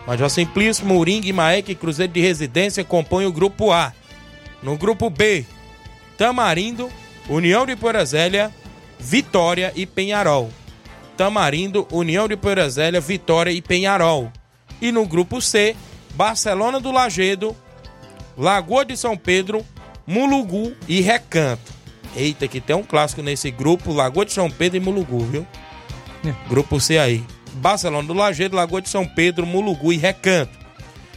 Major 0.07 0.29
Simplício, 0.29 0.85
Moringue, 0.85 1.31
Maek 1.33 1.71
e 1.71 1.75
Cruzeiro 1.75 2.13
de 2.13 2.21
Residência 2.21 2.83
compõem 2.83 3.25
o 3.25 3.31
grupo 3.31 3.71
A. 3.71 3.93
No 4.63 4.77
grupo 4.77 5.09
B, 5.09 5.45
Tamarindo, 6.17 6.89
União 7.27 7.65
de 7.65 7.75
Porazélia, 7.75 8.51
Vitória 8.97 9.71
e 9.75 9.85
Penharol. 9.85 10.49
Tamarindo, 11.15 11.87
União 11.91 12.27
de 12.27 12.35
Porazélia, 12.35 12.99
Vitória 12.99 13.51
e 13.51 13.61
Penharol. 13.61 14.31
E 14.81 14.91
no 14.91 15.05
grupo 15.05 15.41
C, 15.41 15.75
Barcelona 16.19 16.81
do 16.81 16.91
Lagedo, 16.91 17.55
Lagoa 18.37 18.83
de 18.83 18.97
São 18.97 19.15
Pedro, 19.15 19.65
Mulugu 20.05 20.75
e 20.85 20.99
Recanto. 20.99 21.71
Eita, 22.13 22.45
que 22.45 22.59
tem 22.59 22.75
um 22.75 22.83
clássico 22.83 23.21
nesse 23.21 23.49
grupo, 23.49 23.93
Lagoa 23.93 24.25
de 24.25 24.33
São 24.33 24.51
Pedro 24.51 24.75
e 24.75 24.81
Mulugu, 24.81 25.19
viu? 25.19 25.47
Grupo 26.49 26.77
C 26.77 26.97
aí. 26.97 27.23
Barcelona 27.53 28.05
do 28.05 28.13
Lagedo, 28.13 28.57
Lagoa 28.57 28.81
de 28.81 28.89
São 28.89 29.07
Pedro, 29.07 29.45
Mulugu 29.45 29.93
e 29.93 29.97
Recanto. 29.97 30.59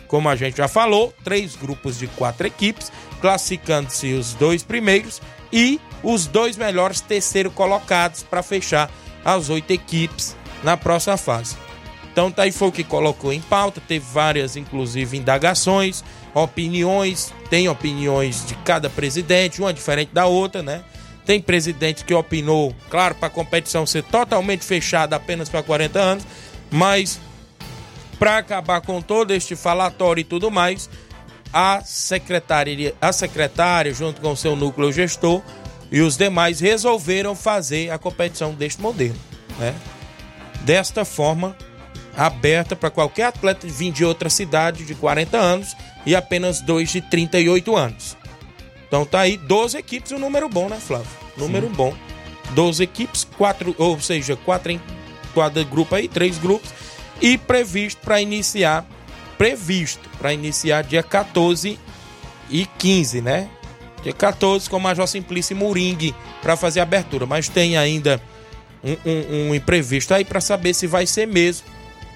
Como 0.06 0.28
a 0.28 0.36
gente 0.36 0.58
já 0.58 0.68
falou, 0.68 1.12
três 1.24 1.56
grupos 1.56 1.98
de 1.98 2.06
quatro 2.06 2.46
equipes, 2.46 2.92
classificando-se 3.20 4.12
os 4.12 4.34
dois 4.34 4.62
primeiros 4.62 5.20
e 5.52 5.80
os 6.00 6.28
dois 6.28 6.56
melhores 6.56 7.00
terceiro 7.00 7.50
colocados 7.50 8.22
para 8.22 8.40
fechar 8.40 8.88
as 9.24 9.50
oito 9.50 9.72
equipes 9.72 10.36
na 10.62 10.76
próxima 10.76 11.16
fase. 11.16 11.56
Então 12.12 12.30
tá 12.30 12.42
aí 12.42 12.52
foi 12.52 12.68
o 12.68 12.72
que 12.72 12.84
colocou 12.84 13.32
em 13.32 13.40
pauta, 13.40 13.80
teve 13.80 14.04
várias, 14.12 14.54
inclusive, 14.54 15.16
indagações, 15.16 16.04
opiniões, 16.34 17.32
tem 17.48 17.68
opiniões 17.70 18.46
de 18.46 18.54
cada 18.56 18.90
presidente, 18.90 19.62
uma 19.62 19.72
diferente 19.72 20.12
da 20.12 20.26
outra, 20.26 20.62
né? 20.62 20.84
Tem 21.24 21.40
presidente 21.40 22.04
que 22.04 22.12
opinou, 22.12 22.74
claro, 22.90 23.14
para 23.14 23.28
a 23.28 23.30
competição 23.30 23.86
ser 23.86 24.02
totalmente 24.02 24.64
fechada 24.64 25.16
apenas 25.16 25.48
para 25.48 25.62
40 25.62 25.98
anos, 25.98 26.26
mas 26.70 27.18
para 28.18 28.38
acabar 28.38 28.82
com 28.82 29.00
todo 29.00 29.32
este 29.32 29.56
falatório 29.56 30.20
e 30.20 30.24
tudo 30.24 30.50
mais, 30.50 30.90
a 31.52 31.80
secretária, 31.82 32.94
a 33.00 33.12
secretária, 33.12 33.92
junto 33.94 34.20
com 34.20 34.32
o 34.32 34.36
seu 34.36 34.54
núcleo 34.54 34.92
gestor 34.92 35.42
e 35.90 36.00
os 36.00 36.16
demais, 36.16 36.60
resolveram 36.60 37.34
fazer 37.34 37.90
a 37.90 37.98
competição 37.98 38.52
deste 38.52 38.82
modelo. 38.82 39.16
Né? 39.58 39.74
Desta 40.62 41.04
forma, 41.04 41.56
aberta 42.16 42.76
para 42.76 42.90
qualquer 42.90 43.24
atleta 43.24 43.66
vir 43.66 43.92
de 43.92 44.04
outra 44.04 44.28
cidade 44.28 44.84
de 44.84 44.94
40 44.94 45.36
anos 45.36 45.76
e 46.04 46.14
apenas 46.14 46.60
dois 46.60 46.90
de 46.90 47.00
38 47.00 47.76
anos. 47.76 48.16
Então 48.86 49.04
tá 49.06 49.20
aí 49.20 49.36
12 49.36 49.78
equipes, 49.78 50.12
um 50.12 50.18
número 50.18 50.48
bom, 50.48 50.68
né, 50.68 50.78
Flávio? 50.78 51.08
Número 51.36 51.68
bom. 51.68 51.94
12 52.50 52.82
equipes, 52.82 53.24
quatro, 53.24 53.74
ou 53.78 53.98
seja, 54.00 54.36
quatro 54.36 54.72
em 54.72 54.80
cada 55.34 55.64
grupo 55.64 55.94
aí, 55.94 56.08
três 56.08 56.36
grupos 56.36 56.70
e 57.20 57.38
previsto 57.38 58.00
para 58.02 58.20
iniciar 58.20 58.86
previsto 59.38 60.08
para 60.18 60.32
iniciar 60.32 60.82
dia 60.82 61.02
14 61.02 61.78
e 62.48 62.66
15, 62.78 63.20
né? 63.22 63.48
Dia 64.02 64.12
14 64.12 64.70
com 64.70 64.78
Major 64.78 65.06
Simplício 65.08 65.56
Moringue 65.56 66.14
para 66.40 66.56
fazer 66.56 66.80
a 66.80 66.84
abertura. 66.84 67.26
Mas 67.26 67.48
tem 67.48 67.76
ainda 67.76 68.20
um, 68.84 68.92
um, 69.04 69.48
um 69.48 69.54
imprevisto 69.54 70.12
aí 70.14 70.24
para 70.24 70.40
saber 70.40 70.74
se 70.74 70.86
vai 70.86 71.06
ser 71.06 71.26
mesmo. 71.26 71.66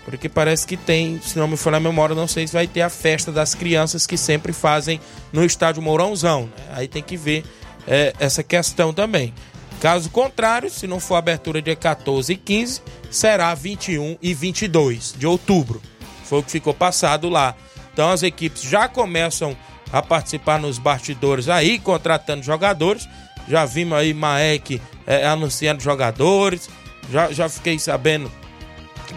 Porque 0.07 0.29
parece 0.29 0.65
que 0.65 0.77
tem, 0.77 1.21
se 1.21 1.37
não 1.37 1.49
me 1.49 1.57
for 1.57 1.73
na 1.73 1.81
memória, 1.81 2.15
não 2.15 2.29
sei 2.29 2.47
se 2.47 2.53
vai 2.53 2.69
ter 2.69 2.81
a 2.81 2.89
festa 2.89 3.33
das 3.33 3.57
crianças 3.57 4.07
que 4.07 4.17
sempre 4.17 4.53
fazem 4.53 5.01
no 5.33 5.45
estádio 5.45 5.83
Mourãozão. 5.83 6.43
Né? 6.43 6.65
Aí 6.75 6.87
tem 6.87 7.03
que 7.03 7.17
ver 7.17 7.45
é, 7.89 8.15
essa 8.21 8.41
questão 8.45 8.95
também. 8.95 9.35
Caso 9.81 10.09
contrário, 10.09 10.71
se 10.71 10.87
não 10.87 11.01
for 11.01 11.17
abertura 11.17 11.61
dia 11.61 11.75
14 11.75 12.33
e 12.33 12.37
15, 12.37 12.83
será 13.11 13.53
21 13.53 14.17
e 14.23 14.33
22 14.33 15.13
de 15.19 15.27
outubro. 15.27 15.83
Foi 16.25 16.39
o 16.39 16.43
que 16.43 16.53
ficou 16.53 16.73
passado 16.73 17.29
lá. 17.29 17.57
Então 17.93 18.09
as 18.09 18.23
equipes 18.23 18.63
já 18.63 18.87
começam 18.87 19.57
a 19.93 20.01
participar 20.01 20.61
nos 20.61 20.79
bastidores 20.79 21.49
aí, 21.49 21.81
contratando 21.81 22.45
jogadores. 22.45 23.09
Já 23.49 23.65
vimos 23.65 23.99
aí 23.99 24.15
Maek 24.15 24.81
é, 25.05 25.27
anunciando 25.27 25.83
jogadores. 25.83 26.71
Já, 27.11 27.33
já 27.33 27.49
fiquei 27.49 27.77
sabendo 27.79 28.31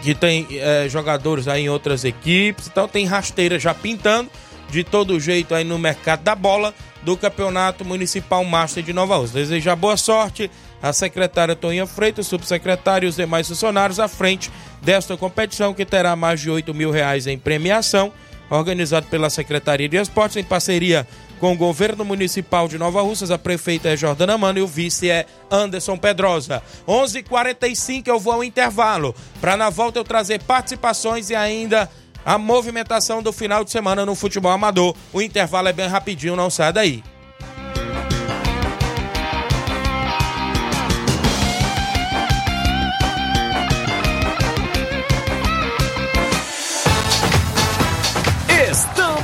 que 0.02 0.14
tem 0.14 0.46
é, 0.52 0.88
jogadores 0.88 1.46
aí 1.48 1.64
em 1.64 1.68
outras 1.68 2.04
equipes. 2.04 2.66
Então 2.66 2.88
tem 2.88 3.06
rasteira 3.06 3.58
já 3.58 3.74
pintando 3.74 4.30
de 4.70 4.84
todo 4.84 5.18
jeito 5.18 5.54
aí 5.54 5.64
no 5.64 5.78
mercado 5.78 6.22
da 6.22 6.34
bola 6.34 6.74
do 7.02 7.16
Campeonato 7.16 7.84
Municipal 7.84 8.44
Master 8.44 8.82
de 8.82 8.92
Nova 8.92 9.16
Rússia. 9.16 9.40
Desejar 9.40 9.76
boa 9.76 9.96
sorte 9.96 10.50
à 10.82 10.92
secretária 10.92 11.56
Toninha 11.56 11.86
Freitas, 11.86 12.26
subsecretário 12.26 13.06
e 13.06 13.10
os 13.10 13.16
demais 13.16 13.48
funcionários 13.48 13.98
à 13.98 14.08
frente 14.08 14.50
desta 14.82 15.16
competição 15.16 15.74
que 15.74 15.84
terá 15.84 16.14
mais 16.14 16.40
de 16.40 16.50
8 16.50 16.72
mil 16.74 16.90
reais 16.90 17.26
em 17.26 17.38
premiação, 17.38 18.12
organizado 18.48 19.06
pela 19.06 19.30
Secretaria 19.30 19.88
de 19.88 19.96
Esportes 19.96 20.36
em 20.36 20.44
parceria 20.44 21.06
com 21.40 21.52
o 21.52 21.56
governo 21.56 22.04
municipal 22.04 22.68
de 22.68 22.78
Nova 22.78 23.00
Russas. 23.00 23.30
A 23.30 23.38
prefeita 23.38 23.88
é 23.88 23.96
Jordana 23.96 24.38
Mano 24.38 24.58
e 24.58 24.62
o 24.62 24.66
vice 24.66 25.10
é 25.10 25.26
Anderson 25.50 25.96
Pedrosa. 25.96 26.62
11:45 26.86 28.06
eu 28.06 28.20
vou 28.20 28.34
ao 28.34 28.44
intervalo 28.44 29.14
para 29.40 29.56
na 29.56 29.70
volta 29.70 29.98
eu 29.98 30.04
trazer 30.04 30.42
participações 30.42 31.30
e 31.30 31.34
ainda 31.34 31.90
a 32.24 32.36
movimentação 32.36 33.22
do 33.22 33.32
final 33.32 33.64
de 33.64 33.70
semana 33.70 34.04
no 34.04 34.14
futebol 34.14 34.52
amador. 34.52 34.94
O 35.12 35.22
intervalo 35.22 35.68
é 35.68 35.72
bem 35.72 35.88
rapidinho, 35.88 36.36
não 36.36 36.50
sai 36.50 36.72
daí. 36.72 37.02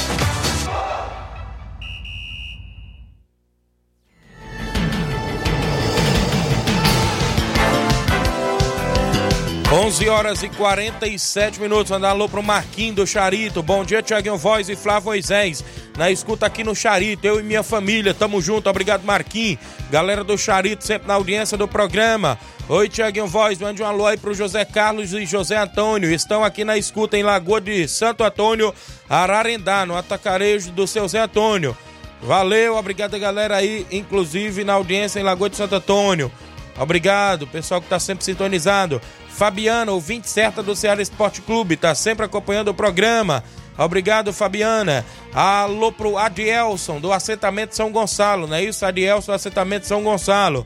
11 9.76 10.08
horas 10.08 10.42
e 10.42 10.48
47 10.48 11.60
minutos. 11.60 11.92
Mandar 11.92 12.12
alô 12.12 12.30
pro 12.30 12.42
Marquinho 12.42 12.94
do 12.94 13.06
Charito. 13.06 13.62
Bom 13.62 13.84
dia, 13.84 14.02
Tiaguinho 14.02 14.38
Voz 14.38 14.70
e 14.70 14.76
Flávio 14.76 15.08
Moisés. 15.08 15.66
Na 15.98 16.10
escuta 16.10 16.46
aqui 16.46 16.64
no 16.64 16.74
Charito, 16.74 17.28
eu 17.28 17.42
e 17.42 17.44
minha 17.44 17.62
família. 17.62 18.14
Tamo 18.14 18.42
junto. 18.42 18.70
Obrigado, 18.70 19.04
Marquinho. 19.04 19.60
Galera 19.92 20.24
do 20.24 20.38
Charito, 20.38 20.86
sempre 20.86 21.10
na 21.10 21.16
audiência 21.16 21.58
do 21.58 21.68
programa. 21.68 22.40
Oi, 22.70 22.88
Tiaguinho 22.88 23.28
Voz. 23.28 23.60
Mande 23.60 23.84
um 23.84 23.86
alô 23.86 24.08
aí 24.08 24.16
pro 24.16 24.34
José 24.34 24.64
Carlos 24.64 25.12
e 25.12 25.26
José 25.26 25.58
Antônio. 25.58 26.10
Estão 26.10 26.42
aqui 26.42 26.64
na 26.64 26.78
escuta 26.78 27.18
em 27.18 27.24
Lagoa 27.24 27.60
de 27.60 27.86
Santo 27.86 28.24
Antônio, 28.24 28.74
Ararendá, 29.10 29.86
no 29.86 29.98
atacarejo 29.98 30.72
do 30.72 30.88
seu 30.88 31.06
Zé 31.06 31.20
Antônio. 31.20 31.78
Valeu, 32.22 32.78
obrigado, 32.78 33.20
galera 33.20 33.58
aí, 33.58 33.86
inclusive 33.92 34.64
na 34.64 34.72
audiência 34.72 35.20
em 35.20 35.24
Lagoa 35.24 35.50
de 35.50 35.58
Santo 35.58 35.76
Antônio. 35.76 36.32
Obrigado, 36.78 37.48
pessoal 37.48 37.82
que 37.82 37.88
está 37.88 38.00
sempre 38.00 38.24
sintonizado. 38.24 39.02
Fabiana, 39.36 39.92
ouvinte 39.92 40.30
certa 40.30 40.64
do 40.64 40.74
Ceará 40.78 41.02
Esporte 41.02 41.42
Clube, 41.42 41.76
tá 41.76 41.94
sempre 41.94 42.26
acompanhando 42.26 42.70
o 42.70 42.74
programa. 42.74 43.44
Obrigado, 43.78 44.32
Fabiana. 44.32 45.06
Alô 45.34 45.92
pro 45.92 46.18
Adielson, 46.18 47.02
do 47.02 47.12
assentamento 47.12 47.76
São 47.76 47.92
Gonçalo, 47.92 48.48
não 48.48 48.56
é 48.56 48.64
isso? 48.64 48.86
Adielson, 48.86 49.34
do 49.34 49.36
assentamento 49.36 49.88
São 49.88 50.02
Gonçalo. 50.02 50.66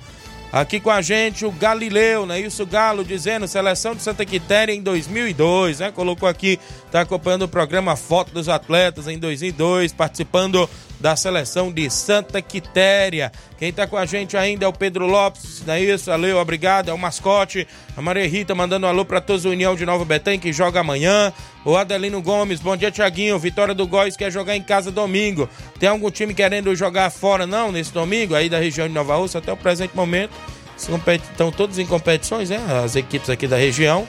Aqui 0.53 0.79
com 0.79 0.91
a 0.91 1.01
gente 1.01 1.47
o 1.47 1.51
Galileu, 1.51 2.27
né? 2.27 2.39
Isso 2.39 2.63
Galo 2.63 3.03
dizendo 3.03 3.47
seleção 3.47 3.95
de 3.95 4.03
Santa 4.03 4.23
Quitéria 4.23 4.71
em 4.71 4.83
2002, 4.83 5.79
né? 5.79 5.91
Colocou 5.91 6.29
aqui, 6.29 6.59
tá 6.91 7.01
acompanhando 7.01 7.43
o 7.43 7.47
programa 7.47 7.95
Foto 7.95 8.31
dos 8.31 8.47
Atletas 8.47 9.07
em 9.07 9.17
2002, 9.17 9.93
participando 9.93 10.69
da 10.99 11.15
seleção 11.15 11.71
de 11.71 11.89
Santa 11.89 12.41
Quitéria. 12.41 13.31
Quem 13.57 13.71
tá 13.71 13.87
com 13.87 13.97
a 13.97 14.05
gente 14.05 14.35
ainda 14.35 14.65
é 14.65 14.67
o 14.67 14.73
Pedro 14.73 15.05
Lopes, 15.05 15.63
não 15.65 15.73
é 15.73 15.81
isso? 15.81 16.09
Valeu, 16.09 16.37
obrigado. 16.37 16.89
É 16.89 16.93
o 16.93 16.97
mascote. 16.97 17.67
A 17.95 18.01
Maria 18.01 18.27
Rita 18.27 18.53
mandando 18.53 18.85
um 18.85 18.89
alô 18.89 19.05
para 19.05 19.21
todos 19.21 19.45
o 19.45 19.49
União 19.49 19.75
de 19.75 19.85
Nova 19.85 20.03
Betém 20.03 20.39
que 20.39 20.51
joga 20.51 20.79
amanhã. 20.79 21.33
O 21.65 21.75
Adelino 21.75 22.21
Gomes, 22.21 22.59
bom 22.59 22.75
dia, 22.75 22.91
Tiaguinho. 22.91 23.39
Vitória 23.39 23.73
do 23.73 23.87
Góis 23.87 24.17
quer 24.17 24.31
jogar 24.31 24.55
em 24.55 24.61
casa 24.61 24.91
domingo. 24.91 25.49
Tem 25.79 25.89
algum 25.89 26.09
time 26.11 26.33
querendo 26.33 26.75
jogar 26.75 27.09
fora, 27.09 27.45
não, 27.45 27.71
nesse 27.71 27.93
domingo, 27.93 28.35
aí 28.35 28.49
da 28.49 28.59
região 28.59 28.87
de 28.87 28.93
Nova 28.93 29.15
Rússia, 29.15 29.39
até 29.39 29.51
o 29.51 29.57
presente 29.57 29.95
momento. 29.95 30.31
Estão 30.77 31.51
todos 31.51 31.77
em 31.77 31.85
competições, 31.85 32.49
né? 32.49 32.59
As 32.83 32.95
equipes 32.95 33.29
aqui 33.29 33.47
da 33.47 33.57
região. 33.57 34.07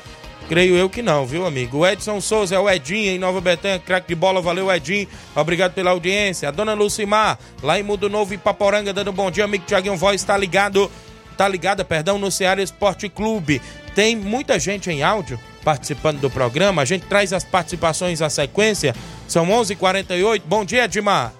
Creio 0.50 0.76
eu 0.76 0.90
que 0.90 1.00
não, 1.00 1.24
viu, 1.24 1.46
amigo? 1.46 1.78
O 1.78 1.86
Edson 1.86 2.20
Souza 2.20 2.56
é 2.56 2.58
o 2.58 2.68
Edinho 2.68 3.12
em 3.12 3.20
Nova 3.20 3.40
Betânia, 3.40 3.78
craque 3.78 4.08
de 4.08 4.16
bola, 4.16 4.42
valeu, 4.42 4.68
Edinho. 4.68 5.06
Obrigado 5.36 5.74
pela 5.74 5.92
audiência. 5.92 6.48
A 6.48 6.50
dona 6.50 6.74
Lucimar, 6.74 7.38
lá 7.62 7.78
em 7.78 7.84
Mudo 7.84 8.10
Novo, 8.10 8.34
Ipaporanga, 8.34 8.92
dando 8.92 9.12
um 9.12 9.14
bom 9.14 9.30
dia, 9.30 9.44
amigo 9.44 9.64
Tiaguinho 9.64 9.96
Voz, 9.96 10.24
tá 10.24 10.36
ligado, 10.36 10.90
tá 11.36 11.46
ligada, 11.46 11.84
perdão, 11.84 12.18
no 12.18 12.32
Ceará 12.32 12.60
Esporte 12.60 13.08
Clube. 13.08 13.62
Tem 13.94 14.16
muita 14.16 14.58
gente 14.58 14.90
em 14.90 15.04
áudio 15.04 15.38
participando 15.62 16.18
do 16.18 16.28
programa, 16.28 16.82
a 16.82 16.84
gente 16.84 17.06
traz 17.06 17.32
as 17.32 17.44
participações 17.44 18.20
à 18.20 18.28
sequência, 18.28 18.92
são 19.28 19.48
11:48. 19.52 20.42
Bom 20.46 20.64
dia, 20.64 20.86
Edmar. 20.86 21.32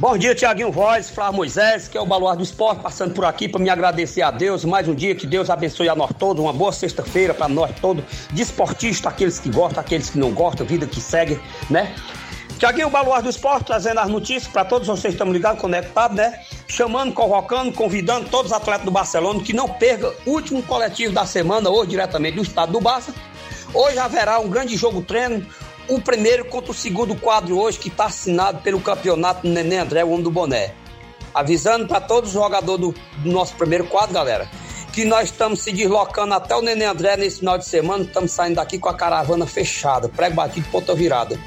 Bom 0.00 0.16
dia, 0.16 0.32
Tiaguinho 0.32 0.70
Voz, 0.70 1.10
Flávio 1.10 1.38
Moisés, 1.38 1.88
que 1.88 1.98
é 1.98 2.00
o 2.00 2.06
Baluar 2.06 2.36
do 2.36 2.42
Esporte, 2.44 2.80
passando 2.80 3.12
por 3.12 3.24
aqui 3.24 3.48
para 3.48 3.60
me 3.60 3.68
agradecer 3.68 4.22
a 4.22 4.30
Deus. 4.30 4.64
Mais 4.64 4.86
um 4.86 4.94
dia, 4.94 5.12
que 5.12 5.26
Deus 5.26 5.50
abençoe 5.50 5.88
a 5.88 5.96
nós 5.96 6.12
todos. 6.16 6.40
Uma 6.40 6.52
boa 6.52 6.70
sexta-feira 6.70 7.34
para 7.34 7.48
nós 7.48 7.72
todos, 7.80 8.04
desportistas, 8.30 9.12
aqueles 9.12 9.40
que 9.40 9.50
gostam, 9.50 9.80
aqueles 9.80 10.08
que 10.08 10.16
não 10.16 10.30
gostam, 10.30 10.64
vida 10.64 10.86
que 10.86 11.00
segue, 11.00 11.40
né? 11.68 11.92
Tiaguinho, 12.60 12.88
Baluar 12.88 13.22
do 13.22 13.28
Esporte, 13.28 13.64
trazendo 13.64 13.98
as 13.98 14.08
notícias 14.08 14.46
para 14.46 14.64
todos 14.64 14.86
vocês 14.86 15.14
que 15.14 15.20
estão 15.20 15.32
ligados, 15.32 15.60
conectados, 15.60 16.16
né? 16.16 16.44
Chamando, 16.68 17.12
convocando, 17.12 17.72
convidando 17.72 18.28
todos 18.28 18.52
os 18.52 18.56
atletas 18.56 18.84
do 18.84 18.92
Barcelona 18.92 19.42
que 19.42 19.52
não 19.52 19.68
percam 19.68 20.12
o 20.24 20.30
último 20.30 20.62
coletivo 20.62 21.12
da 21.12 21.26
semana, 21.26 21.70
hoje 21.70 21.90
diretamente 21.90 22.36
do 22.36 22.42
estado 22.42 22.70
do 22.70 22.80
Barça. 22.80 23.12
Hoje 23.74 23.98
haverá 23.98 24.38
um 24.38 24.48
grande 24.48 24.76
jogo 24.76 25.02
treino, 25.02 25.44
o 25.88 26.00
primeiro 26.00 26.44
contra 26.44 26.70
o 26.70 26.74
segundo 26.74 27.16
quadro 27.16 27.58
hoje, 27.58 27.78
que 27.78 27.88
está 27.88 28.06
assinado 28.06 28.60
pelo 28.62 28.80
campeonato 28.80 29.48
Nenê 29.48 29.78
André, 29.78 30.04
o 30.04 30.10
homem 30.10 30.22
do 30.22 30.30
boné. 30.30 30.74
Avisando 31.34 31.86
para 31.86 32.00
todos 32.00 32.30
os 32.30 32.34
jogadores 32.34 32.80
do, 32.80 32.94
do 33.22 33.32
nosso 33.32 33.54
primeiro 33.54 33.84
quadro, 33.86 34.14
galera, 34.14 34.48
que 34.92 35.04
nós 35.04 35.30
estamos 35.30 35.60
se 35.60 35.72
deslocando 35.72 36.34
até 36.34 36.54
o 36.54 36.60
Nenê 36.60 36.84
André 36.84 37.16
nesse 37.16 37.38
final 37.38 37.56
de 37.56 37.64
semana, 37.64 38.04
estamos 38.04 38.30
saindo 38.30 38.56
daqui 38.56 38.78
com 38.78 38.88
a 38.88 38.94
caravana 38.94 39.46
fechada, 39.46 40.08
prego 40.08 40.36
batido, 40.36 40.68
ponta 40.70 40.94
virada. 40.94 41.38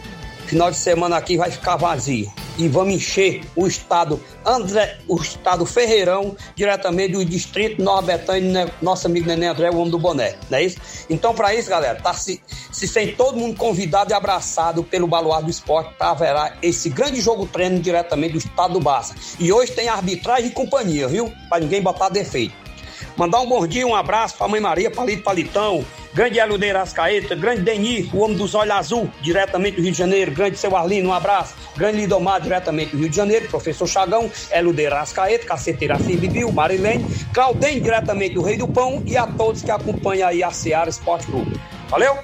Final 0.47 0.71
de 0.71 0.77
semana 0.77 1.17
aqui 1.17 1.37
vai 1.37 1.51
ficar 1.51 1.75
vazio. 1.75 2.31
E 2.57 2.67
vamos 2.67 2.95
encher 2.95 3.41
o 3.55 3.65
estado 3.65 4.21
André, 4.45 4.97
o 5.07 5.15
estado 5.21 5.65
Ferreirão, 5.65 6.35
diretamente 6.55 7.13
do 7.13 7.23
distrito 7.23 7.83
Betânia, 8.03 8.65
né? 8.65 8.71
nosso 8.81 9.07
amigo 9.07 9.27
Nenê 9.27 9.47
André, 9.47 9.69
o 9.69 9.77
homem 9.77 9.91
do 9.91 9.99
boné, 9.99 10.35
não 10.49 10.57
é 10.57 10.63
isso? 10.63 10.77
Então, 11.09 11.33
para 11.33 11.55
isso, 11.55 11.69
galera, 11.69 11.99
tá 12.01 12.13
se, 12.13 12.41
se 12.71 12.87
sente 12.87 13.13
todo 13.13 13.37
mundo 13.37 13.55
convidado 13.57 14.11
e 14.11 14.13
abraçado 14.13 14.83
pelo 14.83 15.07
Baluar 15.07 15.41
do 15.41 15.49
Esporte 15.49 15.93
para 15.97 16.11
haverá 16.11 16.57
esse 16.61 16.89
grande 16.89 17.21
jogo 17.21 17.45
treino 17.45 17.79
diretamente 17.79 18.33
do 18.33 18.39
estado 18.39 18.73
do 18.73 18.79
Barça. 18.79 19.15
E 19.39 19.51
hoje 19.51 19.71
tem 19.71 19.87
arbitragem 19.87 20.47
e 20.47 20.51
companhia, 20.51 21.07
viu? 21.07 21.31
Para 21.49 21.61
ninguém 21.61 21.81
botar 21.81 22.09
defeito. 22.09 22.53
Mandar 23.15 23.41
um 23.41 23.47
bom 23.47 23.65
dia, 23.67 23.85
um 23.85 23.95
abraço 23.95 24.37
pra 24.37 24.47
Mãe 24.47 24.59
Maria, 24.59 24.89
Palito 24.89 25.23
Palitão, 25.23 25.85
grande 26.13 26.39
Eludeiro 26.39 26.79
Ascaeta, 26.79 27.35
grande 27.35 27.61
Deni, 27.61 28.09
o 28.13 28.19
homem 28.19 28.37
dos 28.37 28.53
olhos 28.55 28.73
azul, 28.73 29.09
diretamente 29.21 29.77
do 29.77 29.81
Rio 29.81 29.91
de 29.91 29.97
Janeiro, 29.97 30.31
grande 30.31 30.57
seu 30.57 30.75
Arlino, 30.75 31.09
um 31.09 31.13
abraço, 31.13 31.55
grande 31.75 31.97
Lidomar, 31.97 32.41
diretamente 32.41 32.91
do 32.91 32.97
Rio 32.97 33.09
de 33.09 33.15
Janeiro, 33.15 33.47
professor 33.47 33.87
Chagão, 33.87 34.29
Eludeiro 34.51 34.95
Ascaeta, 34.95 35.45
Caceteira 35.45 35.97
Bibiu, 35.97 36.51
Marilene, 36.51 37.05
Claudem, 37.33 37.81
diretamente 37.81 38.35
do 38.35 38.41
Rei 38.41 38.57
do 38.57 38.67
Pão. 38.67 39.01
E 39.05 39.17
a 39.17 39.25
todos 39.25 39.61
que 39.61 39.71
acompanham 39.71 40.27
aí 40.27 40.43
a 40.43 40.51
Seara 40.51 40.89
Esporte 40.89 41.25
Clube. 41.27 41.59
Valeu? 41.89 42.17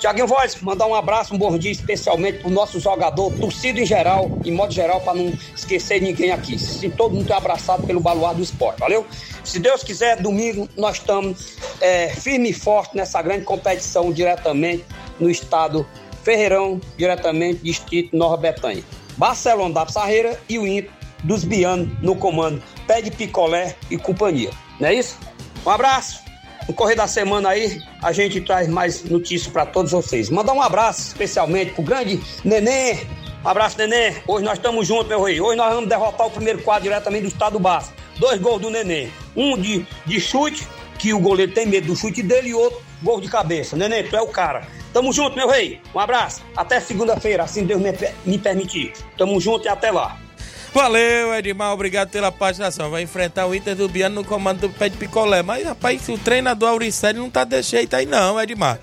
Tiaguinho 0.00 0.26
Voz, 0.26 0.58
mandar 0.62 0.86
um 0.86 0.94
abraço, 0.94 1.34
um 1.34 1.38
bom 1.38 1.58
dia 1.58 1.70
especialmente 1.70 2.38
pro 2.38 2.48
nosso 2.48 2.80
jogador, 2.80 3.30
torcido 3.34 3.80
em 3.80 3.84
geral, 3.84 4.30
em 4.42 4.50
modo 4.50 4.72
geral, 4.72 4.98
para 5.02 5.12
não 5.12 5.30
esquecer 5.54 6.00
ninguém 6.00 6.30
aqui. 6.30 6.58
Se 6.58 6.88
todo 6.88 7.14
mundo 7.14 7.30
é 7.30 7.36
abraçado 7.36 7.86
pelo 7.86 8.00
baluar 8.00 8.34
do 8.34 8.42
esporte, 8.42 8.80
valeu? 8.80 9.06
Se 9.44 9.58
Deus 9.58 9.84
quiser, 9.84 10.16
domingo 10.16 10.66
nós 10.74 10.96
estamos 10.96 11.58
é, 11.82 12.08
firme 12.08 12.48
e 12.48 12.52
forte 12.54 12.96
nessa 12.96 13.20
grande 13.20 13.44
competição 13.44 14.10
diretamente 14.10 14.86
no 15.20 15.28
estado 15.28 15.86
Ferreirão, 16.24 16.80
diretamente 16.96 17.62
distrito 17.62 18.16
Nova 18.16 18.38
Betânia. 18.38 18.82
Barcelona 19.18 19.74
da 19.74 19.84
Pissarreira 19.84 20.40
e 20.48 20.58
o 20.58 20.66
Inter 20.66 20.90
dos 21.24 21.44
Bianos 21.44 21.90
no 22.00 22.16
comando. 22.16 22.62
Pé 22.86 23.02
de 23.02 23.10
picolé 23.10 23.76
e 23.90 23.98
companhia. 23.98 24.50
Não 24.80 24.88
é 24.88 24.94
isso? 24.94 25.18
Um 25.66 25.68
abraço! 25.68 26.29
No 26.68 26.74
correr 26.74 26.94
da 26.94 27.06
semana 27.06 27.50
aí, 27.50 27.80
a 28.02 28.12
gente 28.12 28.40
traz 28.40 28.68
mais 28.68 29.02
notícias 29.04 29.52
para 29.52 29.66
todos 29.66 29.92
vocês. 29.92 30.30
Mandar 30.30 30.52
um 30.52 30.62
abraço 30.62 31.08
especialmente 31.08 31.72
pro 31.72 31.82
grande 31.82 32.20
Nenê. 32.44 32.98
Um 33.44 33.48
abraço, 33.48 33.78
Nenê. 33.78 34.16
Hoje 34.26 34.44
nós 34.44 34.58
estamos 34.58 34.86
juntos, 34.86 35.08
meu 35.08 35.22
rei. 35.22 35.40
Hoje 35.40 35.56
nós 35.56 35.72
vamos 35.72 35.88
derrotar 35.88 36.26
o 36.26 36.30
primeiro 36.30 36.62
quadro 36.62 36.84
diretamente 36.84 37.22
do 37.22 37.28
estado 37.28 37.58
do. 37.58 37.92
Dois 38.18 38.40
gols 38.40 38.60
do 38.60 38.70
Nenê. 38.70 39.08
Um 39.34 39.56
de, 39.56 39.86
de 40.04 40.20
chute, 40.20 40.68
que 40.98 41.14
o 41.14 41.18
goleiro 41.18 41.52
tem 41.52 41.66
medo 41.66 41.86
do 41.86 41.96
chute 41.96 42.22
dele, 42.22 42.50
e 42.50 42.54
outro 42.54 42.80
gol 43.02 43.20
de 43.20 43.28
cabeça. 43.28 43.76
Nenê, 43.76 44.02
tu 44.02 44.14
é 44.14 44.20
o 44.20 44.28
cara. 44.28 44.66
Tamo 44.92 45.12
junto, 45.12 45.36
meu 45.36 45.48
rei. 45.48 45.80
Um 45.94 45.98
abraço. 45.98 46.42
Até 46.56 46.80
segunda-feira, 46.80 47.44
assim 47.44 47.64
Deus 47.64 47.80
me, 47.80 47.90
me 48.26 48.38
permitir. 48.38 48.92
Tamo 49.16 49.40
junto 49.40 49.64
e 49.64 49.68
até 49.68 49.90
lá. 49.90 50.18
Valeu, 50.72 51.34
Edmar, 51.34 51.72
obrigado 51.72 52.10
pela 52.10 52.30
participação. 52.30 52.90
Vai 52.90 53.02
enfrentar 53.02 53.46
o 53.46 53.54
Inter 53.54 53.74
do 53.74 53.88
Biano 53.88 54.16
no 54.16 54.24
comando 54.24 54.60
do 54.60 54.70
pé 54.70 54.88
de 54.88 54.96
picolé. 54.96 55.42
Mas, 55.42 55.64
rapaz, 55.64 56.08
o 56.08 56.16
treinador 56.16 56.70
Auricélio 56.70 57.22
não 57.22 57.30
tá 57.30 57.42
de 57.42 57.60
jeito 57.60 57.94
aí, 57.96 58.06
não, 58.06 58.40
Edmar. 58.40 58.78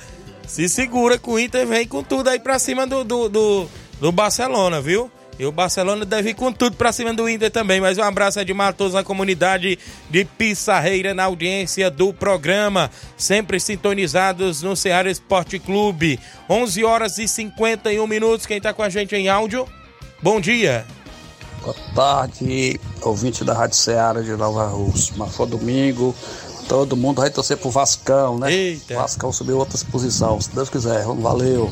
Se 0.45 0.67
segura 0.67 1.17
que 1.17 1.29
o 1.29 1.39
Inter 1.39 1.65
vem 1.65 1.87
com 1.87 2.03
tudo 2.03 2.29
aí 2.29 2.39
pra 2.39 2.59
cima 2.59 2.85
do, 2.85 3.03
do, 3.03 3.29
do, 3.29 3.69
do 4.01 4.11
Barcelona, 4.11 4.81
viu? 4.81 5.09
E 5.39 5.45
o 5.45 5.51
Barcelona 5.51 6.03
deve 6.03 6.31
ir 6.31 6.33
com 6.33 6.51
tudo 6.51 6.75
pra 6.75 6.91
cima 6.91 7.13
do 7.13 7.29
Inter 7.29 7.51
também. 7.51 7.79
Mas 7.79 7.97
um 7.97 8.03
abraço 8.03 8.39
Edmar 8.39 8.69
a 8.69 8.73
todos 8.73 8.93
na 8.93 9.03
comunidade 9.03 9.77
de 10.09 10.25
Pissarreira 10.25 11.13
na 11.13 11.25
audiência 11.25 11.91
do 11.91 12.11
programa. 12.11 12.89
Sempre 13.15 13.59
sintonizados 13.59 14.61
no 14.61 14.75
Ceará 14.75 15.09
Esporte 15.09 15.59
Clube. 15.59 16.19
11 16.49 16.83
horas 16.83 17.17
e 17.17 17.27
51 17.27 18.05
minutos. 18.07 18.45
Quem 18.45 18.59
tá 18.59 18.73
com 18.73 18.83
a 18.83 18.89
gente 18.89 19.15
em 19.15 19.29
áudio? 19.29 19.67
Bom 20.21 20.41
dia. 20.41 20.85
Boa 21.67 21.75
tarde, 21.93 22.79
ouvinte 23.01 23.43
da 23.43 23.53
Rádio 23.53 23.75
Ceará 23.75 24.21
de 24.21 24.31
Nova 24.37 24.67
Rússia. 24.67 25.13
Mas 25.17 25.35
foi 25.35 25.47
domingo, 25.47 26.15
todo 26.69 26.95
mundo 26.95 27.19
vai 27.19 27.29
torcer 27.29 27.57
pro 27.57 27.69
Vascão, 27.69 28.39
né? 28.39 28.53
Eita. 28.53 28.95
Vascão 28.95 29.33
subiu 29.33 29.57
outra 29.57 29.77
posição, 29.91 30.39
se 30.39 30.49
Deus 30.55 30.69
quiser. 30.69 31.03
Valeu. 31.03 31.69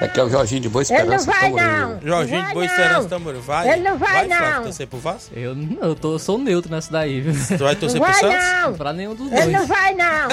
Aqui 0.00 0.18
é 0.18 0.24
o 0.24 0.28
Jorginho 0.28 0.60
de 0.60 0.68
Boa 0.68 0.82
Esperança. 0.82 1.06
Ele 1.06 1.16
não 1.16 1.24
vai, 1.24 1.50
não. 1.52 2.00
Jorginho 2.02 2.46
de 2.48 2.52
Boa 2.52 2.66
vai, 2.66 2.76
Esperança. 2.76 3.08
Tamboril. 3.08 3.40
Vai. 3.42 3.72
Ele 3.72 3.88
não 3.88 3.96
vai, 3.96 4.26
não. 4.26 4.36
Flávio, 4.38 4.62
torcer 4.64 4.86
pro 4.88 4.98
Vasco? 4.98 5.30
Eu 5.38 5.54
não, 5.54 5.88
eu 5.88 5.94
tô, 5.94 6.18
sou 6.18 6.36
neutro 6.36 6.68
nessa 6.72 6.90
daí, 6.90 7.20
viu? 7.20 7.32
Tu 7.56 7.62
vai 7.62 7.76
torcer 7.76 8.00
Não 8.00 8.10
pro 8.10 8.20
vai, 8.20 8.32
Santos? 8.32 8.62
não. 8.64 8.74
Pra 8.74 8.92
nenhum 8.92 9.14
dos 9.14 9.30
Ele 9.30 9.40
dois. 9.40 9.52
não 9.52 9.66
vai, 9.68 9.94
não. 9.94 10.28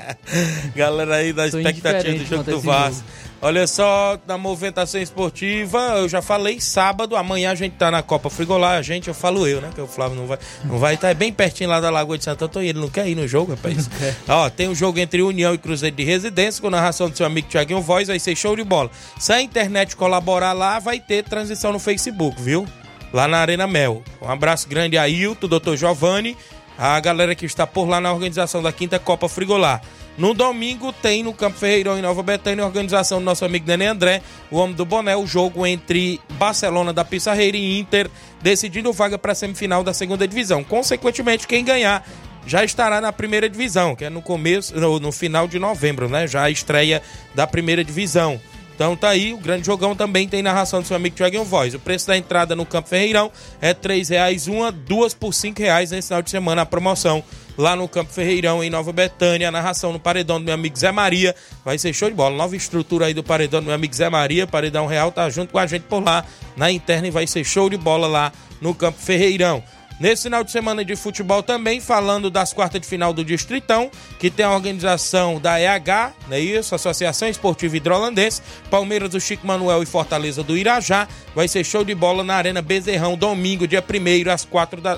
Galera 0.74 1.16
aí 1.16 1.32
da 1.34 1.46
expectativa 1.46 2.18
do 2.18 2.24
jogo 2.24 2.42
do 2.44 2.60
Vasco. 2.60 2.94
jogo. 2.94 3.25
Olha 3.40 3.66
só, 3.66 4.18
na 4.26 4.38
movimentação 4.38 5.00
esportiva, 5.00 5.78
eu 5.98 6.08
já 6.08 6.22
falei 6.22 6.58
sábado, 6.58 7.14
amanhã 7.16 7.50
a 7.50 7.54
gente 7.54 7.74
tá 7.74 7.90
na 7.90 8.02
Copa 8.02 8.30
Frigolar, 8.30 8.78
a 8.78 8.82
gente, 8.82 9.08
eu 9.08 9.14
falo 9.14 9.46
eu, 9.46 9.60
né? 9.60 9.70
Que 9.74 9.80
o 9.80 9.86
Flávio 9.86 10.16
não 10.16 10.26
vai 10.26 10.38
não 10.64 10.78
vai 10.78 10.94
estar 10.94 11.10
é 11.10 11.14
bem 11.14 11.30
pertinho 11.30 11.68
lá 11.68 11.78
da 11.78 11.90
Lagoa 11.90 12.16
de 12.16 12.24
Santo 12.24 12.46
Antônio, 12.46 12.70
ele 12.70 12.80
não 12.80 12.88
quer 12.88 13.06
ir 13.06 13.14
no 13.14 13.28
jogo, 13.28 13.52
rapaz. 13.52 13.90
Ó, 14.26 14.48
tem 14.48 14.68
um 14.68 14.74
jogo 14.74 14.98
entre 14.98 15.22
União 15.22 15.52
e 15.52 15.58
Cruzeiro 15.58 15.94
de 15.94 16.02
Residência, 16.02 16.62
com 16.62 16.70
narração 16.70 17.10
do 17.10 17.16
seu 17.16 17.26
amigo 17.26 17.48
Thiaguinho 17.48 17.82
Voz, 17.82 18.08
vai 18.08 18.18
ser 18.18 18.34
show 18.34 18.56
de 18.56 18.64
bola. 18.64 18.90
Se 19.18 19.32
a 19.32 19.42
internet 19.42 19.94
colaborar 19.96 20.54
lá, 20.54 20.78
vai 20.78 20.98
ter 20.98 21.22
transmissão 21.22 21.72
no 21.72 21.78
Facebook, 21.78 22.40
viu? 22.40 22.66
Lá 23.12 23.28
na 23.28 23.38
Arena 23.38 23.66
Mel. 23.66 24.02
Um 24.22 24.30
abraço 24.30 24.66
grande 24.66 24.96
a 24.96 25.06
Hilton, 25.08 25.46
doutor 25.46 25.76
Giovanni, 25.76 26.36
a 26.78 26.98
galera 27.00 27.34
que 27.34 27.44
está 27.44 27.66
por 27.66 27.86
lá 27.86 28.00
na 28.00 28.12
organização 28.12 28.62
da 28.62 28.72
quinta 28.72 28.98
Copa 28.98 29.28
Frigolar. 29.28 29.82
No 30.18 30.32
domingo 30.32 30.92
tem 30.92 31.22
no 31.22 31.34
Campo 31.34 31.58
Ferreirão 31.58 31.98
em 31.98 32.02
Nova 32.02 32.22
Betânia 32.22 32.64
organização 32.64 33.18
do 33.18 33.24
nosso 33.24 33.44
amigo 33.44 33.66
Nenê 33.66 33.86
André, 33.86 34.22
o 34.50 34.56
homem 34.56 34.74
do 34.74 34.84
boné, 34.84 35.14
o 35.14 35.26
jogo 35.26 35.66
entre 35.66 36.18
Barcelona 36.38 36.92
da 36.92 37.04
Pissarreira 37.04 37.56
e 37.56 37.78
Inter, 37.78 38.10
decidindo 38.40 38.92
vaga 38.92 39.18
para 39.18 39.32
a 39.32 39.34
semifinal 39.34 39.84
da 39.84 39.92
segunda 39.92 40.26
divisão. 40.26 40.64
Consequentemente, 40.64 41.46
quem 41.46 41.62
ganhar 41.62 42.06
já 42.46 42.64
estará 42.64 43.00
na 43.00 43.12
primeira 43.12 43.48
divisão, 43.48 43.94
que 43.94 44.04
é 44.04 44.10
no 44.10 44.22
começo, 44.22 44.78
no, 44.78 44.98
no 44.98 45.12
final 45.12 45.46
de 45.46 45.58
novembro, 45.58 46.08
né? 46.08 46.26
Já 46.26 46.44
a 46.44 46.50
estreia 46.50 47.02
da 47.34 47.46
primeira 47.46 47.84
divisão. 47.84 48.40
Então 48.76 48.94
tá 48.94 49.08
aí, 49.08 49.32
o 49.32 49.38
grande 49.38 49.64
jogão 49.64 49.96
também 49.96 50.28
tem 50.28 50.42
narração 50.42 50.82
do 50.82 50.86
seu 50.86 50.96
amigo 50.96 51.16
Thiaguinho 51.16 51.44
Voz. 51.44 51.72
O 51.72 51.78
preço 51.78 52.06
da 52.06 52.16
entrada 52.16 52.54
no 52.54 52.66
Campo 52.66 52.90
Ferreirão 52.90 53.32
é 53.58 53.68
R$ 53.68 53.74
3,00 53.74 54.52
uma, 54.52 54.70
duas 54.70 55.14
por 55.14 55.32
R$ 55.32 55.54
reais 55.56 55.90
nesse 55.90 56.08
final 56.08 56.20
de 56.20 56.30
semana 56.30 56.60
a 56.60 56.66
promoção 56.66 57.24
lá 57.56 57.74
no 57.74 57.88
Campo 57.88 58.12
Ferreirão, 58.12 58.62
em 58.62 58.68
Nova 58.68 58.92
Betânia. 58.92 59.48
A 59.48 59.50
narração 59.50 59.94
no 59.94 59.98
paredão 59.98 60.38
do 60.38 60.44
meu 60.44 60.52
amigo 60.52 60.78
Zé 60.78 60.92
Maria. 60.92 61.34
Vai 61.64 61.78
ser 61.78 61.94
show 61.94 62.10
de 62.10 62.14
bola. 62.14 62.36
Nova 62.36 62.54
estrutura 62.54 63.06
aí 63.06 63.14
do 63.14 63.24
paredão 63.24 63.60
do 63.60 63.66
meu 63.66 63.74
amigo 63.74 63.94
Zé 63.94 64.10
Maria. 64.10 64.46
Paredão 64.46 64.86
Real 64.86 65.10
tá 65.10 65.28
junto 65.30 65.52
com 65.52 65.58
a 65.58 65.66
gente 65.66 65.84
por 65.84 66.04
lá 66.04 66.22
na 66.54 66.70
interna 66.70 67.08
e 67.08 67.10
vai 67.10 67.26
ser 67.26 67.44
show 67.44 67.70
de 67.70 67.78
bola 67.78 68.06
lá 68.06 68.30
no 68.60 68.74
Campo 68.74 69.00
Ferreirão. 69.00 69.62
Nesse 69.98 70.24
final 70.24 70.44
de 70.44 70.50
semana 70.50 70.84
de 70.84 70.94
futebol 70.94 71.42
também, 71.42 71.80
falando 71.80 72.30
das 72.30 72.52
quartas 72.52 72.82
de 72.82 72.86
final 72.86 73.14
do 73.14 73.24
Distritão, 73.24 73.90
que 74.18 74.30
tem 74.30 74.44
a 74.44 74.52
organização 74.52 75.40
da 75.40 75.58
EH, 75.58 76.12
não 76.28 76.36
é 76.36 76.40
isso? 76.40 76.74
Associação 76.74 77.26
Esportiva 77.26 77.78
Hidrolandense, 77.78 78.42
Palmeiras 78.70 79.08
do 79.08 79.18
Chico 79.18 79.46
Manuel 79.46 79.82
e 79.82 79.86
Fortaleza 79.86 80.42
do 80.42 80.54
Irajá. 80.54 81.08
Vai 81.34 81.48
ser 81.48 81.64
show 81.64 81.82
de 81.82 81.94
bola 81.94 82.22
na 82.22 82.34
Arena 82.34 82.60
Bezerrão, 82.60 83.16
domingo, 83.16 83.66
dia 83.66 83.82
1 83.82 84.30
às, 84.30 84.46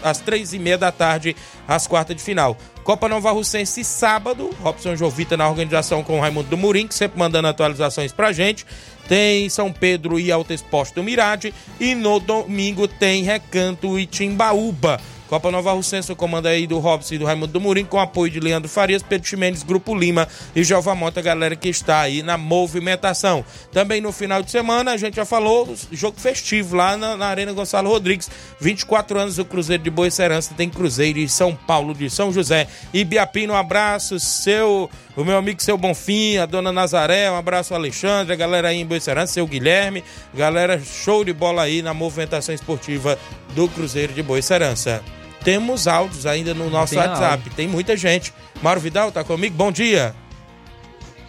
às 0.03 0.19
três 0.19 0.53
e 0.53 0.59
meia 0.59 0.77
da 0.77 0.91
tarde, 0.91 1.37
às 1.69 1.87
quartas 1.87 2.17
de 2.17 2.23
final. 2.23 2.57
Copa 2.83 3.07
Nova 3.07 3.31
Russense, 3.31 3.85
sábado, 3.85 4.51
Robson 4.63 4.97
Jovita 4.97 5.37
na 5.37 5.47
organização 5.47 6.03
com 6.03 6.17
o 6.17 6.21
Raimundo 6.21 6.49
do 6.49 6.57
Murim, 6.57 6.89
que 6.89 6.95
sempre 6.95 7.19
mandando 7.19 7.47
atualizações 7.47 8.13
pra 8.13 8.33
gente. 8.33 8.65
Tem 9.09 9.49
São 9.49 9.73
Pedro 9.73 10.21
e 10.21 10.31
Alto 10.31 10.53
Exposto 10.53 10.97
do 10.97 11.03
Mirade. 11.03 11.53
E 11.81 11.95
no 11.95 12.21
domingo 12.21 12.87
tem 12.87 13.25
Recanto 13.25 13.99
e 13.99 14.07
Timbaúba. 14.07 15.01
Copa 15.29 15.51
Nova 15.51 15.73
Russense, 15.73 16.11
o 16.11 16.17
comando 16.17 16.47
aí 16.47 16.67
do 16.67 16.79
Robson 16.79 17.15
e 17.15 17.19
do 17.19 17.27
Raimundo 17.27 17.53
do 17.53 17.61
Murim, 17.61 17.85
com 17.85 18.01
apoio 18.01 18.33
de 18.33 18.41
Leandro 18.41 18.69
Farias, 18.69 19.03
Pedro 19.03 19.29
Ximenes, 19.29 19.63
Grupo 19.63 19.95
Lima 19.95 20.27
e 20.57 20.65
Jova 20.65 20.95
Mota, 20.95 21.21
galera 21.21 21.55
que 21.55 21.69
está 21.69 22.01
aí 22.01 22.23
na 22.23 22.39
movimentação. 22.39 23.45
Também 23.71 24.01
no 24.01 24.11
final 24.11 24.43
de 24.43 24.51
semana, 24.51 24.93
a 24.93 24.97
gente 24.97 25.17
já 25.17 25.27
falou, 25.27 25.77
jogo 25.93 26.19
festivo 26.19 26.75
lá 26.77 26.97
na, 26.97 27.15
na 27.15 27.27
Arena 27.27 27.53
Gonçalo 27.53 27.91
Rodrigues. 27.91 28.31
24 28.59 29.19
anos, 29.19 29.39
o 29.39 29.45
Cruzeiro 29.45 29.83
de 29.83 29.91
Boa 29.91 30.11
Serança 30.11 30.55
tem 30.57 30.71
Cruzeiro 30.71 31.19
de 31.19 31.29
São 31.29 31.55
Paulo 31.55 31.95
de 31.95 32.09
São 32.09 32.33
José. 32.33 32.67
E 32.95 33.05
Biapino, 33.05 33.53
um 33.53 33.57
abraço, 33.57 34.19
seu, 34.19 34.89
o 35.15 35.25
meu 35.25 35.37
amigo 35.37 35.63
seu 35.63 35.77
Bonfim, 35.77 36.39
a 36.39 36.47
dona 36.47 36.73
Nazaré, 36.73 37.31
um 37.31 37.37
abraço 37.37 37.75
Alexandre, 37.75 38.33
a 38.33 38.37
galera 38.37 38.69
aí 38.69 38.79
em 38.79 38.87
Boa 38.87 38.99
Serança, 38.99 39.35
seu 39.35 39.47
Guilherme, 39.47 40.03
galera 40.35 40.81
show 40.81 41.23
de 41.23 41.35
bola 41.35 41.63
aí 41.63 41.83
na 41.83 41.93
movimentação 41.93 42.55
esportiva 42.55 43.19
do 43.55 43.69
Cruzeiro 43.69 44.15
de 44.15 44.23
Boa 44.23 44.41
Serança. 44.41 45.03
Temos 45.45 45.87
áudios 45.87 46.27
ainda 46.27 46.53
no 46.53 46.69
nosso 46.69 46.95
Tem 46.95 46.99
WhatsApp, 47.03 47.33
áudio. 47.45 47.53
tem 47.55 47.69
muita 47.69 47.97
gente. 47.97 48.33
Mauro 48.63 48.81
Vidal 48.81 49.11
tá 49.13 49.23
comigo, 49.25 49.55
bom 49.57 49.71
dia. 49.73 50.15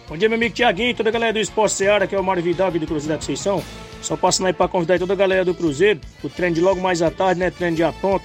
Bom 0.08 0.16
dia, 0.16 0.28
meu 0.28 0.36
amigo 0.36 0.54
Tiaguinho, 0.54 0.94
toda 0.94 1.08
a 1.08 1.12
galera 1.12 1.32
do 1.32 1.38
Esporte 1.38 1.74
Seara, 1.74 2.06
que 2.06 2.14
é 2.14 2.18
o 2.18 2.24
Mário 2.24 2.42
Vidal 2.42 2.68
aqui 2.68 2.78
do 2.80 2.86
Cruzeiro 2.86 3.14
da 3.14 3.18
Conceição. 3.18 3.62
Só 4.02 4.16
passando 4.16 4.46
aí 4.48 4.52
para 4.52 4.66
convidar 4.66 4.98
toda 4.98 5.12
a 5.12 5.16
galera 5.16 5.44
do 5.44 5.54
Cruzeiro, 5.54 6.00
o 6.24 6.28
treino 6.28 6.54
de 6.56 6.60
logo 6.60 6.80
mais 6.80 7.00
à 7.00 7.10
tarde, 7.10 7.38
né? 7.38 7.50
Treino 7.50 7.76
de 7.76 7.82
pronto. 8.00 8.24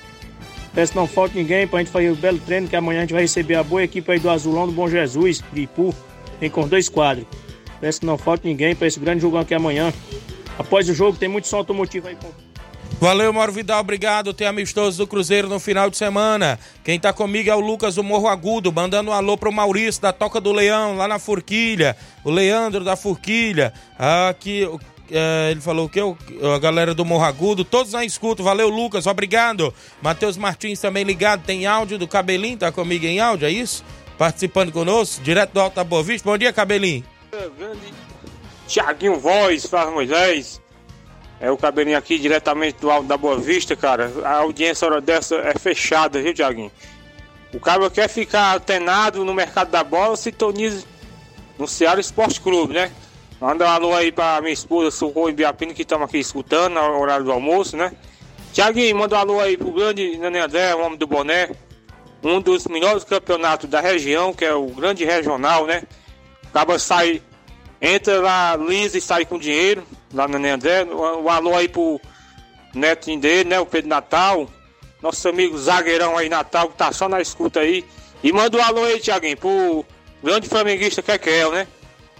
Peço 0.73 0.91
que 0.91 0.97
não 0.97 1.07
falte 1.07 1.37
ninguém 1.37 1.67
pra 1.67 1.79
gente 1.79 1.91
fazer 1.91 2.09
o 2.09 2.15
belo 2.15 2.39
treino, 2.39 2.67
que 2.67 2.75
amanhã 2.75 2.99
a 2.99 3.01
gente 3.01 3.13
vai 3.13 3.21
receber 3.21 3.55
a 3.55 3.63
boa 3.63 3.83
equipe 3.83 4.11
aí 4.11 4.19
do 4.19 4.29
Azulão 4.29 4.65
do 4.65 4.71
Bom 4.73 4.89
Jesus, 4.89 5.43
de 5.53 5.61
Ipu, 5.61 5.93
vem 6.39 6.49
com 6.49 6.67
dois 6.67 6.89
quadros. 6.89 7.25
Peço 7.79 7.99
que 7.99 8.05
não 8.05 8.17
falte 8.17 8.47
ninguém 8.47 8.75
para 8.75 8.87
esse 8.87 8.99
grande 8.99 9.21
jogão 9.21 9.41
aqui 9.41 9.53
amanhã. 9.53 9.93
Após 10.57 10.89
o 10.89 10.93
jogo, 10.93 11.17
tem 11.17 11.29
muito 11.29 11.47
som 11.47 11.57
automotivo 11.57 12.07
aí. 12.07 12.15
com- 12.15 12.44
Valeu, 12.99 13.31
Mauro 13.33 13.51
Vidal, 13.51 13.81
obrigado. 13.81 14.33
Tem 14.33 14.47
amistoso 14.47 14.97
do 14.97 15.05
Cruzeiro 15.07 15.47
no 15.49 15.59
final 15.59 15.89
de 15.89 15.97
semana. 15.97 16.57
Quem 16.83 16.99
tá 16.99 17.11
comigo 17.11 17.49
é 17.49 17.55
o 17.55 17.59
Lucas 17.59 17.95
do 17.95 18.03
Morro 18.03 18.27
Agudo, 18.27 18.71
mandando 18.71 19.11
um 19.11 19.13
alô 19.13 19.37
pro 19.37 19.51
Maurício 19.51 20.01
da 20.01 20.13
Toca 20.13 20.39
do 20.39 20.51
Leão, 20.53 20.95
lá 20.95 21.07
na 21.07 21.19
Forquilha. 21.19 21.95
O 22.23 22.31
Leandro 22.31 22.83
da 22.83 22.95
Forquilha. 22.95 23.73
Aqui, 24.29 24.67
é, 25.11 25.49
ele 25.51 25.61
falou 25.61 25.89
quê? 25.89 26.01
O- 26.01 26.17
A 26.55 26.57
galera 26.57 26.95
do 26.95 27.03
Morro 27.05 27.25
Agudo, 27.25 27.65
todos 27.65 27.91
na 27.93 28.03
escuta. 28.05 28.41
Valeu, 28.41 28.69
Lucas, 28.69 29.05
obrigado. 29.07 29.73
Matheus 30.01 30.37
Martins 30.37 30.79
também 30.79 31.03
ligado, 31.03 31.43
tem 31.45 31.65
áudio 31.67 31.97
do 31.99 32.07
Cabelinho, 32.07 32.57
tá 32.57 32.71
comigo 32.71 33.05
em 33.05 33.19
áudio, 33.19 33.45
é 33.47 33.51
isso? 33.51 33.83
Participando 34.17 34.71
conosco, 34.71 35.21
direto 35.21 35.51
do 35.51 35.59
Alto 35.59 35.75
da 35.75 35.83
Boa 35.83 36.01
Vista. 36.01 36.27
Bom 36.27 36.37
dia, 36.37 36.53
Cabelinho. 36.53 37.03
Tiaguinho 38.67 39.19
Voz, 39.19 39.65
Flávio 39.65 39.93
Moisés. 39.93 40.61
É 41.45 41.51
o 41.51 41.57
cabelinho 41.57 41.95
aqui 41.95 42.17
diretamente 42.17 42.79
do 42.81 42.89
Alto 42.89 43.05
da 43.05 43.15
Boa 43.15 43.37
Vista, 43.37 43.75
cara. 43.75 44.11
A 44.23 44.37
audiência 44.37 44.87
hora 44.87 44.99
dessa 44.99 45.35
é 45.35 45.53
fechada, 45.59 46.19
viu, 46.19 46.33
Tiaguinho? 46.33 46.71
O 47.53 47.59
cara 47.59 47.87
quer 47.91 48.09
ficar 48.09 48.55
antenado 48.55 49.23
no 49.23 49.31
mercado 49.31 49.69
da 49.69 49.83
bola, 49.83 50.17
sintonize 50.17 50.87
no 51.55 51.67
Ceará 51.67 52.01
Esporte 52.01 52.41
Clube, 52.41 52.73
né? 52.73 52.91
Manda 53.39 53.63
um 53.63 53.69
alô 53.69 53.93
aí 53.93 54.11
pra 54.11 54.41
minha 54.41 54.53
esposa, 54.53 54.89
Socorro 54.89 55.29
e 55.29 55.33
Biapino, 55.33 55.71
que 55.71 55.83
estamos 55.83 56.09
aqui 56.09 56.17
escutando 56.17 56.73
no 56.73 56.99
horário 56.99 57.25
do 57.25 57.31
almoço, 57.31 57.77
né? 57.77 57.91
Tiaguinho, 58.51 58.95
manda 58.95 59.15
um 59.15 59.19
alô 59.19 59.39
aí 59.39 59.55
pro 59.55 59.71
grande 59.71 60.17
Nenê 60.17 60.39
André, 60.39 60.73
o 60.73 60.79
homem 60.79 60.97
do 60.97 61.05
boné. 61.05 61.51
Um 62.23 62.41
dos 62.41 62.65
melhores 62.65 63.03
campeonatos 63.03 63.69
da 63.69 63.79
região, 63.79 64.33
que 64.33 64.43
é 64.43 64.55
o 64.55 64.65
grande 64.65 65.05
regional, 65.05 65.67
né? 65.67 65.83
Acaba 66.47 66.79
sai, 66.79 67.21
entra 67.79 68.19
lá 68.19 68.55
lisa 68.55 68.97
e 68.97 69.01
sai 69.01 69.25
com 69.25 69.37
dinheiro, 69.37 69.83
lá 70.15 70.27
no 70.27 70.39
Nenê 70.39 70.51
André. 70.51 70.85
Um 70.85 71.29
alô 71.29 71.55
aí 71.55 71.67
pro 71.67 71.99
netinho 72.73 73.19
dele, 73.19 73.49
né? 73.49 73.59
O 73.59 73.65
Pedro 73.65 73.89
Natal. 73.89 74.49
Nosso 75.01 75.27
amigo 75.27 75.57
zagueirão 75.57 76.17
aí, 76.17 76.29
Natal, 76.29 76.69
que 76.69 76.77
tá 76.77 76.91
só 76.91 77.07
na 77.07 77.21
escuta 77.21 77.59
aí. 77.59 77.85
E 78.23 78.31
manda 78.31 78.57
um 78.57 78.61
alô 78.61 78.83
aí, 78.85 78.99
Tiaguinho, 78.99 79.37
pro 79.37 79.85
grande 80.23 80.47
flamenguista 80.47 81.03
Kekel, 81.03 81.51
né? 81.51 81.67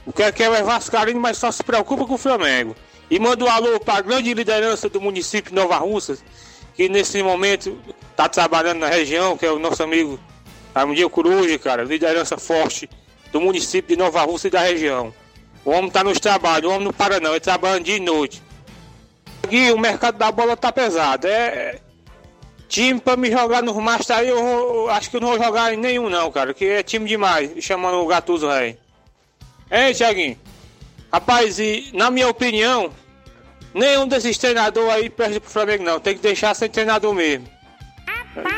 O 0.05 0.13
Kekel 0.13 0.53
é 0.53 0.61
vascaíno, 0.61 1.19
mas 1.19 1.37
só 1.37 1.51
se 1.51 1.63
preocupa 1.63 2.05
com 2.05 2.13
o 2.13 2.17
Flamengo. 2.17 2.75
E 3.09 3.17
manda 3.17 3.43
um 3.43 3.49
alô 3.49 3.79
pra 3.79 4.01
grande 4.01 4.33
liderança 4.33 4.87
do 4.87 5.01
município 5.01 5.49
de 5.49 5.55
Nova 5.55 5.77
Russas, 5.77 6.23
que 6.75 6.87
nesse 6.89 7.23
momento 7.23 7.75
tá 8.15 8.29
trabalhando 8.29 8.79
na 8.79 8.87
região, 8.87 9.35
que 9.35 9.45
é 9.45 9.51
o 9.51 9.57
nosso 9.57 9.81
amigo 9.81 10.19
Raimundinho 10.75 11.09
Coruja, 11.09 11.57
cara, 11.57 11.83
liderança 11.83 12.37
forte 12.37 12.87
do 13.31 13.41
município 13.41 13.95
de 13.95 14.01
Nova 14.01 14.21
Russa 14.23 14.47
e 14.47 14.51
da 14.51 14.59
região. 14.59 15.13
O 15.65 15.71
homem 15.71 15.89
tá 15.89 16.03
nos 16.03 16.19
trabalhos, 16.19 16.69
o 16.69 16.73
homem 16.73 16.85
não 16.85 16.93
para 16.93 17.19
não, 17.19 17.31
ele 17.31 17.39
trabalha 17.39 17.81
dia 17.81 17.97
e 17.97 17.99
noite. 17.99 18.41
Aqui 19.43 19.71
o 19.71 19.79
mercado 19.79 20.17
da 20.17 20.31
bola 20.31 20.55
tá 20.55 20.71
pesado. 20.71 21.27
É. 21.27 21.79
Time 22.67 22.99
pra 22.99 23.15
me 23.15 23.31
jogar 23.31 23.61
nos 23.61 23.75
Master 23.75 24.17
aí, 24.17 24.27
eu, 24.27 24.37
eu 24.37 24.89
acho 24.91 25.09
que 25.09 25.17
eu 25.17 25.21
não 25.21 25.29
vou 25.29 25.43
jogar 25.43 25.73
em 25.73 25.77
nenhum 25.77 26.09
não, 26.09 26.31
cara. 26.31 26.53
Que 26.53 26.65
é 26.65 26.83
time 26.83 27.07
demais, 27.07 27.51
chamando 27.63 27.97
o 27.97 28.07
Gatuso 28.07 28.47
Rei. 28.47 28.77
Hein, 29.71 29.93
Thiaguinho? 29.93 30.39
Rapaz, 31.11 31.59
e 31.59 31.89
na 31.93 32.11
minha 32.11 32.27
opinião, 32.27 32.91
nenhum 33.73 34.07
desses 34.07 34.37
treinadores 34.37 34.89
aí 34.91 35.09
perde 35.09 35.39
pro 35.39 35.49
Flamengo 35.49 35.83
não. 35.83 35.99
Tem 35.99 36.15
que 36.15 36.21
deixar 36.21 36.53
sem 36.55 36.69
treinador 36.69 37.13
mesmo. 37.13 37.47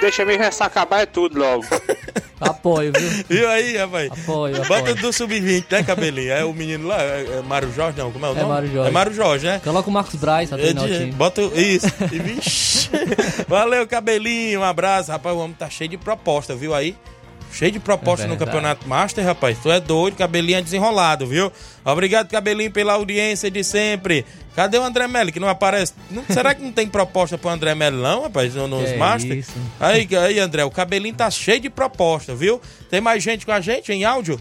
Deixa 0.01 0.25
mesmo 0.25 0.43
essa 0.43 0.65
acabar 0.65 1.01
é 1.01 1.05
tudo 1.05 1.37
logo. 1.39 1.63
Apoio, 2.39 2.91
viu? 2.95 3.23
Viu 3.29 3.49
aí, 3.49 3.75
rapaz? 3.77 4.11
Apoio, 4.11 4.55
Bota 4.57 4.75
apoio. 4.79 4.95
do 4.95 5.11
Sub-20, 5.13 5.65
né, 5.71 5.83
Cabelinho? 5.83 6.31
É 6.31 6.45
o 6.45 6.53
menino 6.53 6.88
lá, 6.88 7.01
é 7.01 7.38
é 7.39 7.41
Mário 7.41 7.71
Jorge, 7.73 7.97
não, 7.97 8.11
como 8.11 8.25
é 8.25 8.29
o 8.29 8.31
É 8.31 8.35
nome? 8.35 8.49
Mário 8.49 8.71
Jorge. 8.71 8.89
É 8.89 8.91
Mário 8.91 9.13
Jorge, 9.13 9.45
né? 9.47 9.61
Coloca 9.63 9.89
o 9.89 9.91
Marcos 9.91 10.15
Braz 10.15 10.49
pra 10.49 10.57
É 10.59 10.61
treinar 10.61 10.88
de-. 10.88 11.11
Bota 11.13 11.41
isso. 11.41 11.88
E, 12.11 12.19
vixe. 12.19 12.89
Valeu, 13.47 13.85
cabelinho. 13.88 14.59
Um 14.61 14.63
abraço. 14.63 15.11
Rapaz, 15.11 15.35
o 15.35 15.39
homem 15.39 15.55
tá 15.57 15.69
cheio 15.69 15.89
de 15.89 15.97
proposta, 15.97 16.55
viu 16.55 16.73
aí? 16.75 16.95
Cheio 17.57 17.71
de 17.71 17.79
proposta 17.79 18.25
É 18.25 18.27
no. 18.27 18.37
Campeonato 18.37 18.87
Master, 18.87 19.25
rapaz. 19.25 19.57
Tu 19.57 19.71
é 19.71 19.79
doido, 19.79 20.15
cabelinho 20.15 20.59
é 20.59 20.61
desenrolado, 20.61 21.25
viu? 21.25 21.51
Obrigado, 21.83 22.29
cabelinho, 22.29 22.69
pela 22.71 22.93
audiência 22.93 23.49
de 23.49 23.63
sempre. 23.63 24.23
Cadê 24.55 24.77
o 24.77 24.83
André 24.83 25.07
Melli, 25.07 25.31
que 25.31 25.39
não 25.39 25.49
aparece? 25.49 25.93
Não- 26.11 26.23
será 26.29 26.53
que 26.53 26.61
não 26.61 26.71
tem 26.71 26.87
proposta 26.87 27.37
pro 27.37 27.49
André 27.49 27.73
Melli, 27.73 27.97
não, 27.97 28.23
rapaz, 28.23 28.53
no- 28.53 28.67
nos 28.67 28.91
Que 28.91 28.97
Master? 28.97 29.37
isso. 29.37 29.53
Aí, 29.79 30.07
aí, 30.23 30.39
André, 30.39 30.63
o 30.65 30.71
cabelinho 30.71 31.15
tá 31.15 31.29
cheio 31.31 31.59
de 31.59 31.69
proposta, 31.69 32.35
viu? 32.35 32.61
Tem 32.89 33.01
mais 33.01 33.23
gente 33.23 33.45
com 33.45 33.51
a 33.51 33.59
gente 33.59 33.91
em 33.91 34.03
áudio? 34.05 34.39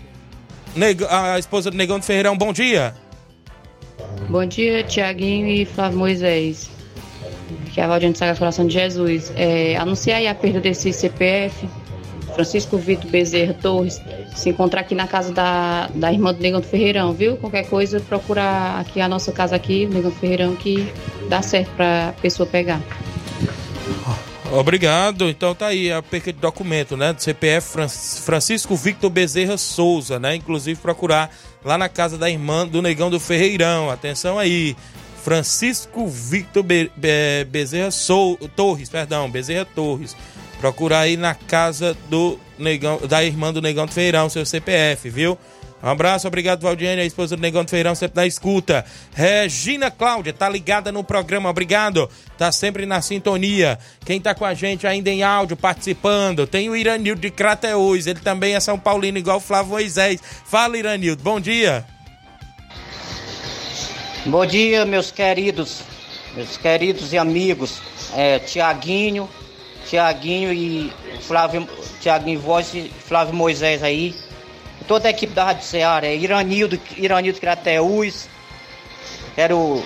Neg- 0.74 1.04
a 1.08 1.38
esposa 1.38 1.70
do 1.70 1.76
Negão 1.76 1.98
do 1.98 2.04
Ferreirão, 2.04 2.36
bom 2.36 2.52
dia. 2.52 2.94
Bom 4.28 4.44
dia, 4.44 4.82
Tiaguinho 4.84 5.48
e 5.48 5.64
Flávio 5.64 5.98
Moisés. 5.98 6.68
Que 7.72 7.80
é 7.80 7.84
a 7.84 7.88
Valdiane 7.88 8.14
Sagrado 8.16 8.38
Coração 8.38 8.66
de 8.66 8.74
Jesus. 8.74 9.32
É, 9.36 9.76
anunciar 9.76 10.18
aí 10.18 10.26
a 10.28 10.34
perda 10.34 10.60
desse 10.60 10.92
CPF. 10.92 11.66
Francisco 12.36 12.76
Vitor 12.76 13.10
Bezerra 13.10 13.54
Torres. 13.54 14.00
Se 14.34 14.50
encontrar 14.50 14.82
aqui 14.82 14.94
na 14.94 15.06
casa 15.08 15.32
da, 15.32 15.88
da 15.94 16.12
irmã 16.12 16.32
do 16.34 16.40
Negão 16.40 16.60
do 16.60 16.66
Ferreirão, 16.66 17.12
viu? 17.14 17.36
Qualquer 17.38 17.66
coisa, 17.66 17.98
procurar 17.98 18.78
aqui 18.80 19.00
a 19.00 19.08
nossa 19.08 19.32
casa 19.32 19.56
aqui, 19.56 19.86
Negão 19.86 20.10
do 20.10 20.16
Ferreirão, 20.16 20.54
que 20.54 20.86
dá 21.30 21.40
certo 21.40 21.70
pra 21.74 22.14
pessoa 22.20 22.46
pegar. 22.46 22.80
Obrigado. 24.52 25.28
Então 25.28 25.54
tá 25.54 25.68
aí 25.68 25.90
a 25.90 26.02
perca 26.02 26.32
de 26.32 26.38
documento, 26.38 26.96
né? 26.96 27.12
Do 27.12 27.20
CPF 27.22 27.68
Fran- 27.72 27.88
Francisco 27.88 28.76
Victor 28.76 29.10
Bezerra 29.10 29.56
Souza, 29.56 30.20
né? 30.20 30.36
Inclusive 30.36 30.78
procurar 30.80 31.30
lá 31.64 31.76
na 31.76 31.88
casa 31.88 32.16
da 32.16 32.30
irmã 32.30 32.66
do 32.66 32.80
Negão 32.80 33.10
do 33.10 33.18
Ferreirão. 33.18 33.90
Atenção 33.90 34.38
aí. 34.38 34.76
Francisco 35.24 36.06
Victor 36.06 36.62
Be- 36.62 36.90
Be- 36.96 37.44
Bezerra 37.50 37.90
Sou 37.90 38.36
Torres, 38.54 38.88
perdão, 38.88 39.28
Bezerra 39.28 39.64
Torres. 39.64 40.16
Procurar 40.60 41.00
aí 41.00 41.16
na 41.16 41.34
casa 41.34 41.96
do 42.08 42.38
Negão, 42.58 42.98
da 43.06 43.22
irmã 43.22 43.52
do 43.52 43.60
Negão 43.60 43.86
do 43.86 43.92
Ferreirão, 43.92 44.28
seu 44.28 44.46
CPF, 44.46 45.10
viu? 45.10 45.38
Um 45.82 45.90
abraço, 45.90 46.26
obrigado, 46.26 46.62
Valdiane, 46.62 47.02
a 47.02 47.04
esposa 47.04 47.36
do 47.36 47.42
Negão 47.42 47.62
do 47.62 47.70
Feirão, 47.70 47.94
sempre 47.94 48.16
na 48.16 48.26
escuta. 48.26 48.84
Regina 49.14 49.90
Cláudia, 49.90 50.32
tá 50.32 50.48
ligada 50.48 50.90
no 50.90 51.04
programa, 51.04 51.50
obrigado. 51.50 52.10
Tá 52.38 52.50
sempre 52.50 52.86
na 52.86 53.02
sintonia. 53.02 53.78
Quem 54.04 54.20
tá 54.20 54.34
com 54.34 54.44
a 54.44 54.54
gente 54.54 54.86
ainda 54.86 55.10
em 55.10 55.22
áudio, 55.22 55.56
participando, 55.56 56.46
tem 56.46 56.70
o 56.70 56.76
Iranildo 56.76 57.20
de 57.20 57.30
Crateús, 57.30 58.06
ele 58.06 58.20
também 58.20 58.54
é 58.54 58.60
São 58.60 58.78
Paulino, 58.78 59.18
igual 59.18 59.36
o 59.36 59.40
Flávio 59.40 59.72
Moisés. 59.72 60.20
Fala, 60.46 60.78
Iranildo, 60.78 61.22
bom 61.22 61.38
dia. 61.38 61.84
Bom 64.24 64.44
dia, 64.44 64.84
meus 64.84 65.12
queridos, 65.12 65.82
meus 66.34 66.56
queridos 66.56 67.12
e 67.12 67.18
amigos. 67.18 67.80
É, 68.12 68.38
Tiaguinho, 68.38 69.28
Tiaguinho 69.88 70.52
e 70.52 70.92
Flávio, 71.20 71.68
Tiaguinho 72.00 72.40
Voz 72.40 72.74
e 72.74 72.90
Flávio 73.06 73.34
Moisés 73.34 73.82
aí. 73.82 74.14
Toda 74.86 75.08
a 75.08 75.10
equipe 75.10 75.32
da 75.32 75.44
Rádio 75.44 75.64
Ceará, 75.64 76.06
é 76.06 76.14
Iranildo, 76.14 76.78
Iranildo 76.96 77.40
Crateús. 77.40 78.28
Quero 79.34 79.84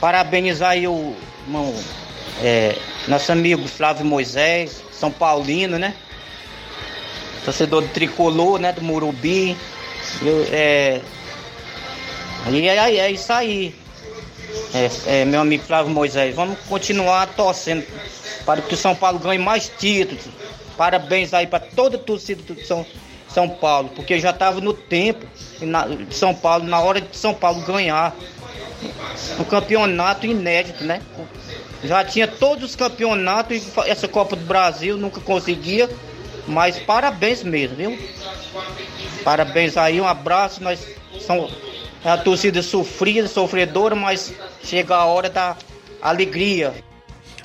parabenizar 0.00 0.70
aí 0.70 0.86
o 0.86 1.14
irmão, 1.46 1.74
é, 2.42 2.76
nosso 3.06 3.30
amigo 3.30 3.66
Flávio 3.68 4.04
Moisés, 4.04 4.82
São 4.92 5.10
Paulino, 5.10 5.78
né? 5.78 5.94
Torcedor 7.44 7.82
do 7.82 7.88
Tricolor, 7.88 8.58
né? 8.58 8.72
Do 8.72 8.82
Murubi. 8.82 9.56
Eu, 10.22 10.46
é, 10.50 11.00
e 12.50 12.68
é, 12.68 12.96
é 12.96 13.10
isso 13.10 13.32
aí. 13.32 13.74
É, 14.74 15.20
é, 15.20 15.24
meu 15.24 15.40
amigo 15.40 15.64
Flávio 15.64 15.90
Moisés, 15.92 16.34
vamos 16.34 16.58
continuar 16.68 17.26
torcendo 17.28 17.84
para 18.44 18.60
que 18.60 18.74
o 18.74 18.76
São 18.76 18.94
Paulo 18.94 19.18
ganhe 19.18 19.38
mais 19.38 19.70
títulos. 19.78 20.24
Parabéns 20.76 21.34
aí 21.34 21.46
para 21.46 21.60
toda 21.60 21.96
a 21.96 22.00
torcida 22.00 22.42
do 22.42 22.64
São, 22.64 22.86
São 23.28 23.48
Paulo, 23.48 23.90
porque 23.94 24.18
já 24.18 24.30
estava 24.30 24.60
no 24.60 24.72
tempo 24.72 25.26
de 26.08 26.14
São 26.14 26.34
Paulo, 26.34 26.64
na 26.64 26.80
hora 26.80 27.00
de 27.00 27.16
São 27.16 27.34
Paulo 27.34 27.60
ganhar 27.62 28.14
um 29.38 29.44
campeonato 29.44 30.26
inédito, 30.26 30.84
né? 30.84 31.02
Já 31.82 32.04
tinha 32.04 32.26
todos 32.26 32.70
os 32.70 32.76
campeonatos 32.76 33.56
e 33.56 33.90
essa 33.90 34.08
Copa 34.08 34.36
do 34.36 34.44
Brasil 34.44 34.96
nunca 34.96 35.20
conseguia, 35.20 35.88
mas 36.46 36.78
parabéns 36.78 37.42
mesmo, 37.42 37.76
viu? 37.76 37.98
Parabéns 39.24 39.76
aí, 39.76 40.00
um 40.00 40.06
abraço, 40.06 40.62
nós 40.62 40.80
somos 41.20 41.52
a 42.04 42.16
torcida 42.18 42.62
sofrida, 42.62 43.26
sofredora, 43.28 43.94
mas 43.94 44.32
chega 44.62 44.94
a 44.96 45.04
hora 45.04 45.28
da 45.28 45.56
alegria. 46.00 46.72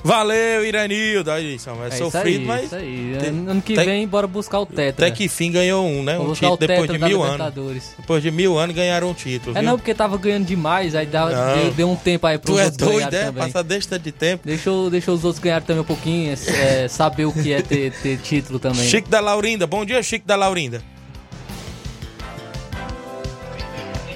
Valeu, 0.06 0.66
Iranildo. 0.66 1.30
Aí, 1.30 1.58
Samuel, 1.58 1.84
é, 1.86 1.94
É 1.94 1.96
sofrido, 1.96 2.28
isso 2.28 2.38
aí, 2.40 2.46
mas. 2.46 2.64
isso 2.66 2.74
aí. 2.74 3.16
Tem- 3.20 3.28
Ano 3.48 3.62
que 3.62 3.74
tem- 3.74 3.86
vem, 3.86 4.06
bora 4.06 4.26
buscar 4.26 4.60
o 4.60 4.66
tetra. 4.66 5.06
Até 5.06 5.16
que 5.16 5.28
fim 5.28 5.50
ganhou 5.50 5.86
um, 5.86 6.02
né? 6.02 6.18
Vou 6.18 6.28
Um 6.28 6.32
título 6.34 6.58
depois 6.58 6.90
de 6.90 6.98
mil 6.98 7.22
anos. 7.22 7.52
Depois 7.96 8.22
de 8.22 8.30
mil 8.30 8.58
anos 8.58 8.76
ganharam 8.76 9.08
um 9.08 9.14
título. 9.14 9.56
É 9.56 9.60
viu? 9.62 9.70
não, 9.70 9.78
porque 9.78 9.94
tava 9.94 10.18
ganhando 10.18 10.44
demais, 10.44 10.94
aí 10.94 11.06
dá, 11.06 11.24
Não. 11.30 11.54
deu, 11.62 11.70
deu 11.72 11.90
um 11.90 11.96
tempo 11.96 12.26
aí 12.26 12.36
pros 12.36 12.54
Tu 12.54 12.60
é 12.60 12.70
doido, 12.70 13.14
é? 13.14 13.24
também. 13.24 13.44
Passar 13.44 13.62
desse 13.62 13.88
tanto 13.88 14.02
de 14.02 14.12
tempo. 14.12 14.42
Deixa, 14.46 14.68
eu- 14.68 14.90
deixa 14.90 15.10
os 15.10 15.24
outros 15.24 15.42
ganharem 15.42 15.66
também 15.66 15.80
um 15.80 15.86
pouquinho, 15.86 16.34
é, 16.48 16.86
saber 16.86 17.24
o 17.24 17.32
que 17.32 17.54
é 17.54 17.62
ter, 17.62 17.90
ter 18.02 18.18
título 18.18 18.58
também. 18.58 18.86
Chico 18.86 19.08
da 19.08 19.20
Laurinda. 19.20 19.66
Bom 19.66 19.86
dia, 19.86 20.02
Chico 20.02 20.26
da 20.26 20.36
Laurinda. 20.36 20.82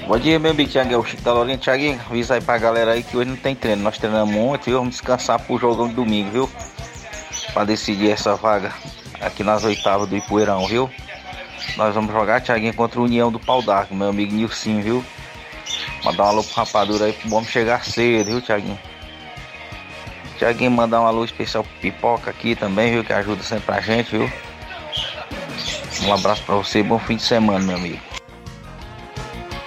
Bom 0.09 0.19
dia, 0.19 0.39
meu 0.39 0.53
amigo 0.53 0.71
Thiago, 0.71 0.91
é 0.91 0.97
o 0.97 1.05
Chico 1.05 1.21
da 1.21 1.35
Lourinha. 1.35 1.59
Thiaguinho, 1.59 2.01
avisa 2.09 2.37
aí 2.37 2.41
pra 2.41 2.57
galera 2.57 2.93
aí 2.93 3.03
que 3.03 3.15
hoje 3.15 3.29
não 3.29 3.37
tem 3.37 3.55
treino. 3.55 3.83
Nós 3.83 3.99
treinamos 3.99 4.35
ontem, 4.35 4.71
viu? 4.71 4.79
Vamos 4.79 4.95
descansar 4.95 5.39
pro 5.39 5.59
jogão 5.59 5.87
de 5.87 5.93
domingo, 5.93 6.31
viu? 6.31 6.51
Pra 7.53 7.63
decidir 7.67 8.11
essa 8.11 8.35
vaga 8.35 8.73
aqui 9.21 9.45
nas 9.45 9.65
oitavas 9.65 10.09
do 10.09 10.17
Ipueirão, 10.17 10.67
viu? 10.67 10.89
Nós 11.77 11.95
vamos 11.95 12.11
jogar, 12.11 12.41
Thiaguinho, 12.41 12.73
contra 12.73 12.99
o 12.99 13.05
União 13.05 13.31
do 13.31 13.39
Pau 13.39 13.61
d'Arco, 13.61 13.95
meu 13.95 14.09
amigo 14.09 14.35
Nilcinho, 14.35 14.83
viu? 14.83 15.05
Mandar 16.03 16.25
um 16.25 16.29
alô 16.29 16.43
pro 16.43 16.55
rapadura 16.55 17.05
aí 17.05 17.13
pro 17.13 17.35
homem 17.35 17.47
chegar 17.47 17.85
cedo, 17.85 18.29
viu, 18.29 18.41
Thiaguinho? 18.41 18.79
Thiaguinho, 20.39 20.71
mandar 20.71 21.03
um 21.03 21.07
alô 21.07 21.23
especial 21.23 21.63
pro 21.63 21.81
Pipoca 21.83 22.31
aqui 22.31 22.57
também, 22.57 22.93
viu? 22.93 23.05
Que 23.05 23.13
ajuda 23.13 23.43
sempre 23.43 23.75
a 23.75 23.81
gente, 23.83 24.17
viu? 24.17 24.33
Um 26.05 26.15
abraço 26.15 26.43
pra 26.45 26.55
você, 26.55 26.83
bom 26.83 26.99
fim 26.99 27.17
de 27.17 27.23
semana, 27.23 27.59
meu 27.59 27.77
amigo. 27.77 28.08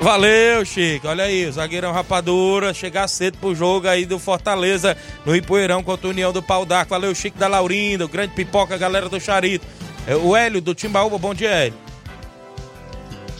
Valeu, 0.02 0.66
Chico. 0.66 1.08
Olha 1.08 1.26
aí, 1.26 1.50
zagueirão 1.52 1.92
Rapadura 1.92 2.74
chegar 2.74 3.08
cedo 3.08 3.38
pro 3.38 3.54
jogo 3.54 3.88
aí 3.88 4.04
do 4.04 4.18
Fortaleza 4.18 4.98
no 5.24 5.36
Ipoeirão 5.36 5.84
contra 5.84 6.08
a 6.08 6.10
União 6.10 6.34
do 6.34 6.42
Pau 6.42 6.66
d'Arco. 6.66 6.90
Valeu, 6.90 7.14
Chico 7.14 7.38
da 7.38 7.48
Laurinda, 7.48 8.06
o 8.06 8.08
grande 8.08 8.34
pipoca, 8.34 8.74
a 8.74 8.78
galera 8.80 9.08
do 9.08 9.20
Charito. 9.20 9.66
É, 10.08 10.16
O 10.16 10.36
Hélio 10.36 10.60
do 10.60 10.74
Timbaúba, 10.74 11.20
bom 11.20 11.36
dia, 11.36 11.50
Hélio. 11.52 11.78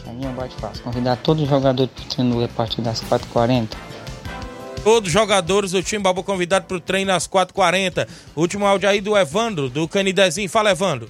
Tiaguinho, 0.04 0.32
bate 0.34 0.56
fácil. 0.58 0.84
Convidar 0.84 1.16
todos 1.18 1.42
os 1.42 1.50
jogadores 1.50 1.92
para 1.92 2.04
o 2.04 2.08
treino 2.08 2.44
a 2.44 2.48
partir 2.48 2.82
das 2.82 3.02
4h40. 3.02 3.70
Todos 4.84 5.08
os 5.08 5.14
jogadores 5.14 5.72
do 5.72 5.82
Timbaúba 5.82 6.22
convidados 6.22 6.68
pro 6.68 6.80
treino 6.80 7.12
às 7.12 7.28
4h40. 7.28 8.08
Último 8.36 8.68
áudio 8.68 8.88
aí 8.88 9.02
do 9.02 9.18
Evandro, 9.18 9.68
do 9.68 9.88
Canidezinho. 9.88 10.48
Fala, 10.48 10.70
Evandro. 10.70 11.10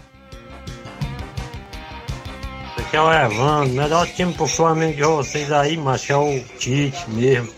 Aqui 2.92 2.98
é 2.98 3.02
o 3.02 3.14
Evandro, 3.14 3.74
melhor 3.74 4.06
time 4.06 4.34
pro 4.34 4.46
Flamengo 4.46 4.98
de 4.98 5.04
vocês 5.04 5.50
aí, 5.50 5.78
mas 5.78 6.10
é 6.10 6.18
o 6.18 6.44
Tite 6.60 7.10
mesmo. 7.10 7.50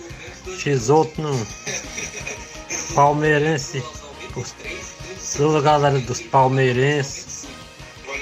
Outros 0.91 1.17
não. 1.17 1.47
Palmeirense, 2.93 3.83
toda 5.35 5.57
a 5.57 5.61
galera 5.61 5.97
dos 6.01 6.21
palmeirenses, 6.21 7.47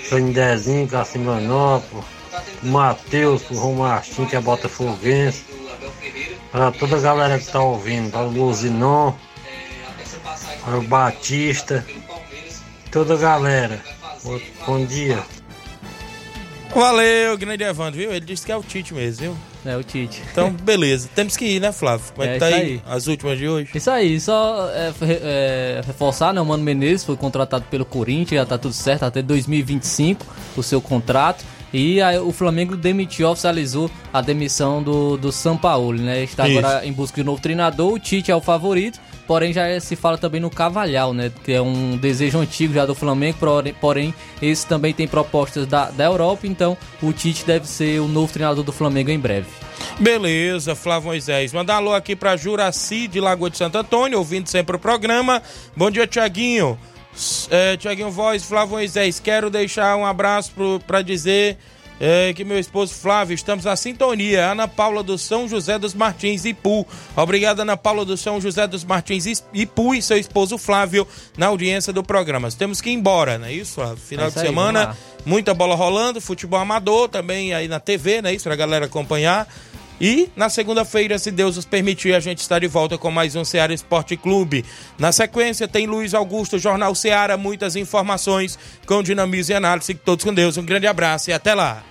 Canidezinho, 0.10 0.88
Cacimanópolis, 0.88 2.06
Matheus, 2.64 3.42
o 3.52 3.56
Romartim, 3.56 4.24
que 4.24 4.38
é 4.38 4.40
botafoguense, 4.40 5.44
para 6.50 6.72
toda 6.72 6.96
a 6.96 7.02
galera 7.02 7.38
que 7.38 7.52
tá 7.52 7.60
ouvindo, 7.60 8.10
para 8.10 8.22
o 8.22 8.32
Luzinon, 8.32 9.12
para 10.64 10.78
o 10.78 10.84
Batista, 10.84 11.86
toda 12.90 13.16
a 13.16 13.18
galera. 13.18 13.84
Bom 14.66 14.86
dia. 14.86 15.22
Valeu, 16.74 17.38
grande 17.38 17.64
Evandro, 17.64 18.00
viu? 18.00 18.12
Ele 18.12 18.26
disse 18.26 18.46
que 18.46 18.52
é 18.52 18.56
o 18.56 18.64
Tite 18.64 18.94
mesmo, 18.94 19.22
viu? 19.22 19.38
É 19.74 19.76
o 19.78 19.84
Tite. 19.84 20.22
Então, 20.32 20.52
beleza. 20.52 21.10
Temos 21.14 21.36
que 21.36 21.46
ir, 21.46 21.60
né, 21.60 21.72
Flávio? 21.72 22.06
Como 22.16 22.24
é 22.28 22.32
que 22.32 22.36
É 22.36 22.40
tá 22.40 22.50
isso 22.50 22.58
aí, 22.60 22.64
aí. 22.72 22.82
as 22.88 23.08
últimas 23.08 23.38
de 23.38 23.48
hoje? 23.48 23.70
Isso 23.76 23.92
aí, 23.92 24.20
só 24.20 24.70
é, 24.70 24.92
é, 25.02 25.82
reforçar, 25.86 26.34
né? 26.34 26.40
O 26.42 26.46
Mano 26.46 26.64
Menezes 26.64 27.06
foi 27.06 27.18
contratado 27.18 27.66
pelo 27.70 27.84
Corinthians, 27.86 28.40
já 28.42 28.46
tá 28.46 28.58
tudo 28.58 28.74
certo, 28.74 29.04
até 29.04 29.22
2025 29.22 30.26
o 30.56 30.64
seu 30.64 30.82
contrato. 30.82 31.44
E 31.74 32.02
aí, 32.02 32.18
o 32.18 32.32
Flamengo 32.32 32.76
demitiu, 32.76 33.30
oficializou 33.30 33.90
a 34.12 34.22
demissão 34.22 34.82
do, 34.82 35.16
do 35.18 35.32
Sampaoli, 35.32 36.02
né? 36.02 36.24
Está 36.24 36.48
Isso. 36.48 36.60
agora 36.60 36.86
em 36.86 36.92
busca 36.92 37.16
de 37.22 37.24
novo 37.26 37.42
treinador. 37.42 37.94
O 37.94 38.00
Tite 38.00 38.32
é 38.32 38.36
o 38.36 38.42
favorito, 38.42 39.00
porém 39.32 39.54
já 39.54 39.80
se 39.80 39.96
fala 39.96 40.18
também 40.18 40.42
no 40.42 40.50
Cavalhal, 40.50 41.14
né? 41.14 41.32
Que 41.46 41.54
é 41.54 41.62
um 41.62 41.96
desejo 41.96 42.38
antigo 42.38 42.74
já 42.74 42.86
do 42.86 42.94
Flamengo, 42.94 43.38
porém, 43.80 44.14
esse 44.42 44.68
também 44.68 44.94
tem 44.94 45.08
propostas 45.08 45.66
da, 45.66 45.90
da 45.90 46.04
Europa, 46.04 46.46
então 46.46 46.78
o 47.02 47.14
Tite 47.14 47.46
deve 47.46 47.66
ser 47.66 48.02
o 48.02 48.10
novo 48.10 48.34
treinador 48.34 48.62
do 48.62 48.74
Flamengo 48.74 49.10
em 49.10 49.18
breve. 49.18 49.48
Beleza, 49.98 50.76
Flávio 50.76 51.08
Moisés. 51.08 51.54
Mandar 51.54 51.76
alô 51.76 51.94
aqui 51.94 52.14
pra 52.14 52.36
Juraci 52.36 53.08
de 53.08 53.22
Lagoa 53.22 53.50
de 53.50 53.56
Santo 53.56 53.78
Antônio, 53.78 54.18
ouvindo 54.18 54.50
sempre 54.50 54.76
o 54.76 54.80
programa. 54.80 55.42
Bom 55.78 55.90
dia, 55.90 56.06
Tiaguinho. 56.06 56.78
É, 57.50 57.78
Tiaguinho 57.78 58.12
Voz, 58.12 58.44
Flávio 58.44 58.72
Moisés. 58.72 59.18
Quero 59.22 59.50
deixar 59.50 59.96
um 59.96 60.06
abraço 60.06 60.52
pro, 60.52 60.82
pra 60.86 61.02
dizer 61.02 61.58
é, 62.04 62.34
que 62.34 62.44
meu 62.44 62.58
esposo 62.58 62.96
Flávio, 62.96 63.36
estamos 63.36 63.66
na 63.66 63.76
sintonia. 63.76 64.52
Ana 64.52 64.68
Paula 64.68 65.04
do 65.04 65.20
São 65.20 65.48
José 65.48 65.78
dos 65.78 65.94
Martins, 65.94 66.46
Ipu. 66.46 66.88
Obrigado, 67.16 67.60
Ana 67.60 67.78
Paula 67.78 68.04
do 68.04 68.18
São 68.18 68.42
José 68.42 68.66
dos 68.66 68.84
Martins, 68.84 69.44
Ipu 69.54 69.94
e 69.94 70.02
seu 70.02 70.18
esposo 70.18 70.58
Flávio 70.58 71.08
na 71.38 71.46
audiência 71.46 71.94
do 71.94 72.04
programa. 72.04 72.50
Temos 72.52 72.82
que 72.82 72.90
ir 72.90 72.94
embora, 72.94 73.38
não 73.38 73.46
é 73.46 73.54
isso? 73.54 73.76
Final 73.98 74.26
É 74.26 74.28
isso 74.30 74.40
de 74.40 74.42
aí, 74.42 74.48
semana. 74.48 74.98
Muita 75.24 75.54
bola 75.54 75.76
rolando, 75.76 76.20
futebol 76.20 76.60
amador 76.60 77.08
também 77.08 77.54
aí 77.54 77.68
na 77.68 77.80
TV, 77.80 78.24
né? 78.24 78.34
Isso 78.34 78.46
pra 78.46 78.56
galera 78.56 78.88
acompanhar. 78.88 79.48
E 80.02 80.28
na 80.36 80.50
segunda-feira, 80.50 81.20
se 81.20 81.30
Deus 81.30 81.58
nos 81.58 81.66
permitir, 81.66 82.16
a 82.16 82.20
gente 82.20 82.40
está 82.40 82.58
de 82.58 82.66
volta 82.66 82.98
com 82.98 83.12
mais 83.12 83.36
um 83.36 83.46
Ceará 83.46 83.72
Esporte 83.72 84.18
Clube. 84.18 84.66
Na 84.98 85.12
sequência, 85.12 85.68
tem 85.68 85.86
Luiz 85.86 86.16
Augusto, 86.16 86.58
Jornal 86.58 86.96
Ceará, 86.96 87.38
muitas 87.38 87.76
informações 87.76 88.58
com 88.88 89.04
dinamismo 89.04 89.54
e 89.54 89.56
análise. 89.56 89.94
Todos 89.94 90.26
com 90.26 90.34
Deus. 90.34 90.58
Um 90.58 90.66
grande 90.66 90.88
abraço 90.88 91.30
e 91.30 91.34
até 91.34 91.54
lá. 91.54 91.91